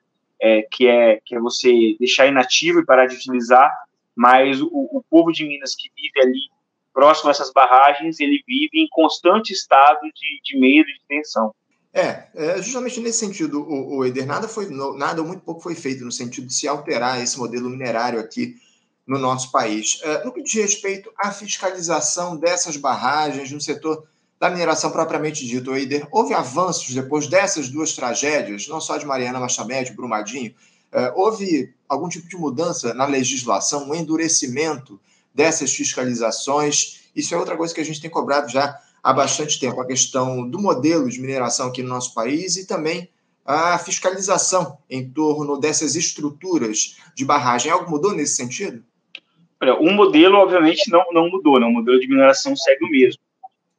É, 0.41 0.63
que 0.63 0.87
é 0.87 1.21
que 1.25 1.35
é 1.35 1.41
você 1.41 1.97
deixar 1.99 2.27
inativo 2.27 2.81
e 2.81 2.85
parar 2.85 3.07
de 3.07 3.17
utilizar, 3.17 3.71
mas 4.15 4.61
o, 4.61 4.69
o 4.71 5.03
povo 5.09 5.33
de 5.33 5.45
Minas 5.45 5.75
que 5.75 5.91
vive 5.97 6.21
ali 6.21 6.55
próximo 6.93 7.29
a 7.29 7.33
essas 7.33 7.53
barragens, 7.53 8.21
ele 8.21 8.43
vive 8.47 8.79
em 8.79 8.89
constante 8.89 9.53
estado 9.53 10.01
de, 10.15 10.41
de 10.45 10.59
medo 10.59 10.89
e 10.89 10.95
de 10.95 11.01
tensão. 11.09 11.55
É, 11.97 12.25
é, 12.35 12.61
justamente 12.61 12.99
nesse 12.99 13.21
sentido, 13.21 13.63
o, 13.63 13.99
o 13.99 14.05
Eder, 14.05 14.27
nada 14.27 14.49
foi, 14.49 14.69
nada 14.69 15.23
ou 15.23 15.29
muito 15.29 15.43
pouco 15.43 15.61
foi 15.61 15.77
feito 15.77 16.05
no 16.05 16.11
sentido 16.11 16.49
de 16.49 16.55
se 16.55 16.67
alterar 16.67 17.23
esse 17.23 17.39
modelo 17.39 17.71
minerário 17.71 18.19
aqui 18.19 18.57
no 19.07 19.17
nosso 19.17 19.53
país. 19.53 20.01
É, 20.03 20.25
no 20.25 20.33
que 20.33 20.43
diz 20.43 20.55
respeito 20.55 21.13
à 21.17 21.31
fiscalização 21.31 22.37
dessas 22.37 22.77
barragens 22.77 23.53
no 23.53 23.61
setor 23.61 24.05
da 24.41 24.51
mineração 24.51 24.91
propriamente 24.91 25.47
dito, 25.47 25.73
Eider, 25.73 26.09
houve 26.11 26.35
avanços 26.35 26.93
depois 26.93 27.29
dessas 27.29 27.69
duas 27.69 27.93
tragédias, 27.93 28.67
não 28.67 28.81
só 28.81 28.97
de 28.97 29.07
Mariana, 29.07 29.47
de 29.47 29.93
Brumadinho? 29.93 30.53
É, 30.91 31.13
houve 31.15 31.73
algum 31.89 32.09
tipo 32.09 32.29
de 32.29 32.37
mudança 32.37 32.93
na 32.93 33.07
legislação, 33.07 33.89
um 33.89 33.95
endurecimento 33.95 35.01
dessas 35.33 35.73
fiscalizações. 35.73 37.03
Isso 37.15 37.33
é 37.33 37.39
outra 37.39 37.57
coisa 37.57 37.73
que 37.73 37.81
a 37.81 37.85
gente 37.85 38.01
tem 38.01 38.11
cobrado 38.11 38.51
já 38.51 38.81
há 39.05 39.13
bastante 39.13 39.61
tempo, 39.61 39.79
a 39.79 39.87
questão 39.87 40.49
do 40.49 40.59
modelo 40.59 41.11
de 41.11 41.21
mineração 41.21 41.69
aqui 41.69 41.83
no 41.83 41.91
nosso 41.91 42.15
país 42.15 42.57
e 42.57 42.67
também 42.67 43.11
a 43.45 43.79
fiscalização 43.79 44.79
em 44.89 45.11
torno 45.11 45.61
dessas 45.61 45.95
estruturas 45.95 46.99
de 47.15 47.23
barragem. 47.27 47.71
Algo 47.71 47.91
mudou 47.91 48.15
nesse 48.15 48.37
sentido? 48.37 48.83
Olha, 49.61 49.75
o 49.75 49.93
modelo, 49.93 50.37
obviamente, 50.37 50.91
não, 50.91 51.05
não 51.13 51.29
mudou, 51.29 51.61
né? 51.61 51.67
o 51.67 51.71
modelo 51.71 52.01
de 52.01 52.09
mineração 52.09 52.57
segue 52.57 52.87
o 52.87 52.89
mesmo. 52.89 53.21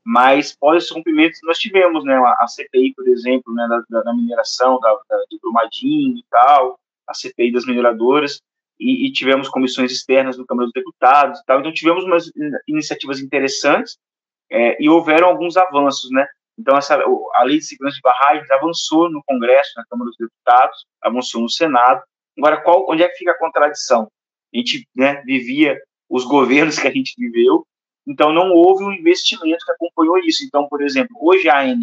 mas 0.06 0.56
pós 0.56 0.92
rompimentos 0.92 1.40
nós 1.44 1.58
tivemos, 1.58 2.06
né, 2.06 2.16
a 2.38 2.46
CPI, 2.48 2.94
por 2.94 3.08
exemplo, 3.08 3.52
né, 3.52 3.68
da, 3.90 4.04
da 4.04 4.14
mineração, 4.14 4.80
da, 4.80 4.92
da, 5.10 5.18
do 5.32 5.40
Brumadinho 5.42 6.18
e 6.18 6.26
tal, 6.30 6.80
a 7.08 7.14
CPI 7.16 7.52
das 7.52 7.66
mineradoras, 7.66 8.40
e, 8.80 9.08
e, 9.08 9.12
tivemos 9.12 9.50
comissões 9.50 9.92
externas 9.92 10.38
no 10.38 10.46
Câmara 10.46 10.68
dos 10.68 10.74
Deputados 10.74 11.40
e 11.40 11.46
tal, 11.46 11.60
então 11.60 11.74
tivemos 11.74 12.04
umas 12.04 12.30
iniciativas 12.68 13.20
interessantes 13.20 13.98
é, 14.52 14.82
e 14.82 14.90
houveram 14.90 15.30
alguns 15.30 15.58
avanços, 15.58 16.10
né, 16.12 16.26
então 16.58 16.78
essa, 16.78 16.96
a 17.34 17.44
Lei 17.44 17.58
de 17.58 17.66
Segurança 17.66 17.96
de 17.96 18.02
Barragens 18.02 18.50
avançou 18.52 19.10
no 19.10 19.22
Congresso, 19.26 19.72
na 19.76 19.86
Câmara 19.86 20.10
dos 20.10 20.18
Deputados, 20.18 20.86
avançou 21.02 21.42
no 21.42 21.50
Senado, 21.50 22.02
agora 22.38 22.62
qual, 22.62 22.86
onde 22.90 23.04
é 23.04 23.08
que 23.08 23.18
fica 23.18 23.32
a 23.32 23.38
contradição? 23.38 24.10
A 24.54 24.58
gente 24.58 24.88
né, 24.96 25.22
vivia 25.26 25.78
os 26.10 26.24
governos 26.24 26.80
que 26.80 26.88
a 26.88 26.92
gente 26.92 27.14
viveu, 27.18 27.66
então 28.08 28.32
não 28.32 28.52
houve 28.52 28.84
um 28.84 28.92
investimento 28.92 29.66
que 29.66 29.72
acompanhou 29.72 30.18
isso. 30.20 30.46
Então, 30.46 30.68
por 30.70 30.82
exemplo, 30.82 31.16
hoje 31.20 31.50
a 31.50 31.60
ANM, 31.60 31.82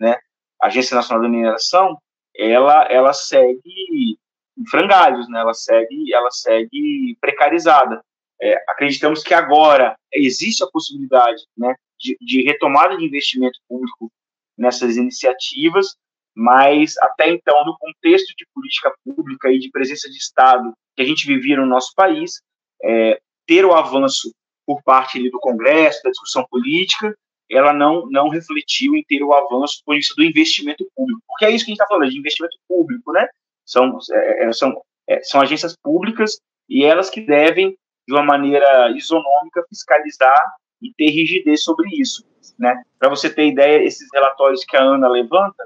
né, 0.00 0.18
Agência 0.62 0.94
Nacional 0.94 1.22
da 1.22 1.28
Mineração, 1.28 1.98
ela 2.34 2.84
ela 2.84 3.12
segue 3.12 4.18
em 4.56 4.66
frangalhos, 4.68 5.28
né? 5.28 5.40
Ela 5.40 5.54
segue 5.54 6.14
ela 6.14 6.30
segue 6.30 7.16
precarizada. 7.20 8.02
É, 8.40 8.54
acreditamos 8.68 9.22
que 9.22 9.32
agora 9.32 9.96
existe 10.12 10.62
a 10.62 10.66
possibilidade, 10.66 11.42
né, 11.56 11.74
de, 11.98 12.16
de 12.20 12.42
retomada 12.42 12.96
de 12.96 13.04
investimento 13.04 13.58
público 13.68 14.10
nessas 14.56 14.96
iniciativas, 14.96 15.96
mas 16.34 16.94
até 16.98 17.30
então, 17.30 17.64
no 17.64 17.76
contexto 17.78 18.34
de 18.36 18.46
política 18.54 18.92
pública 19.04 19.50
e 19.50 19.58
de 19.58 19.70
presença 19.70 20.10
de 20.10 20.16
Estado 20.16 20.72
que 20.94 21.02
a 21.02 21.04
gente 21.04 21.26
vivia 21.26 21.56
no 21.56 21.66
nosso 21.66 21.92
país, 21.94 22.40
é, 22.82 23.18
ter 23.46 23.64
o 23.64 23.74
avanço 23.74 24.30
por 24.66 24.82
parte 24.82 25.18
ali, 25.18 25.30
do 25.30 25.38
Congresso, 25.38 26.02
da 26.02 26.10
discussão 26.10 26.44
política, 26.50 27.14
ela 27.50 27.72
não, 27.72 28.06
não 28.10 28.28
refletiu 28.28 28.96
em 28.96 29.04
ter 29.04 29.22
o 29.22 29.32
avanço 29.32 29.80
por 29.84 29.96
isso 29.96 30.14
do 30.16 30.24
investimento 30.24 30.86
público. 30.94 31.22
Porque 31.26 31.44
é 31.44 31.50
isso 31.50 31.64
que 31.64 31.70
a 31.70 31.74
gente 31.74 31.82
está 31.82 31.86
falando, 31.86 32.10
de 32.10 32.18
investimento 32.18 32.56
público, 32.68 33.12
né? 33.12 33.28
São, 33.64 33.98
é, 34.12 34.44
é, 34.44 34.52
são, 34.52 34.82
é, 35.08 35.22
são 35.22 35.40
agências 35.40 35.76
públicas 35.82 36.38
e 36.68 36.84
elas 36.84 37.08
que 37.08 37.20
devem, 37.20 37.76
de 38.06 38.14
uma 38.14 38.22
maneira 38.22 38.90
isonômica, 38.90 39.64
fiscalizar 39.68 40.40
e 40.80 40.92
ter 40.92 41.10
rigidez 41.10 41.64
sobre 41.64 41.88
isso, 42.00 42.24
né? 42.58 42.82
Para 42.98 43.08
você 43.08 43.28
ter 43.28 43.46
ideia, 43.46 43.84
esses 43.84 44.08
relatórios 44.12 44.64
que 44.64 44.76
a 44.76 44.82
ANA 44.82 45.08
levanta, 45.08 45.64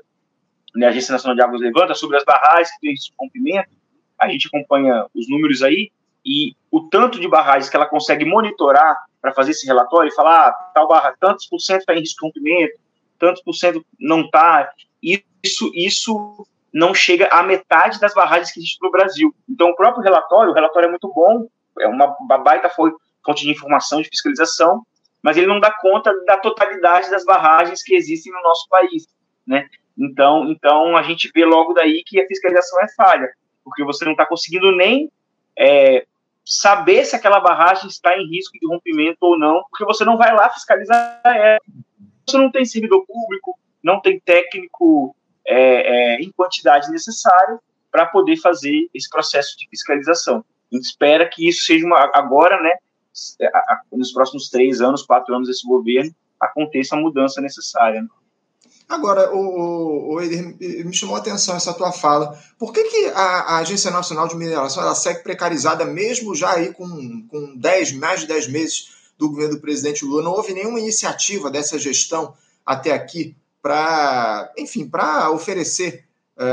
né, 0.75 0.87
a 0.87 0.91
Agência 0.91 1.13
Nacional 1.13 1.37
de 1.37 1.43
Águas 1.43 1.61
levanta, 1.61 1.95
sobre 1.95 2.17
as 2.17 2.25
barragens 2.25 2.71
que 2.73 2.87
tem 2.87 2.95
rompimento, 3.19 3.71
a 4.19 4.29
gente 4.29 4.49
acompanha 4.49 5.07
os 5.15 5.29
números 5.29 5.63
aí, 5.63 5.91
e 6.25 6.55
o 6.71 6.83
tanto 6.83 7.19
de 7.19 7.27
barragens 7.27 7.69
que 7.69 7.77
ela 7.77 7.87
consegue 7.87 8.25
monitorar 8.25 9.05
para 9.21 9.33
fazer 9.33 9.51
esse 9.53 9.67
relatório 9.67 10.09
e 10.09 10.15
falar, 10.15 10.49
ah, 10.49 10.53
tal 10.75 10.87
barra, 10.87 11.15
tantos 11.19 11.47
por 11.47 11.59
cento 11.59 11.81
está 11.81 11.95
em 11.95 12.01
risco 12.01 12.21
de 12.21 12.27
rompimento, 12.27 12.79
tantos 13.19 13.43
por 13.43 13.55
cento 13.55 13.85
não 13.99 14.23
está, 14.23 14.71
isso, 15.03 15.71
isso 15.75 16.47
não 16.73 16.95
chega 16.95 17.27
à 17.29 17.43
metade 17.43 17.99
das 17.99 18.15
barragens 18.15 18.53
que 18.53 18.61
existem 18.61 18.79
no 18.83 18.93
Brasil. 18.93 19.35
Então, 19.49 19.71
o 19.71 19.77
próprio 19.77 20.03
relatório, 20.03 20.53
o 20.53 20.55
relatório 20.55 20.87
é 20.87 20.91
muito 20.91 21.13
bom, 21.13 21.49
é 21.81 21.89
uma 21.89 22.17
baita 22.39 22.69
fonte 22.71 23.43
de 23.43 23.51
informação, 23.51 24.03
de 24.03 24.09
fiscalização, 24.09 24.85
mas 25.23 25.37
ele 25.37 25.47
não 25.47 25.61
dá 25.61 25.71
conta 25.71 26.13
da 26.25 26.37
totalidade 26.37 27.11
das 27.11 27.25
barragens 27.25 27.83
que 27.83 27.95
existem 27.95 28.33
no 28.33 28.43
nosso 28.43 28.69
país, 28.69 29.07
né? 29.47 29.69
Então, 29.99 30.51
então 30.51 30.97
a 30.97 31.03
gente 31.03 31.31
vê 31.35 31.45
logo 31.45 31.75
daí 31.75 32.03
que 32.07 32.21
a 32.21 32.27
fiscalização 32.27 32.81
é 32.81 32.89
falha, 32.95 33.29
porque 33.63 33.85
você 33.85 34.05
não 34.05 34.13
está 34.13 34.25
conseguindo 34.25 34.75
nem 34.75 35.11
é, 35.59 36.07
saber 36.45 37.05
se 37.05 37.15
aquela 37.15 37.39
barragem 37.39 37.89
está 37.89 38.17
em 38.17 38.27
risco 38.27 38.59
de 38.59 38.67
rompimento 38.67 39.19
ou 39.21 39.39
não, 39.39 39.63
porque 39.71 39.85
você 39.85 40.05
não 40.05 40.17
vai 40.17 40.35
lá 40.35 40.49
fiscalizar 40.51 41.21
ela. 41.25 41.59
Você 42.27 42.39
não 42.39 42.51
tem 42.51 42.65
servidor 42.65 43.05
público, 43.07 43.59
não 43.83 44.01
tem 44.01 44.19
técnico 44.21 45.15
é, 45.47 45.57
é, 45.57 46.17
em 46.17 46.31
quantidade 46.31 46.91
necessária 46.91 47.59
para 47.91 48.07
poder 48.07 48.37
fazer 48.37 48.89
esse 48.95 49.09
processo 49.09 49.57
de 49.59 49.69
fiscalização. 49.69 50.45
A 50.73 50.77
gente 50.77 50.85
espera 50.85 51.29
que 51.29 51.49
isso 51.49 51.65
seja 51.65 51.85
uma, 51.85 52.11
agora, 52.15 52.61
né, 52.63 52.73
nos 53.93 54.13
próximos 54.13 54.49
três 54.49 54.81
anos, 54.81 55.03
quatro 55.03 55.35
anos 55.35 55.49
desse 55.49 55.67
governo, 55.67 56.15
aconteça 56.41 56.97
a 56.97 56.99
mudança 56.99 57.41
necessária. 57.41 58.03
Né? 58.03 58.09
Agora, 58.89 59.33
o, 59.33 60.15
o 60.15 60.21
Eder, 60.21 60.57
me 60.85 60.93
chamou 60.93 61.15
a 61.15 61.21
atenção 61.21 61.55
essa 61.55 61.73
tua 61.73 61.93
fala. 61.93 62.37
Por 62.59 62.73
que, 62.73 62.83
que 62.85 63.07
a, 63.15 63.21
a, 63.21 63.59
Agência 63.59 63.91
Nacional 63.91 64.27
de 64.27 64.35
Mineração 64.35 64.83
ela 64.83 64.97
segue 64.97 65.23
precarizada 65.23 65.85
mesmo 65.85 66.35
já 66.35 66.55
aí 66.55 66.73
com, 66.73 67.25
com 67.29 67.57
10, 67.57 67.93
mais 67.93 68.23
de 68.23 68.27
10 68.27 68.49
meses 68.49 69.13
do 69.17 69.29
governo 69.29 69.55
do 69.55 69.61
presidente 69.61 70.05
Lula? 70.05 70.25
Não 70.25 70.33
houve 70.33 70.53
nenhuma 70.53 70.81
iniciativa 70.81 71.51
dessa 71.51 71.79
gestão 71.79 72.35
até 72.67 72.93
aqui 72.93 73.37
para, 73.63 74.53
enfim, 74.59 74.89
para 74.89 75.31
oferecer 75.31 76.05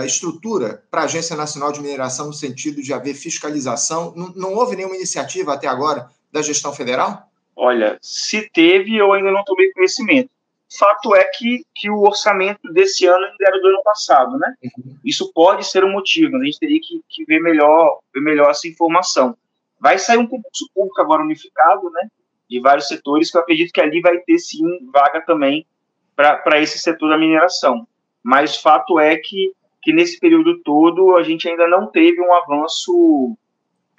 estrutura 0.06 0.84
para 0.92 1.02
a 1.02 1.06
Agência 1.06 1.36
Nacional 1.36 1.72
de 1.72 1.82
Mineração 1.82 2.28
no 2.28 2.34
sentido 2.34 2.82
de 2.82 2.94
haver 2.94 3.14
fiscalização? 3.14 4.14
Não, 4.16 4.34
não 4.36 4.54
houve 4.54 4.76
nenhuma 4.76 4.96
iniciativa 4.96 5.54
até 5.54 5.68
agora 5.68 6.10
da 6.32 6.42
gestão 6.42 6.74
federal? 6.74 7.30
Olha, 7.56 7.98
se 8.02 8.50
teve, 8.50 8.96
eu 8.96 9.12
ainda 9.14 9.32
não 9.32 9.44
tomei 9.44 9.72
conhecimento 9.72 10.30
Fato 10.76 11.16
é 11.16 11.24
que, 11.24 11.66
que 11.74 11.90
o 11.90 12.02
orçamento 12.02 12.72
desse 12.74 13.06
ano 13.06 13.24
ainda 13.24 13.38
era 13.40 13.60
do 13.60 13.68
ano 13.68 13.82
passado, 13.84 14.38
né? 14.38 14.54
Uhum. 14.64 14.98
Isso 15.04 15.32
pode 15.34 15.66
ser 15.66 15.84
um 15.86 15.92
motivo, 15.92 16.36
a 16.36 16.44
gente 16.44 16.60
teria 16.60 16.80
que, 16.82 17.02
que 17.08 17.24
ver, 17.24 17.40
melhor, 17.40 18.00
ver 18.14 18.20
melhor 18.20 18.52
essa 18.52 18.68
informação. 18.68 19.36
Vai 19.80 19.98
sair 19.98 20.18
um 20.18 20.28
concurso 20.28 20.70
público 20.74 21.00
agora 21.02 21.24
unificado, 21.24 21.90
né? 21.92 22.10
De 22.50 22.60
vários 22.60 22.88
setores, 22.88 23.32
que 23.32 23.38
eu 23.38 23.42
acredito 23.42 23.72
que 23.72 23.80
ali 23.80 24.02
vai 24.02 24.18
ter 24.20 24.40
sim 24.40 24.62
vaga 24.92 25.22
também 25.22 25.66
para 26.16 26.60
esse 26.60 26.80
setor 26.80 27.10
da 27.10 27.18
mineração. 27.18 27.88
Mas 28.22 28.58
fato 28.58 29.00
é 29.00 29.16
que, 29.16 29.54
que 29.88 29.94
nesse 29.94 30.20
período 30.20 30.62
todo 30.64 31.16
a 31.16 31.24
gente 31.24 31.48
ainda 31.48 31.66
não 31.66 31.88
teve 31.88 32.20
um 32.20 32.34
avanço 32.34 33.38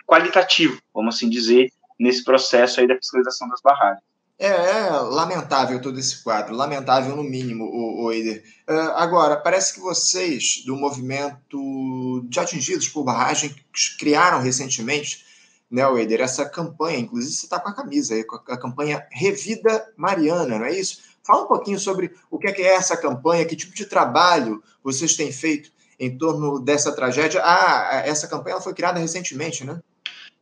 qualitativo, 0.06 0.78
vamos 0.92 1.14
assim 1.14 1.30
dizer, 1.30 1.72
nesse 1.98 2.22
processo 2.22 2.78
aí 2.78 2.86
da 2.86 2.94
fiscalização 2.94 3.48
das 3.48 3.62
barragens. 3.62 4.02
É, 4.38 4.48
é, 4.48 4.90
lamentável 4.90 5.80
todo 5.80 5.98
esse 5.98 6.22
quadro, 6.22 6.54
lamentável 6.54 7.16
no 7.16 7.22
mínimo, 7.22 7.64
o, 7.64 8.04
o 8.04 8.12
Eider. 8.12 8.44
Uh, 8.68 8.92
agora, 8.96 9.38
parece 9.38 9.72
que 9.72 9.80
vocês, 9.80 10.62
do 10.66 10.76
movimento 10.76 12.22
de 12.28 12.38
atingidos 12.38 12.88
por 12.88 13.02
barragem, 13.02 13.56
criaram 13.98 14.42
recentemente, 14.42 15.24
né, 15.70 15.82
Eider, 15.98 16.20
essa 16.20 16.46
campanha, 16.46 16.98
inclusive 16.98 17.32
você 17.32 17.46
está 17.46 17.58
com 17.58 17.70
a 17.70 17.74
camisa 17.74 18.14
aí, 18.14 18.24
com 18.24 18.36
a 18.36 18.58
campanha 18.58 19.06
Revida 19.10 19.90
Mariana, 19.96 20.58
não 20.58 20.66
é 20.66 20.78
isso? 20.78 21.00
Fala 21.22 21.44
um 21.44 21.48
pouquinho 21.48 21.78
sobre 21.78 22.14
o 22.30 22.38
é 22.42 22.52
que 22.52 22.60
é 22.60 22.74
essa 22.74 22.94
campanha, 22.94 23.46
que 23.46 23.56
tipo 23.56 23.74
de 23.74 23.86
trabalho 23.86 24.62
vocês 24.84 25.16
têm 25.16 25.32
feito 25.32 25.77
em 25.98 26.16
torno 26.16 26.60
dessa 26.60 26.94
tragédia. 26.94 27.40
Ah, 27.44 28.02
essa 28.04 28.28
campanha 28.28 28.60
foi 28.60 28.74
criada 28.74 29.00
recentemente, 29.00 29.64
né? 29.64 29.80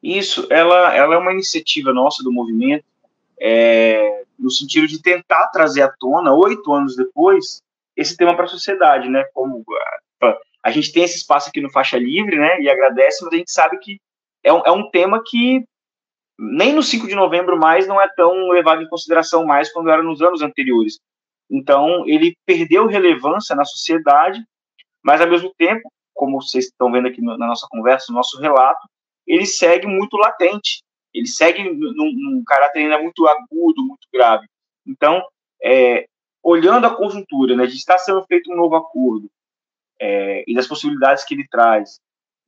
Isso, 0.03 0.47
ela, 0.51 0.95
ela 0.95 1.15
é 1.15 1.19
uma 1.19 1.33
iniciativa 1.33 1.93
nossa 1.93 2.23
do 2.23 2.31
movimento, 2.31 2.85
é, 3.41 4.25
no 4.39 4.51
sentido 4.51 4.87
de 4.87 5.01
tentar 5.01 5.49
trazer 5.49 5.83
à 5.83 5.89
tona, 5.89 6.33
oito 6.35 6.73
anos 6.73 6.95
depois, 6.95 7.63
esse 7.97 8.17
tema 8.17 8.35
para 8.35 8.45
a 8.45 8.49
sociedade, 8.49 9.09
né? 9.09 9.25
Como 9.33 9.65
a, 10.23 10.39
a, 10.65 10.71
gente 10.71 10.93
tem 10.93 11.03
esse 11.03 11.17
espaço 11.17 11.49
aqui 11.49 11.61
no 11.61 11.71
Faixa 11.71 11.99
Livre, 11.99 12.37
né? 12.37 12.61
E 12.61 12.69
agradece, 12.69 13.25
mas 13.25 13.33
a 13.33 13.37
gente 13.37 13.51
sabe 13.51 13.79
que 13.79 13.99
é 14.45 14.53
um, 14.53 14.63
é 14.65 14.71
um 14.71 14.91
tema 14.91 15.23
que 15.25 15.65
nem 16.39 16.75
no 16.75 16.83
5 16.83 17.07
de 17.07 17.15
novembro 17.15 17.59
mais 17.59 17.87
não 17.87 18.01
é 18.01 18.07
tão 18.15 18.51
levado 18.51 18.83
em 18.83 18.89
consideração 18.89 19.47
mais 19.47 19.73
quando 19.73 19.91
era 19.91 20.03
nos 20.03 20.21
anos 20.21 20.43
anteriores. 20.43 20.99
Então, 21.51 22.07
ele 22.07 22.37
perdeu 22.45 22.87
relevância 22.87 23.57
na 23.57 23.65
sociedade, 23.65 24.45
mas 25.07 25.21
ao 25.21 25.29
mesmo 25.29 25.55
tempo, 25.57 25.91
como 26.13 26.43
vocês 26.43 26.67
estão 26.67 26.91
vendo 26.91 27.09
aqui 27.09 27.23
na 27.23 27.39
nossa 27.39 27.67
conversa, 27.71 28.07
no 28.09 28.17
nosso 28.17 28.39
relato, 28.41 28.87
ele 29.27 29.47
segue 29.47 29.87
muito 29.87 30.17
latente 30.17 30.85
ele 31.17 31.27
segue 31.27 31.63
num, 31.65 32.13
num 32.13 32.45
caráter 32.47 32.81
ainda 32.81 33.01
muito 33.01 33.27
agudo, 33.27 33.83
muito 33.83 34.07
grave. 34.13 34.47
Então, 34.87 35.25
é, 35.65 36.07
olhando 36.43 36.87
a 36.87 36.95
conjuntura, 36.95 37.57
né, 37.57 37.67
de 37.67 37.75
estar 37.75 37.97
sendo 37.99 38.23
feito 38.25 38.53
um 38.53 38.57
novo 38.57 38.77
acordo 38.77 39.31
é, 39.99 40.45
e 40.47 40.55
das 40.55 40.67
possibilidades 40.67 41.25
que 41.25 41.35
ele 41.35 41.49
traz, 41.49 41.99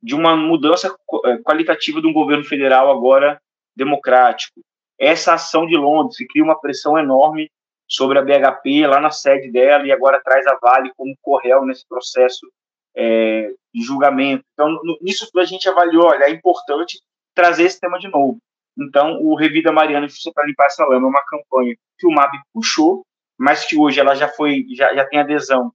de 0.01 0.13
uma 0.13 0.37
mudança 0.37 0.95
é, 1.25 1.37
qualitativa 1.39 1.99
de 1.99 2.05
um 2.05 2.13
governo 2.13 2.43
federal 2.43 2.91
agora 2.91 3.41
democrático, 3.75 4.61
essa 4.99 5.33
ação 5.33 5.65
de 5.65 5.75
Londres 5.75 6.17
que 6.17 6.27
cria 6.27 6.43
uma 6.43 6.59
pressão 6.59 6.97
enorme 6.97 7.49
sobre 7.89 8.19
a 8.19 8.21
BHP 8.21 8.85
lá 8.85 8.99
na 8.99 9.09
sede 9.09 9.51
dela 9.51 9.85
e 9.85 9.91
agora 9.91 10.21
traz 10.23 10.45
a 10.45 10.55
Vale 10.61 10.91
como 10.95 11.17
correio 11.21 11.65
nesse 11.65 11.87
processo 11.87 12.47
é, 12.95 13.51
de 13.73 13.81
julgamento. 13.81 14.43
Então, 14.53 14.79
nisso 15.01 15.25
tudo 15.25 15.41
a 15.41 15.45
gente 15.45 15.67
avaliou, 15.67 16.05
olha, 16.05 16.25
é 16.25 16.29
importante 16.29 17.01
trazer 17.33 17.63
esse 17.63 17.79
tema 17.79 17.97
de 17.97 18.07
novo. 18.07 18.37
Então, 18.77 19.19
o 19.21 19.35
Revida 19.35 19.71
Mariana 19.71 20.07
Justiça 20.07 20.31
para 20.33 20.45
Limpar 20.45 20.67
essa 20.67 20.85
Lama 20.85 21.07
é 21.07 21.09
uma 21.09 21.25
campanha 21.25 21.75
que 21.97 22.07
o 22.07 22.11
MAB 22.11 22.31
puxou, 22.53 23.03
mas 23.37 23.65
que 23.65 23.77
hoje 23.77 23.99
ela 23.99 24.15
já 24.15 24.27
foi, 24.27 24.65
já, 24.75 24.93
já 24.93 25.05
tem 25.05 25.19
adesão 25.19 25.71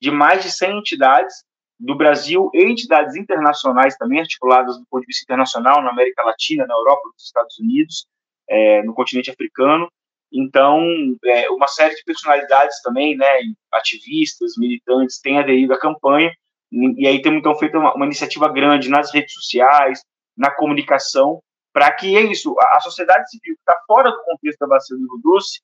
de 0.00 0.10
mais 0.10 0.42
de 0.42 0.50
100 0.50 0.78
entidades 0.78 1.44
do 1.78 1.94
Brasil 1.94 2.50
e 2.52 2.64
entidades 2.64 3.16
internacionais 3.16 3.96
também, 3.96 4.20
articuladas 4.20 4.78
do 4.78 4.84
ponto 4.90 5.02
de 5.02 5.06
vista 5.06 5.24
internacional, 5.24 5.82
na 5.82 5.90
América 5.90 6.22
Latina, 6.22 6.66
na 6.66 6.74
Europa, 6.74 7.02
nos 7.12 7.24
Estados 7.24 7.58
Unidos, 7.58 8.06
é, 8.48 8.82
no 8.82 8.94
continente 8.94 9.30
africano. 9.30 9.88
Então, 10.32 10.80
é, 11.24 11.50
uma 11.50 11.68
série 11.68 11.94
de 11.94 12.02
personalidades 12.04 12.80
também, 12.82 13.16
né, 13.16 13.26
ativistas, 13.72 14.52
militantes, 14.56 15.20
têm 15.20 15.38
aderido 15.38 15.74
à 15.74 15.78
campanha, 15.78 16.32
e 16.72 17.06
aí 17.06 17.20
temos 17.20 17.40
então 17.40 17.54
feito 17.54 17.76
uma, 17.76 17.94
uma 17.94 18.06
iniciativa 18.06 18.48
grande 18.48 18.88
nas 18.88 19.12
redes 19.12 19.34
sociais, 19.34 20.02
na 20.36 20.50
comunicação, 20.50 21.40
para 21.72 21.92
que 21.92 22.16
é 22.16 22.22
isso, 22.22 22.54
a, 22.58 22.78
a 22.78 22.80
sociedade 22.80 23.30
civil 23.30 23.54
que 23.54 23.60
está 23.60 23.78
fora 23.86 24.10
do 24.10 24.22
contexto 24.24 24.58
da 24.60 24.66
bacia 24.66 24.96
do 24.96 25.02
Rio 25.02 25.20
Doce 25.22 25.60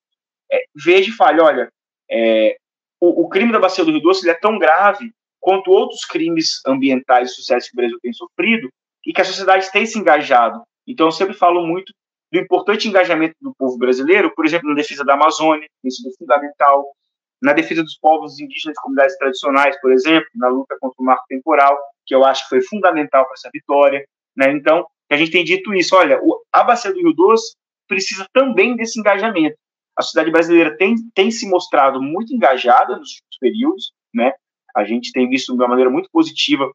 é, 0.52 0.64
veja 0.74 1.08
e 1.08 1.12
fale, 1.12 1.40
olha, 1.40 1.70
é, 2.10 2.56
o, 3.00 3.24
o, 3.24 3.28
crime 3.28 3.52
da 3.52 3.58
bacia 3.58 3.84
do 3.84 3.90
Rio 3.90 4.02
Doce 4.02 4.28
é 4.28 4.34
tão 4.34 4.58
grave 4.58 5.12
quanto 5.40 5.70
outros 5.70 6.04
crimes 6.04 6.60
ambientais 6.66 7.30
e 7.30 7.34
sociais 7.34 7.66
que 7.68 7.74
o 7.74 7.76
Brasil 7.76 7.98
tem 8.02 8.12
sofrido 8.12 8.68
e 9.06 9.12
que 9.12 9.20
a 9.20 9.24
sociedade 9.24 9.70
tem 9.70 9.86
se 9.86 9.98
engajado. 9.98 10.62
Então, 10.86 11.06
eu 11.06 11.12
sempre 11.12 11.34
falo 11.34 11.66
muito 11.66 11.92
do 12.32 12.38
importante 12.38 12.88
engajamento 12.88 13.34
do 13.40 13.54
povo 13.56 13.78
brasileiro, 13.78 14.32
por 14.34 14.44
exemplo, 14.44 14.68
na 14.68 14.74
defesa 14.74 15.04
da 15.04 15.14
Amazônia, 15.14 15.66
tem 15.82 15.90
sido 15.90 16.10
fundamental, 16.18 16.86
na 17.42 17.52
defesa 17.52 17.82
dos 17.82 17.96
povos 17.98 18.38
indígenas 18.38 18.76
e 18.76 18.80
comunidades 18.80 19.16
tradicionais, 19.16 19.80
por 19.80 19.92
exemplo, 19.92 20.28
na 20.34 20.48
luta 20.48 20.76
contra 20.80 20.96
o 21.00 21.04
marco 21.04 21.24
temporal, 21.28 21.78
que 22.06 22.14
eu 22.14 22.24
acho 22.24 22.42
que 22.44 22.48
foi 22.50 22.62
fundamental 22.62 23.24
para 23.24 23.34
essa 23.34 23.48
vitória. 23.52 24.04
Né? 24.36 24.52
Então, 24.52 24.86
a 25.10 25.16
gente 25.16 25.30
tem 25.30 25.44
dito 25.44 25.72
isso, 25.72 25.96
olha, 25.96 26.20
a 26.52 26.64
Bacia 26.64 26.92
do 26.92 27.00
Rio 27.00 27.14
Doce 27.14 27.54
precisa 27.88 28.26
também 28.32 28.76
desse 28.76 28.98
engajamento. 29.00 29.56
A 29.96 30.02
sociedade 30.02 30.30
brasileira 30.30 30.76
tem, 30.76 30.94
tem 31.14 31.30
se 31.30 31.48
mostrado 31.48 32.02
muito 32.02 32.34
engajada 32.34 32.96
nos 32.96 33.10
últimos 33.14 33.38
períodos, 33.40 33.92
né? 34.14 34.32
A 34.76 34.84
gente 34.84 35.10
tem 35.12 35.28
visto 35.28 35.52
de 35.52 35.60
uma 35.60 35.68
maneira 35.68 35.90
muito 35.90 36.08
positiva 36.12 36.70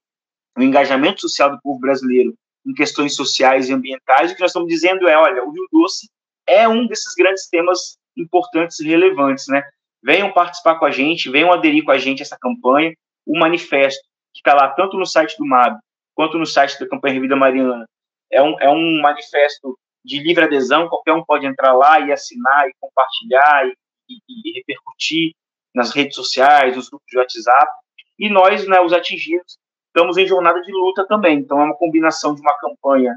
o 0.57 0.61
engajamento 0.61 1.21
social 1.21 1.51
do 1.51 1.59
povo 1.61 1.79
brasileiro 1.79 2.33
em 2.65 2.73
questões 2.73 3.15
sociais 3.15 3.69
e 3.69 3.73
ambientais. 3.73 4.31
O 4.31 4.35
que 4.35 4.41
nós 4.41 4.51
estamos 4.51 4.69
dizendo 4.69 5.07
é, 5.07 5.17
olha, 5.17 5.43
o 5.43 5.51
Rio 5.51 5.67
Doce 5.71 6.09
é 6.47 6.67
um 6.67 6.87
desses 6.87 7.13
grandes 7.15 7.47
temas 7.47 7.97
importantes 8.17 8.79
e 8.79 8.87
relevantes, 8.87 9.47
né? 9.47 9.63
Venham 10.03 10.31
participar 10.31 10.75
com 10.75 10.85
a 10.85 10.91
gente, 10.91 11.29
venham 11.29 11.51
aderir 11.51 11.83
com 11.83 11.91
a 11.91 11.97
gente 11.97 12.21
a 12.21 12.23
essa 12.23 12.37
campanha. 12.39 12.93
O 13.25 13.37
manifesto, 13.37 14.03
que 14.33 14.39
está 14.39 14.53
lá 14.53 14.69
tanto 14.69 14.97
no 14.97 15.05
site 15.05 15.37
do 15.37 15.45
MAB 15.45 15.77
quanto 16.13 16.37
no 16.37 16.45
site 16.45 16.79
da 16.79 16.87
campanha 16.87 17.15
Revida 17.15 17.35
Mariana, 17.35 17.85
é 18.31 18.41
um, 18.41 18.59
é 18.59 18.69
um 18.69 19.01
manifesto 19.01 19.77
de 20.03 20.19
livre 20.19 20.43
adesão, 20.43 20.89
qualquer 20.89 21.13
um 21.13 21.23
pode 21.23 21.45
entrar 21.45 21.73
lá 21.73 21.99
e 21.99 22.11
assinar 22.11 22.67
e 22.67 22.73
compartilhar 22.79 23.65
e, 23.67 23.73
e, 24.09 24.49
e 24.49 24.53
repercutir 24.59 25.31
nas 25.73 25.91
redes 25.91 26.15
sociais, 26.15 26.75
nos 26.75 26.89
grupos 26.89 27.07
de 27.09 27.17
WhatsApp. 27.17 27.71
E 28.19 28.29
nós, 28.29 28.67
né, 28.67 28.79
os 28.81 28.93
atingidos, 28.93 29.57
estamos 29.93 30.17
em 30.17 30.25
jornada 30.25 30.59
de 30.61 30.71
luta 30.71 31.05
também. 31.05 31.37
Então, 31.37 31.61
é 31.61 31.65
uma 31.65 31.77
combinação 31.77 32.33
de 32.33 32.41
uma 32.41 32.57
campanha 32.57 33.13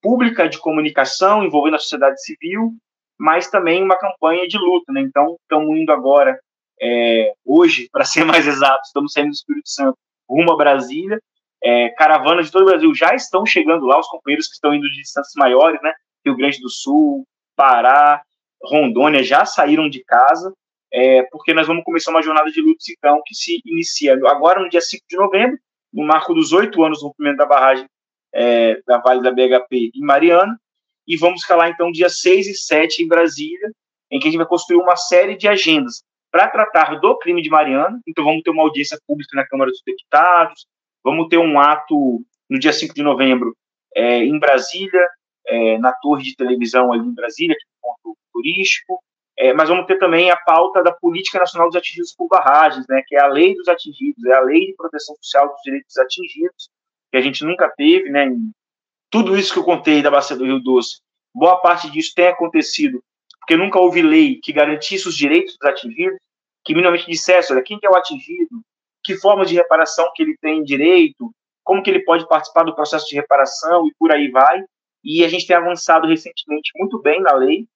pública 0.00 0.48
de 0.48 0.58
comunicação 0.58 1.42
envolvendo 1.42 1.74
a 1.74 1.78
sociedade 1.78 2.22
civil, 2.22 2.72
mas 3.18 3.50
também 3.50 3.82
uma 3.82 3.98
campanha 3.98 4.46
de 4.46 4.56
luta. 4.56 4.92
Né? 4.92 5.00
Então, 5.00 5.36
estamos 5.42 5.76
indo 5.76 5.92
agora, 5.92 6.38
é, 6.80 7.32
hoje, 7.44 7.88
para 7.92 8.04
ser 8.04 8.24
mais 8.24 8.46
exato, 8.46 8.82
estamos 8.86 9.12
saindo 9.12 9.30
do 9.30 9.34
Espírito 9.34 9.68
Santo 9.68 9.98
rumo 10.28 10.52
a 10.52 10.56
Brasília. 10.56 11.20
É, 11.62 11.90
caravanas 11.90 12.46
de 12.46 12.52
todo 12.52 12.62
o 12.62 12.66
Brasil 12.66 12.94
já 12.94 13.14
estão 13.14 13.44
chegando 13.44 13.84
lá, 13.84 13.98
os 13.98 14.08
companheiros 14.08 14.46
que 14.46 14.54
estão 14.54 14.72
indo 14.72 14.88
de 14.88 14.96
distâncias 14.96 15.34
maiores, 15.36 15.82
né? 15.82 15.92
Rio 16.24 16.36
Grande 16.36 16.58
do 16.60 16.70
Sul, 16.70 17.26
Pará, 17.56 18.22
Rondônia, 18.62 19.22
já 19.22 19.44
saíram 19.44 19.90
de 19.90 20.02
casa, 20.04 20.54
é, 20.92 21.22
porque 21.24 21.52
nós 21.52 21.66
vamos 21.66 21.84
começar 21.84 22.12
uma 22.12 22.22
jornada 22.22 22.50
de 22.50 22.62
luta, 22.62 22.78
então, 22.88 23.20
que 23.26 23.34
se 23.34 23.60
inicia 23.66 24.14
agora 24.14 24.60
no 24.60 24.70
dia 24.70 24.80
5 24.80 25.04
de 25.08 25.16
novembro, 25.16 25.58
no 25.92 26.04
marco 26.04 26.34
dos 26.34 26.52
oito 26.52 26.82
anos 26.84 27.00
do 27.00 27.08
rompimento 27.08 27.38
da 27.38 27.46
barragem 27.46 27.86
é, 28.32 28.80
da 28.86 28.98
Vale 28.98 29.22
da 29.22 29.32
BHP 29.32 29.90
em 29.94 30.00
Mariana, 30.00 30.58
e 31.06 31.16
vamos 31.16 31.42
lá, 31.48 31.68
então, 31.68 31.90
dia 31.90 32.08
6 32.08 32.46
e 32.46 32.54
7 32.54 33.02
em 33.02 33.08
Brasília, 33.08 33.72
em 34.10 34.18
que 34.18 34.28
a 34.28 34.30
gente 34.30 34.38
vai 34.38 34.46
construir 34.46 34.80
uma 34.80 34.96
série 34.96 35.36
de 35.36 35.48
agendas 35.48 36.02
para 36.30 36.48
tratar 36.48 37.00
do 37.00 37.18
crime 37.18 37.42
de 37.42 37.50
Mariana, 37.50 38.00
então 38.06 38.24
vamos 38.24 38.42
ter 38.42 38.50
uma 38.50 38.62
audiência 38.62 38.98
pública 39.06 39.34
na 39.34 39.46
Câmara 39.46 39.70
dos 39.70 39.82
Deputados, 39.84 40.66
vamos 41.02 41.28
ter 41.28 41.38
um 41.38 41.58
ato 41.58 42.24
no 42.48 42.58
dia 42.58 42.72
5 42.72 42.94
de 42.94 43.02
novembro 43.02 43.56
é, 43.96 44.18
em 44.24 44.38
Brasília, 44.38 45.04
é, 45.46 45.78
na 45.78 45.92
torre 45.92 46.22
de 46.22 46.36
televisão 46.36 46.92
ali 46.92 47.04
em 47.04 47.14
Brasília, 47.14 47.56
que 47.56 47.64
é 47.64 47.88
um 47.88 47.94
ponto 48.02 48.18
turístico, 48.32 49.02
é, 49.40 49.54
mas 49.54 49.68
vamos 49.68 49.86
ter 49.86 49.98
também 49.98 50.30
a 50.30 50.36
pauta 50.36 50.82
da 50.82 50.92
Política 50.92 51.38
Nacional 51.38 51.68
dos 51.68 51.76
Atingidos 51.76 52.14
por 52.14 52.28
Barragens, 52.28 52.86
né, 52.88 53.02
que 53.06 53.16
é 53.16 53.20
a 53.20 53.26
lei 53.26 53.54
dos 53.54 53.68
atingidos, 53.68 54.24
é 54.24 54.34
a 54.34 54.40
lei 54.40 54.66
de 54.66 54.74
proteção 54.74 55.16
social 55.16 55.48
dos 55.48 55.60
direitos 55.62 55.96
atingidos, 55.96 56.68
que 57.10 57.16
a 57.16 57.20
gente 57.20 57.44
nunca 57.44 57.68
teve, 57.76 58.10
né, 58.10 58.30
tudo 59.10 59.36
isso 59.36 59.52
que 59.52 59.58
eu 59.58 59.64
contei 59.64 60.02
da 60.02 60.10
Bacia 60.10 60.36
do 60.36 60.44
Rio 60.44 60.60
Doce, 60.60 61.00
boa 61.34 61.56
parte 61.56 61.90
disso 61.90 62.12
tem 62.14 62.28
acontecido 62.28 63.02
porque 63.50 63.56
nunca 63.56 63.80
houve 63.80 64.00
lei 64.00 64.38
que 64.40 64.52
garantisse 64.52 65.08
os 65.08 65.16
direitos 65.16 65.56
dos 65.58 65.68
atingidos, 65.68 66.18
que 66.64 66.72
minimamente 66.72 67.10
dissesse, 67.10 67.52
olha, 67.52 67.62
quem 67.62 67.80
que 67.80 67.86
é 67.86 67.90
o 67.90 67.96
atingido, 67.96 68.60
que 69.02 69.16
forma 69.16 69.44
de 69.44 69.56
reparação 69.56 70.08
que 70.14 70.22
ele 70.22 70.36
tem 70.40 70.62
direito, 70.62 71.32
como 71.64 71.82
que 71.82 71.90
ele 71.90 72.04
pode 72.04 72.28
participar 72.28 72.62
do 72.62 72.76
processo 72.76 73.08
de 73.08 73.16
reparação? 73.16 73.88
E 73.88 73.94
por 73.98 74.12
aí 74.12 74.30
vai. 74.30 74.62
E 75.02 75.24
a 75.24 75.28
gente 75.28 75.48
tem 75.48 75.56
avançado 75.56 76.06
recentemente 76.06 76.70
muito 76.76 77.00
bem 77.00 77.20
na 77.20 77.32
lei, 77.32 77.66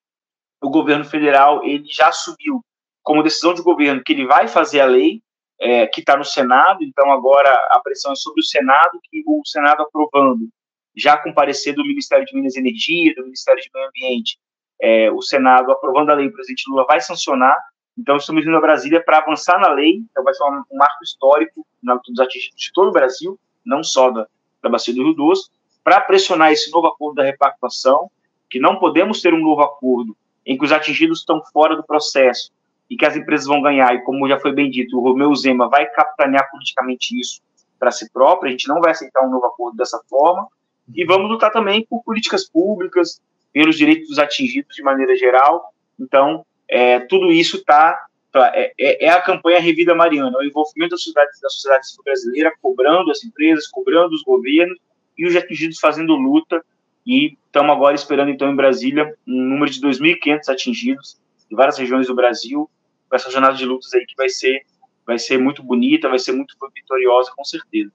o 0.65 0.71
governo 0.71 1.05
federal 1.05 1.63
ele 1.63 1.85
já 1.87 2.09
assumiu 2.09 2.65
como 3.03 3.23
decisão 3.23 3.53
de 3.53 3.61
governo 3.61 4.03
que 4.03 4.15
ele 4.15 4.27
vai 4.27 4.49
fazer 4.49 4.81
a 4.81 4.87
lei 4.87 5.23
é, 5.61 5.87
que 5.87 6.01
está 6.01 6.17
no 6.17 6.25
Senado, 6.25 6.83
então 6.83 7.13
agora 7.13 7.51
a 7.71 7.79
pressão 7.81 8.13
é 8.13 8.17
sobre 8.17 8.41
o 8.41 8.45
Senado, 8.45 8.99
que 9.05 9.23
o 9.27 9.43
Senado 9.45 9.83
aprovando, 9.83 10.49
já 10.97 11.17
com 11.17 11.33
parecer 11.33 11.75
do 11.75 11.85
Ministério 11.85 12.25
de 12.25 12.35
Minas 12.35 12.57
e 12.57 12.61
Energia, 12.61 13.15
do 13.15 13.25
Ministério 13.25 13.63
de 13.63 13.71
Meio 13.73 13.89
Ambiente, 13.89 14.39
é, 14.81 15.11
o 15.11 15.21
Senado 15.21 15.71
aprovando 15.71 16.11
a 16.11 16.15
lei, 16.15 16.27
o 16.27 16.33
presidente 16.33 16.65
Lula 16.69 16.85
vai 16.87 17.01
sancionar, 17.01 17.57
então 17.97 18.17
estamos 18.17 18.45
indo 18.45 18.57
a 18.57 18.61
Brasília 18.61 19.03
para 19.05 19.19
avançar 19.19 19.61
na 19.61 19.69
lei, 19.69 20.03
então 20.11 20.25
vai 20.25 20.35
ser 20.35 20.45
um, 20.45 20.63
um 20.73 20.77
marco 20.77 21.05
histórico 21.05 21.65
na 21.83 21.95
dos 21.95 22.27
de 22.29 22.73
todo 22.73 22.89
o 22.89 22.93
Brasil, 22.93 23.39
não 23.65 23.85
só 23.85 24.11
da, 24.11 24.27
da 24.63 24.69
Bacia 24.71 24.95
do 24.95 25.05
Rio 25.05 25.15
Doce, 25.15 25.51
para 25.85 26.01
pressionar 26.01 26.53
esse 26.53 26.71
novo 26.71 26.87
acordo 26.87 27.17
da 27.17 27.23
repactuação, 27.23 28.11
que 28.51 28.59
não 28.59 28.79
podemos 28.79 29.21
ter 29.21 29.33
um 29.35 29.41
novo 29.41 29.63
acordo 29.63 30.17
em 30.47 30.57
que 30.57 30.65
os 30.65 30.73
atingidos 30.73 31.21
estão 31.21 31.43
fora 31.53 31.77
do 31.77 31.83
processo 31.83 32.53
e 32.91 32.97
que 32.97 33.07
as 33.07 33.17
empresas 33.17 33.47
vão 33.47 33.63
ganhar, 33.63 33.95
e 33.95 34.03
como 34.03 34.29
já 34.29 34.39
foi 34.39 34.53
bem 34.53 34.71
dito, 34.71 34.99
o 34.99 35.01
Romeu 35.01 35.35
Zema 35.35 35.69
vai 35.69 35.87
capitanear 35.87 36.51
politicamente 36.51 37.19
isso 37.19 37.41
para 37.79 37.91
si 37.91 38.11
próprio, 38.13 38.49
a 38.49 38.51
gente 38.51 38.69
não 38.69 38.81
vai 38.81 38.91
aceitar 38.91 39.27
um 39.27 39.31
novo 39.31 39.47
acordo 39.47 39.77
dessa 39.77 39.99
forma, 40.09 40.47
e 40.95 41.05
vamos 41.05 41.31
lutar 41.31 41.51
também 41.51 41.87
por 41.89 42.03
políticas 42.03 42.45
públicas, 42.49 43.23
pelos 43.53 43.77
direitos 43.77 44.09
dos 44.09 44.19
atingidos 44.19 44.77
de 44.77 44.83
maneira 44.83 45.17
geral, 45.17 45.73
então, 45.99 46.45
é, 46.69 47.01
tudo 47.01 47.33
isso 47.33 47.57
está 47.57 47.99
é, 48.35 48.73
é, 48.79 49.07
é, 49.07 49.09
a 49.11 49.23
campanha 49.23 49.61
Revida 49.61 49.95
Mariana, 49.95 50.37
o 50.39 50.45
envolvimento 50.45 50.91
da 50.91 50.97
sociedade, 50.97 51.31
da 51.41 51.49
sociedade 51.49 51.87
brasileira, 52.05 52.53
cobrando 52.61 53.11
as 53.11 53.25
empresas, 53.25 53.69
cobrando 53.69 54.13
os 54.13 54.23
governos, 54.23 54.79
e 55.17 55.27
os 55.27 55.37
atingidos 55.37 55.79
fazendo 55.79 56.17
luta 56.17 56.65
e 57.07 57.37
estamos 57.47 57.71
agora 57.71 57.95
esperando, 57.95 58.31
então, 58.31 58.51
em 58.51 58.57
Brasília, 58.57 59.15
um 59.27 59.43
número 59.45 59.71
de 59.71 59.81
2.500 59.81 60.49
atingidos 60.49 61.19
em 61.51 61.55
várias 61.55 61.79
regiões 61.79 62.07
do 62.07 62.15
Brasil, 62.15 62.69
com 63.09 63.17
essa 63.17 63.31
jornada 63.31 63.57
de 63.57 63.65
lutas 63.65 63.93
aí 63.93 64.05
que 64.07 64.17
vai 64.17 64.29
ser, 64.29 64.63
vai 65.07 65.19
ser 65.19 65.39
muito 65.39 65.63
bonita, 65.63 66.09
vai 66.09 66.19
ser 66.19 66.33
muito 66.33 66.57
vitoriosa, 66.75 67.31
com 67.37 67.45
certeza. 67.45 67.93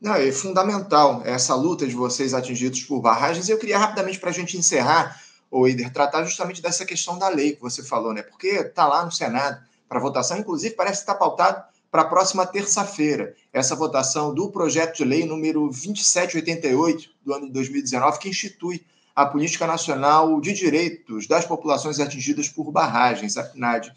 Não, 0.00 0.14
é 0.14 0.30
fundamental 0.30 1.22
essa 1.24 1.54
luta 1.54 1.86
de 1.86 1.94
vocês 1.94 2.34
atingidos 2.34 2.82
por 2.82 3.00
barragens. 3.00 3.48
Eu 3.48 3.58
queria 3.58 3.78
rapidamente, 3.78 4.18
para 4.18 4.30
a 4.30 4.32
gente 4.32 4.56
encerrar, 4.56 5.20
o 5.50 5.66
Ider, 5.66 5.92
tratar 5.92 6.24
justamente 6.24 6.60
dessa 6.60 6.84
questão 6.84 7.18
da 7.18 7.28
lei 7.28 7.52
que 7.52 7.62
você 7.62 7.82
falou, 7.82 8.12
né? 8.12 8.22
Porque 8.22 8.48
está 8.48 8.86
lá 8.86 9.04
no 9.04 9.12
Senado 9.12 9.58
para 9.88 10.00
votação, 10.00 10.38
inclusive 10.38 10.74
parece 10.74 11.04
que 11.04 11.10
está 11.10 11.14
pautado 11.14 11.62
para 11.96 12.02
a 12.02 12.08
próxima 12.10 12.44
terça-feira, 12.44 13.34
essa 13.50 13.74
votação 13.74 14.34
do 14.34 14.50
projeto 14.50 14.98
de 14.98 15.04
lei 15.06 15.24
número 15.24 15.62
2788 15.68 17.08
do 17.24 17.32
ano 17.32 17.46
de 17.46 17.52
2019, 17.54 18.18
que 18.18 18.28
institui 18.28 18.84
a 19.14 19.24
Política 19.24 19.66
Nacional 19.66 20.38
de 20.38 20.52
Direitos 20.52 21.26
das 21.26 21.46
Populações 21.46 21.98
Atingidas 21.98 22.50
por 22.50 22.70
Barragens, 22.70 23.38
a 23.38 23.44
PNAD. 23.44 23.94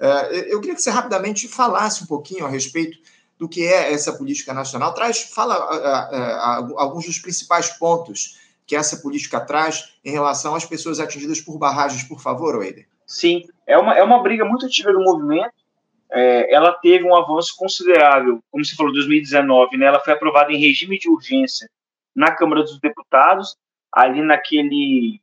É, 0.00 0.50
eu 0.50 0.60
queria 0.62 0.74
que 0.74 0.80
você 0.80 0.88
rapidamente 0.88 1.46
falasse 1.46 2.04
um 2.04 2.06
pouquinho 2.06 2.46
a 2.46 2.48
respeito 2.48 2.96
do 3.38 3.46
que 3.46 3.66
é 3.66 3.92
essa 3.92 4.14
política 4.14 4.54
nacional. 4.54 4.94
Traz, 4.94 5.20
fala 5.20 5.54
alguns 6.78 7.04
dos 7.04 7.18
principais 7.18 7.68
pontos 7.68 8.38
que 8.66 8.74
essa 8.74 8.96
política 8.96 9.38
traz 9.38 9.92
em 10.02 10.10
relação 10.10 10.54
às 10.54 10.64
pessoas 10.64 10.98
atingidas 10.98 11.38
por 11.38 11.58
barragens, 11.58 12.02
por 12.02 12.18
favor, 12.18 12.56
Weider. 12.56 12.86
Sim, 13.06 13.42
é 13.66 13.76
uma, 13.76 13.94
é 13.94 14.02
uma 14.02 14.22
briga 14.22 14.42
muito 14.42 14.64
antiga 14.64 14.90
do 14.90 15.00
movimento, 15.00 15.52
é, 16.12 16.54
ela 16.54 16.72
teve 16.74 17.04
um 17.04 17.14
avanço 17.14 17.54
considerável, 17.56 18.40
como 18.50 18.64
você 18.64 18.76
falou, 18.76 18.92
2019, 18.92 19.76
né? 19.76 19.86
Ela 19.86 20.00
foi 20.00 20.12
aprovada 20.12 20.52
em 20.52 20.60
regime 20.60 20.98
de 20.98 21.08
urgência 21.08 21.68
na 22.14 22.34
Câmara 22.34 22.62
dos 22.62 22.78
Deputados, 22.78 23.56
ali 23.92 24.22
naquele 24.22 25.20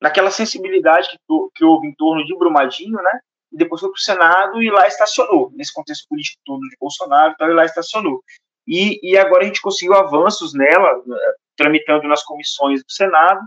naquela 0.00 0.30
sensibilidade 0.30 1.08
que, 1.08 1.18
que 1.54 1.64
houve 1.64 1.88
em 1.88 1.94
torno 1.94 2.24
de 2.24 2.36
Brumadinho, 2.36 2.96
né? 3.02 3.20
E 3.52 3.56
depois 3.56 3.80
foi 3.80 3.90
para 3.90 3.96
o 3.96 4.00
Senado 4.00 4.62
e 4.62 4.70
lá 4.70 4.86
estacionou, 4.86 5.50
nesse 5.54 5.72
contexto 5.72 6.06
político 6.08 6.40
todo 6.44 6.60
de 6.60 6.76
Bolsonaro, 6.78 7.32
então, 7.32 7.48
e 7.48 7.54
lá 7.54 7.64
estacionou. 7.64 8.22
E, 8.66 8.98
e 9.02 9.16
agora 9.16 9.44
a 9.44 9.46
gente 9.46 9.62
conseguiu 9.62 9.94
avanços 9.94 10.52
nela, 10.52 10.90
tramitando 11.56 12.08
nas 12.08 12.22
comissões 12.22 12.82
do 12.82 12.90
Senado, 12.90 13.40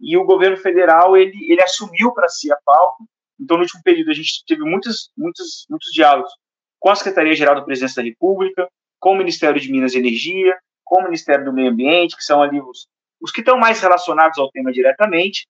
e 0.00 0.16
o 0.16 0.24
governo 0.24 0.56
federal 0.56 1.16
ele, 1.16 1.50
ele 1.50 1.62
assumiu 1.62 2.12
para 2.12 2.28
si 2.28 2.52
a 2.52 2.58
pauta. 2.64 3.04
Então, 3.40 3.56
no 3.56 3.62
último 3.62 3.82
período, 3.82 4.10
a 4.10 4.14
gente 4.14 4.44
teve 4.46 4.62
muitos, 4.62 5.10
muitos, 5.16 5.66
muitos 5.68 5.90
diálogos 5.92 6.32
com 6.78 6.90
a 6.90 6.94
Secretaria-Geral 6.94 7.54
da 7.54 7.62
Presidência 7.62 8.02
da 8.02 8.08
República, 8.08 8.68
com 9.00 9.12
o 9.12 9.16
Ministério 9.16 9.60
de 9.60 9.70
Minas 9.70 9.94
e 9.94 9.98
Energia, 9.98 10.56
com 10.84 11.00
o 11.00 11.04
Ministério 11.04 11.44
do 11.44 11.52
Meio 11.52 11.70
Ambiente, 11.70 12.16
que 12.16 12.22
são 12.22 12.42
ali 12.42 12.60
os, 12.60 12.86
os 13.20 13.32
que 13.32 13.40
estão 13.40 13.58
mais 13.58 13.80
relacionados 13.80 14.38
ao 14.38 14.50
tema 14.50 14.70
diretamente, 14.70 15.46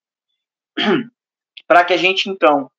para 1.67 1.83
que 1.83 1.93
a 1.93 1.97
gente, 1.97 2.29
então, 2.29 2.69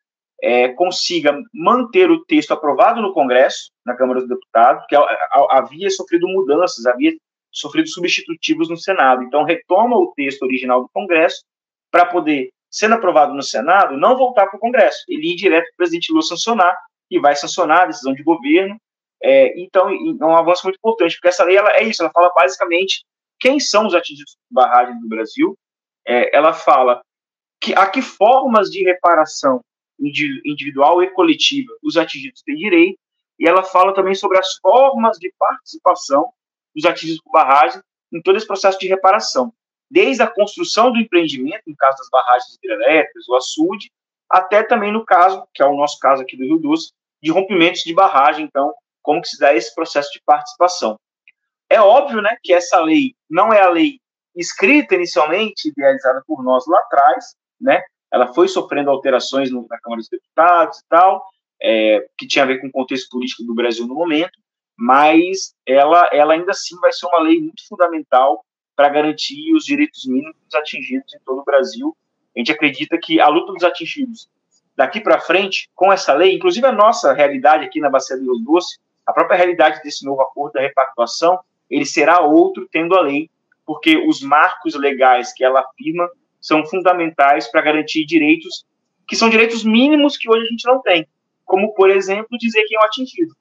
é, 0.42 0.68
consiga 0.68 1.38
manter 1.52 2.11
o 2.11 2.24
texto 2.24 2.52
aprovado 2.52 3.00
no 3.00 3.12
Congresso, 3.12 3.70
na 3.84 3.94
Câmara 3.94 4.20
dos 4.20 4.28
Deputados, 4.28 4.84
que 4.88 4.96
havia 5.50 5.90
sofrido 5.90 6.28
mudanças, 6.28 6.86
havia 6.86 7.12
sofrido 7.52 7.88
substitutivos 7.88 8.68
no 8.68 8.76
Senado. 8.76 9.22
Então, 9.22 9.44
retoma 9.44 9.96
o 9.96 10.12
texto 10.14 10.42
original 10.42 10.82
do 10.82 10.90
Congresso 10.92 11.44
para 11.90 12.07
poder, 12.07 12.50
sendo 12.70 12.94
aprovado 12.94 13.34
no 13.34 13.42
Senado, 13.42 13.96
não 13.96 14.16
voltar 14.16 14.46
para 14.46 14.56
o 14.56 14.60
Congresso, 14.60 15.04
ele 15.08 15.32
ir 15.32 15.36
direto 15.36 15.64
para 15.64 15.72
o 15.72 15.76
presidente 15.76 16.12
Lula 16.12 16.22
sancionar, 16.22 16.76
e 17.10 17.18
vai 17.20 17.36
sancionar 17.36 17.82
a 17.82 17.86
decisão 17.86 18.12
de 18.12 18.22
governo. 18.22 18.76
É, 19.22 19.58
então, 19.60 19.88
é 19.88 20.24
um 20.24 20.36
avanço 20.36 20.64
muito 20.64 20.76
importante, 20.76 21.14
porque 21.16 21.28
essa 21.28 21.44
lei 21.44 21.56
ela 21.56 21.70
é 21.72 21.84
isso, 21.84 22.02
ela 22.02 22.10
fala 22.12 22.30
basicamente 22.34 23.04
quem 23.38 23.58
são 23.60 23.86
os 23.86 23.94
atingidos 23.94 24.36
por 24.36 24.62
barragem 24.62 24.98
do 25.00 25.08
Brasil, 25.08 25.56
é, 26.06 26.36
ela 26.36 26.52
fala 26.52 27.02
que 27.60 27.74
a 27.74 27.86
que 27.88 28.02
formas 28.02 28.70
de 28.70 28.82
reparação 28.84 29.60
individual 29.98 31.02
e 31.02 31.10
coletiva 31.10 31.72
os 31.82 31.96
atingidos 31.96 32.42
têm 32.42 32.56
direito, 32.56 32.98
e 33.38 33.48
ela 33.48 33.62
fala 33.62 33.94
também 33.94 34.14
sobre 34.14 34.38
as 34.38 34.56
formas 34.56 35.18
de 35.18 35.32
participação 35.38 36.30
dos 36.74 36.84
atingidos 36.84 37.22
por 37.22 37.32
barragem 37.32 37.80
em 38.12 38.20
todo 38.20 38.36
esse 38.36 38.46
processo 38.46 38.78
de 38.78 38.86
reparação, 38.86 39.52
desde 39.91 40.22
a 40.22 40.26
construção 40.26 40.93
do 40.93 40.99
empreendimento, 40.99 41.62
no 41.66 41.76
caso 41.76 41.99
das 41.99 42.09
barragens 42.11 42.55
hidrelétricas, 42.55 43.28
o 43.28 43.34
açude, 43.34 43.91
até 44.30 44.62
também 44.62 44.93
no 44.93 45.05
caso, 45.05 45.47
que 45.55 45.62
é 45.62 45.66
o 45.66 45.76
nosso 45.76 45.99
caso 45.99 46.22
aqui 46.22 46.37
do 46.37 46.45
Rio 46.45 46.59
Doce, 46.59 46.93
de 47.22 47.30
rompimentos 47.30 47.82
de 47.82 47.95
barragem, 47.95 48.45
então, 48.45 48.74
como 49.03 49.22
que 49.22 49.28
se 49.28 49.39
dá 49.39 49.55
esse 49.55 49.74
processo 49.74 50.11
de 50.12 50.20
participação. 50.24 50.99
É 51.70 51.80
óbvio, 51.80 52.20
né, 52.20 52.37
que 52.43 52.53
essa 52.53 52.80
lei 52.80 53.14
não 53.28 53.53
é 53.53 53.61
a 53.61 53.70
lei 53.70 53.99
escrita 54.34 54.95
inicialmente, 54.95 55.68
idealizada 55.68 56.22
por 56.26 56.43
nós 56.43 56.66
lá 56.66 56.78
atrás, 56.80 57.34
né, 57.61 57.82
ela 58.12 58.32
foi 58.32 58.49
sofrendo 58.49 58.91
alterações 58.91 59.51
no, 59.51 59.66
na 59.68 59.78
Câmara 59.80 60.01
dos 60.01 60.09
Deputados 60.09 60.78
e 60.78 60.82
tal, 60.89 61.24
é, 61.62 62.07
que 62.18 62.26
tinha 62.26 62.45
a 62.45 62.47
ver 62.47 62.61
com 62.61 62.68
o 62.68 62.72
contexto 62.72 63.09
político 63.11 63.45
do 63.45 63.55
Brasil 63.55 63.87
no 63.87 63.95
momento, 63.95 64.39
mas 64.78 65.55
ela, 65.66 66.09
ela 66.12 66.34
ainda 66.34 66.51
assim 66.51 66.76
vai 66.80 66.93
ser 66.93 67.07
uma 67.07 67.20
lei 67.20 67.41
muito 67.41 67.66
fundamental 67.66 68.45
para 68.76 68.88
garantir 68.90 69.52
os 69.54 69.64
direitos 69.64 70.06
mínimos 70.06 70.36
atingidos 70.54 71.14
em 71.14 71.18
todo 71.24 71.40
o 71.40 71.44
Brasil. 71.44 71.96
A 72.34 72.38
gente 72.38 72.52
acredita 72.52 72.98
que 72.98 73.18
a 73.18 73.28
luta 73.28 73.52
dos 73.52 73.64
atingidos 73.64 74.28
daqui 74.76 75.00
para 75.00 75.18
frente, 75.18 75.70
com 75.74 75.90
essa 75.90 76.12
lei, 76.12 76.34
inclusive 76.34 76.66
a 76.66 76.72
nossa 76.72 77.14
realidade 77.14 77.64
aqui 77.64 77.80
na 77.80 77.88
Bacia 77.88 78.16
do 78.16 78.22
Rio 78.22 78.44
Doce, 78.44 78.78
a 79.06 79.12
própria 79.12 79.36
realidade 79.36 79.82
desse 79.82 80.04
novo 80.04 80.20
acordo 80.20 80.52
da 80.52 80.60
repactuação, 80.60 81.40
ele 81.70 81.86
será 81.86 82.20
outro 82.20 82.68
tendo 82.70 82.94
a 82.94 83.00
lei, 83.00 83.30
porque 83.64 83.96
os 83.96 84.20
marcos 84.20 84.74
legais 84.74 85.32
que 85.32 85.42
ela 85.42 85.60
afirma 85.60 86.08
são 86.40 86.64
fundamentais 86.66 87.50
para 87.50 87.62
garantir 87.62 88.04
direitos 88.04 88.66
que 89.06 89.16
são 89.16 89.30
direitos 89.30 89.64
mínimos 89.64 90.16
que 90.16 90.28
hoje 90.28 90.46
a 90.46 90.50
gente 90.50 90.66
não 90.66 90.82
tem, 90.82 91.06
como, 91.44 91.72
por 91.74 91.88
exemplo, 91.88 92.36
dizer 92.38 92.64
quem 92.64 92.76
é 92.76 92.80
o 92.80 92.84
atingido. 92.84 93.34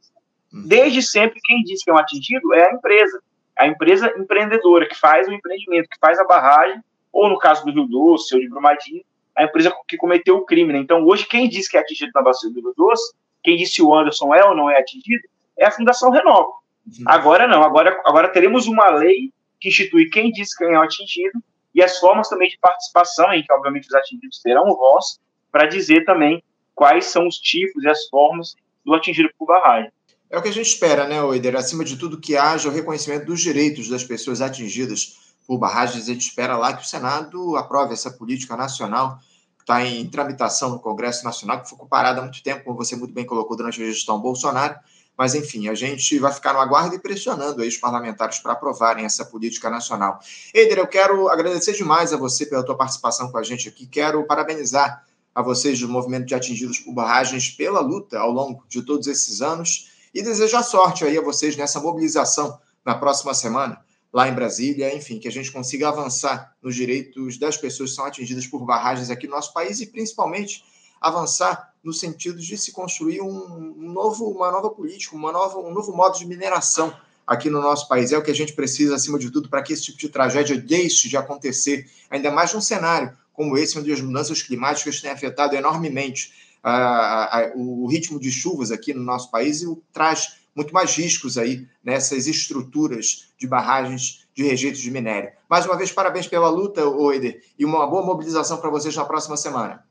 Uhum. 0.53 0.67
Desde 0.67 1.01
sempre, 1.01 1.39
quem 1.43 1.63
diz 1.63 1.83
que 1.83 1.89
é 1.89 1.93
um 1.93 1.97
atingido 1.97 2.53
é 2.53 2.69
a 2.69 2.73
empresa, 2.73 3.21
a 3.57 3.67
empresa 3.67 4.13
empreendedora 4.17 4.87
que 4.87 4.95
faz 4.95 5.27
o 5.27 5.33
empreendimento, 5.33 5.89
que 5.89 5.99
faz 5.99 6.19
a 6.19 6.25
barragem, 6.25 6.81
ou 7.11 7.29
no 7.29 7.37
caso 7.37 7.63
do 7.63 7.71
Rio 7.71 7.87
Doce 7.87 8.35
ou 8.35 8.41
de 8.41 8.49
Brumadinho, 8.49 9.03
a 9.35 9.43
empresa 9.43 9.73
que 9.87 9.97
cometeu 9.97 10.37
o 10.37 10.45
crime. 10.45 10.73
Né? 10.73 10.79
Então, 10.79 11.05
hoje, 11.05 11.25
quem 11.27 11.47
diz 11.47 11.67
que 11.67 11.77
é 11.77 11.79
atingido 11.79 12.11
na 12.13 12.21
bacia 12.21 12.49
do 12.49 12.59
Rio 12.59 12.73
Doce, 12.75 13.13
quem 13.43 13.57
disse 13.57 13.75
se 13.75 13.81
o 13.81 13.93
Anderson 13.93 14.33
é 14.33 14.43
ou 14.45 14.55
não 14.55 14.69
é 14.69 14.79
atingido, 14.79 15.23
é 15.57 15.65
a 15.65 15.71
Fundação 15.71 16.11
Renova. 16.11 16.49
Uhum. 16.49 17.03
Agora 17.05 17.47
não, 17.47 17.63
agora, 17.63 18.01
agora 18.05 18.27
teremos 18.29 18.67
uma 18.67 18.89
lei 18.89 19.31
que 19.59 19.69
institui 19.69 20.09
quem 20.09 20.31
diz 20.31 20.55
quem 20.55 20.73
é 20.73 20.79
o 20.79 20.81
atingido 20.81 21.41
e 21.73 21.81
as 21.81 21.99
formas 21.99 22.29
também 22.29 22.49
de 22.49 22.57
participação, 22.57 23.33
em 23.33 23.43
que 23.43 23.51
obviamente 23.51 23.87
os 23.87 23.93
atingidos 23.93 24.41
terão 24.41 24.65
voz, 24.75 25.19
para 25.51 25.65
dizer 25.65 26.05
também 26.05 26.43
quais 26.73 27.05
são 27.05 27.27
os 27.27 27.37
tipos 27.37 27.83
e 27.83 27.89
as 27.89 28.07
formas 28.07 28.55
do 28.85 28.93
atingido 28.93 29.29
por 29.37 29.47
barragem. 29.47 29.91
É 30.35 30.37
o 30.37 30.41
que 30.41 30.49
a 30.49 30.51
gente 30.51 30.67
espera, 30.67 31.07
né, 31.07 31.23
Oider? 31.23 31.55
Acima 31.55 31.85
de 31.85 31.95
tudo, 31.95 32.19
que 32.19 32.35
haja 32.35 32.67
o 32.67 32.71
reconhecimento 32.71 33.25
dos 33.25 33.39
direitos 33.39 33.87
das 33.87 34.03
pessoas 34.03 34.41
atingidas 34.41 35.15
por 35.47 35.57
barragens. 35.57 36.09
A 36.09 36.11
gente 36.11 36.27
espera 36.27 36.57
lá 36.57 36.73
que 36.73 36.83
o 36.83 36.85
Senado 36.85 37.55
aprove 37.55 37.93
essa 37.93 38.11
política 38.11 38.57
nacional 38.57 39.17
que 39.55 39.63
está 39.63 39.85
em 39.85 40.05
tramitação 40.09 40.71
no 40.71 40.79
Congresso 40.81 41.23
Nacional, 41.23 41.61
que 41.61 41.69
foi 41.69 41.87
parada 41.87 42.19
há 42.19 42.23
muito 42.23 42.43
tempo, 42.43 42.65
como 42.65 42.75
você 42.75 42.97
muito 42.97 43.13
bem 43.13 43.25
colocou 43.25 43.55
durante 43.55 43.81
a 43.81 43.85
gestão 43.85 44.19
Bolsonaro. 44.19 44.75
Mas, 45.17 45.35
enfim, 45.35 45.69
a 45.69 45.73
gente 45.73 46.19
vai 46.19 46.33
ficar 46.33 46.51
no 46.51 46.59
aguardo 46.59 46.93
e 46.93 46.99
pressionando 46.99 47.61
aí 47.61 47.69
os 47.69 47.77
parlamentares 47.77 48.37
para 48.39 48.51
aprovarem 48.51 49.05
essa 49.05 49.23
política 49.23 49.69
nacional. 49.69 50.19
Eider, 50.53 50.79
eu 50.79 50.87
quero 50.87 51.29
agradecer 51.29 51.71
demais 51.71 52.11
a 52.11 52.17
você 52.17 52.45
pela 52.45 52.61
tua 52.61 52.75
participação 52.75 53.31
com 53.31 53.37
a 53.37 53.43
gente 53.43 53.69
aqui. 53.69 53.87
Quero 53.87 54.21
parabenizar 54.27 55.01
a 55.33 55.41
vocês 55.41 55.79
do 55.79 55.87
Movimento 55.87 56.25
de 56.25 56.35
Atingidos 56.35 56.79
por 56.79 56.93
Barragens 56.93 57.49
pela 57.51 57.79
luta 57.79 58.19
ao 58.19 58.31
longo 58.31 58.65
de 58.67 58.81
todos 58.81 59.07
esses 59.07 59.41
anos 59.41 59.94
e 60.15 60.23
desejar 60.23 60.63
sorte 60.63 61.03
aí 61.03 61.17
a 61.17 61.21
vocês 61.21 61.57
nessa 61.57 61.77
mobilização 61.81 62.57
na 62.85 62.95
próxima 62.95 63.33
semana 63.33 63.83
lá 64.13 64.29
em 64.29 64.33
Brasília, 64.33 64.95
enfim, 64.95 65.19
que 65.19 65.27
a 65.27 65.31
gente 65.31 65.51
consiga 65.51 65.89
avançar 65.89 66.55
nos 66.63 66.73
direitos 66.73 67.37
das 67.37 67.57
pessoas 67.57 67.89
que 67.89 67.97
são 67.97 68.05
atingidas 68.05 68.47
por 68.47 68.63
barragens 68.63 69.09
aqui 69.09 69.27
no 69.27 69.35
nosso 69.35 69.51
país 69.51 69.81
e 69.81 69.87
principalmente 69.87 70.63
avançar 71.01 71.73
no 71.83 71.91
sentido 71.91 72.39
de 72.39 72.57
se 72.57 72.71
construir 72.71 73.21
um 73.21 73.75
novo, 73.77 74.29
uma 74.29 74.49
nova 74.49 74.69
política, 74.69 75.17
uma 75.17 75.33
nova, 75.33 75.59
um 75.59 75.73
novo 75.73 75.91
modo 75.91 76.17
de 76.17 76.25
mineração 76.25 76.95
aqui 77.27 77.49
no 77.49 77.61
nosso 77.61 77.85
país. 77.89 78.13
É 78.13 78.17
o 78.17 78.23
que 78.23 78.31
a 78.31 78.35
gente 78.35 78.53
precisa, 78.53 78.95
acima 78.95 79.19
de 79.19 79.29
tudo, 79.29 79.49
para 79.49 79.61
que 79.61 79.73
esse 79.73 79.83
tipo 79.83 79.97
de 79.97 80.07
tragédia 80.07 80.57
deixe 80.57 81.09
de 81.09 81.17
acontecer, 81.17 81.91
ainda 82.09 82.31
mais 82.31 82.53
num 82.53 82.61
cenário 82.61 83.17
como 83.33 83.57
esse, 83.57 83.77
onde 83.77 83.91
as 83.91 83.99
mudanças 83.99 84.41
climáticas 84.41 85.01
têm 85.01 85.11
afetado 85.11 85.57
enormemente 85.57 86.31
uh, 86.65 87.57
uh, 87.57 87.83
o 87.83 87.87
ritmo 87.87 88.19
de 88.19 88.31
chuvas 88.31 88.71
aqui 88.71 88.93
no 88.93 89.03
nosso 89.03 89.29
país 89.29 89.61
e 89.61 89.77
traz 89.93 90.37
muito 90.55 90.73
mais 90.73 90.95
riscos 90.95 91.37
aí 91.37 91.67
nessas 91.83 92.27
estruturas 92.27 93.33
de 93.37 93.47
barragens 93.47 94.25
de 94.33 94.43
rejeitos 94.43 94.81
de 94.81 94.89
minério. 94.89 95.31
Mais 95.49 95.65
uma 95.65 95.77
vez, 95.77 95.91
parabéns 95.91 96.27
pela 96.27 96.49
luta, 96.49 96.87
Oider, 96.87 97.41
e 97.59 97.65
uma 97.65 97.85
boa 97.85 98.05
mobilização 98.05 98.57
para 98.57 98.69
vocês 98.69 98.95
na 98.95 99.05
próxima 99.05 99.37
semana. 99.37 99.85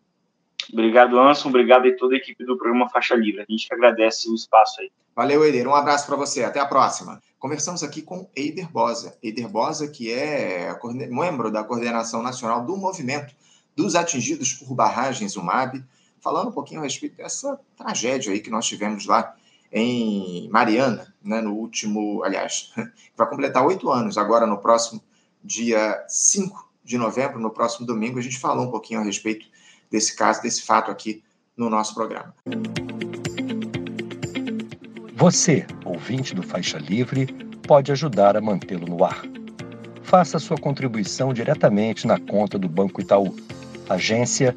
Obrigado, 0.72 1.18
Anson. 1.18 1.50
Obrigado 1.50 1.86
a 1.86 1.96
toda 1.96 2.14
a 2.14 2.18
equipe 2.18 2.44
do 2.44 2.56
programa 2.56 2.88
Faixa 2.88 3.14
Livre. 3.14 3.42
A 3.42 3.46
gente 3.48 3.68
que 3.68 3.74
agradece 3.74 4.28
o 4.30 4.34
espaço 4.34 4.80
aí. 4.80 4.90
Valeu, 5.14 5.44
Eider. 5.44 5.68
Um 5.68 5.74
abraço 5.74 6.06
para 6.06 6.16
você. 6.16 6.42
Até 6.42 6.58
a 6.58 6.66
próxima. 6.66 7.22
Conversamos 7.38 7.82
aqui 7.82 8.00
com 8.00 8.28
Eider 8.34 8.70
Bosa. 8.70 9.16
Eider 9.22 9.48
Bosa, 9.48 9.86
que 9.88 10.10
é 10.10 10.74
membro 11.10 11.50
da 11.50 11.62
Coordenação 11.62 12.22
Nacional 12.22 12.64
do 12.64 12.76
Movimento 12.76 13.34
dos 13.76 13.94
Atingidos 13.94 14.54
por 14.54 14.74
Barragens, 14.74 15.36
o 15.36 15.42
MAB, 15.42 15.84
falando 16.24 16.48
um 16.48 16.52
pouquinho 16.52 16.80
a 16.80 16.84
respeito 16.84 17.18
dessa 17.18 17.60
tragédia 17.76 18.32
aí 18.32 18.40
que 18.40 18.48
nós 18.48 18.66
tivemos 18.66 19.04
lá 19.04 19.36
em 19.70 20.48
Mariana, 20.48 21.12
né, 21.22 21.42
no 21.42 21.52
último, 21.52 22.24
aliás, 22.24 22.72
vai 23.14 23.28
completar 23.28 23.64
oito 23.66 23.90
anos 23.90 24.16
agora 24.16 24.46
no 24.46 24.56
próximo 24.56 25.02
dia 25.42 26.02
5 26.08 26.70
de 26.82 26.96
novembro, 26.96 27.38
no 27.38 27.50
próximo 27.50 27.86
domingo, 27.86 28.18
a 28.18 28.22
gente 28.22 28.38
falou 28.38 28.66
um 28.66 28.70
pouquinho 28.70 29.00
a 29.00 29.04
respeito 29.04 29.46
desse 29.90 30.16
caso, 30.16 30.40
desse 30.40 30.62
fato 30.62 30.90
aqui 30.90 31.22
no 31.54 31.68
nosso 31.68 31.94
programa. 31.94 32.34
Você, 35.16 35.66
ouvinte 35.84 36.34
do 36.34 36.42
Faixa 36.42 36.78
Livre, 36.78 37.26
pode 37.66 37.92
ajudar 37.92 38.36
a 38.36 38.40
mantê-lo 38.40 38.86
no 38.86 39.04
ar. 39.04 39.22
Faça 40.02 40.38
sua 40.38 40.56
contribuição 40.56 41.34
diretamente 41.34 42.06
na 42.06 42.18
conta 42.18 42.58
do 42.58 42.68
Banco 42.68 43.00
Itaú, 43.00 43.34
agência 43.88 44.56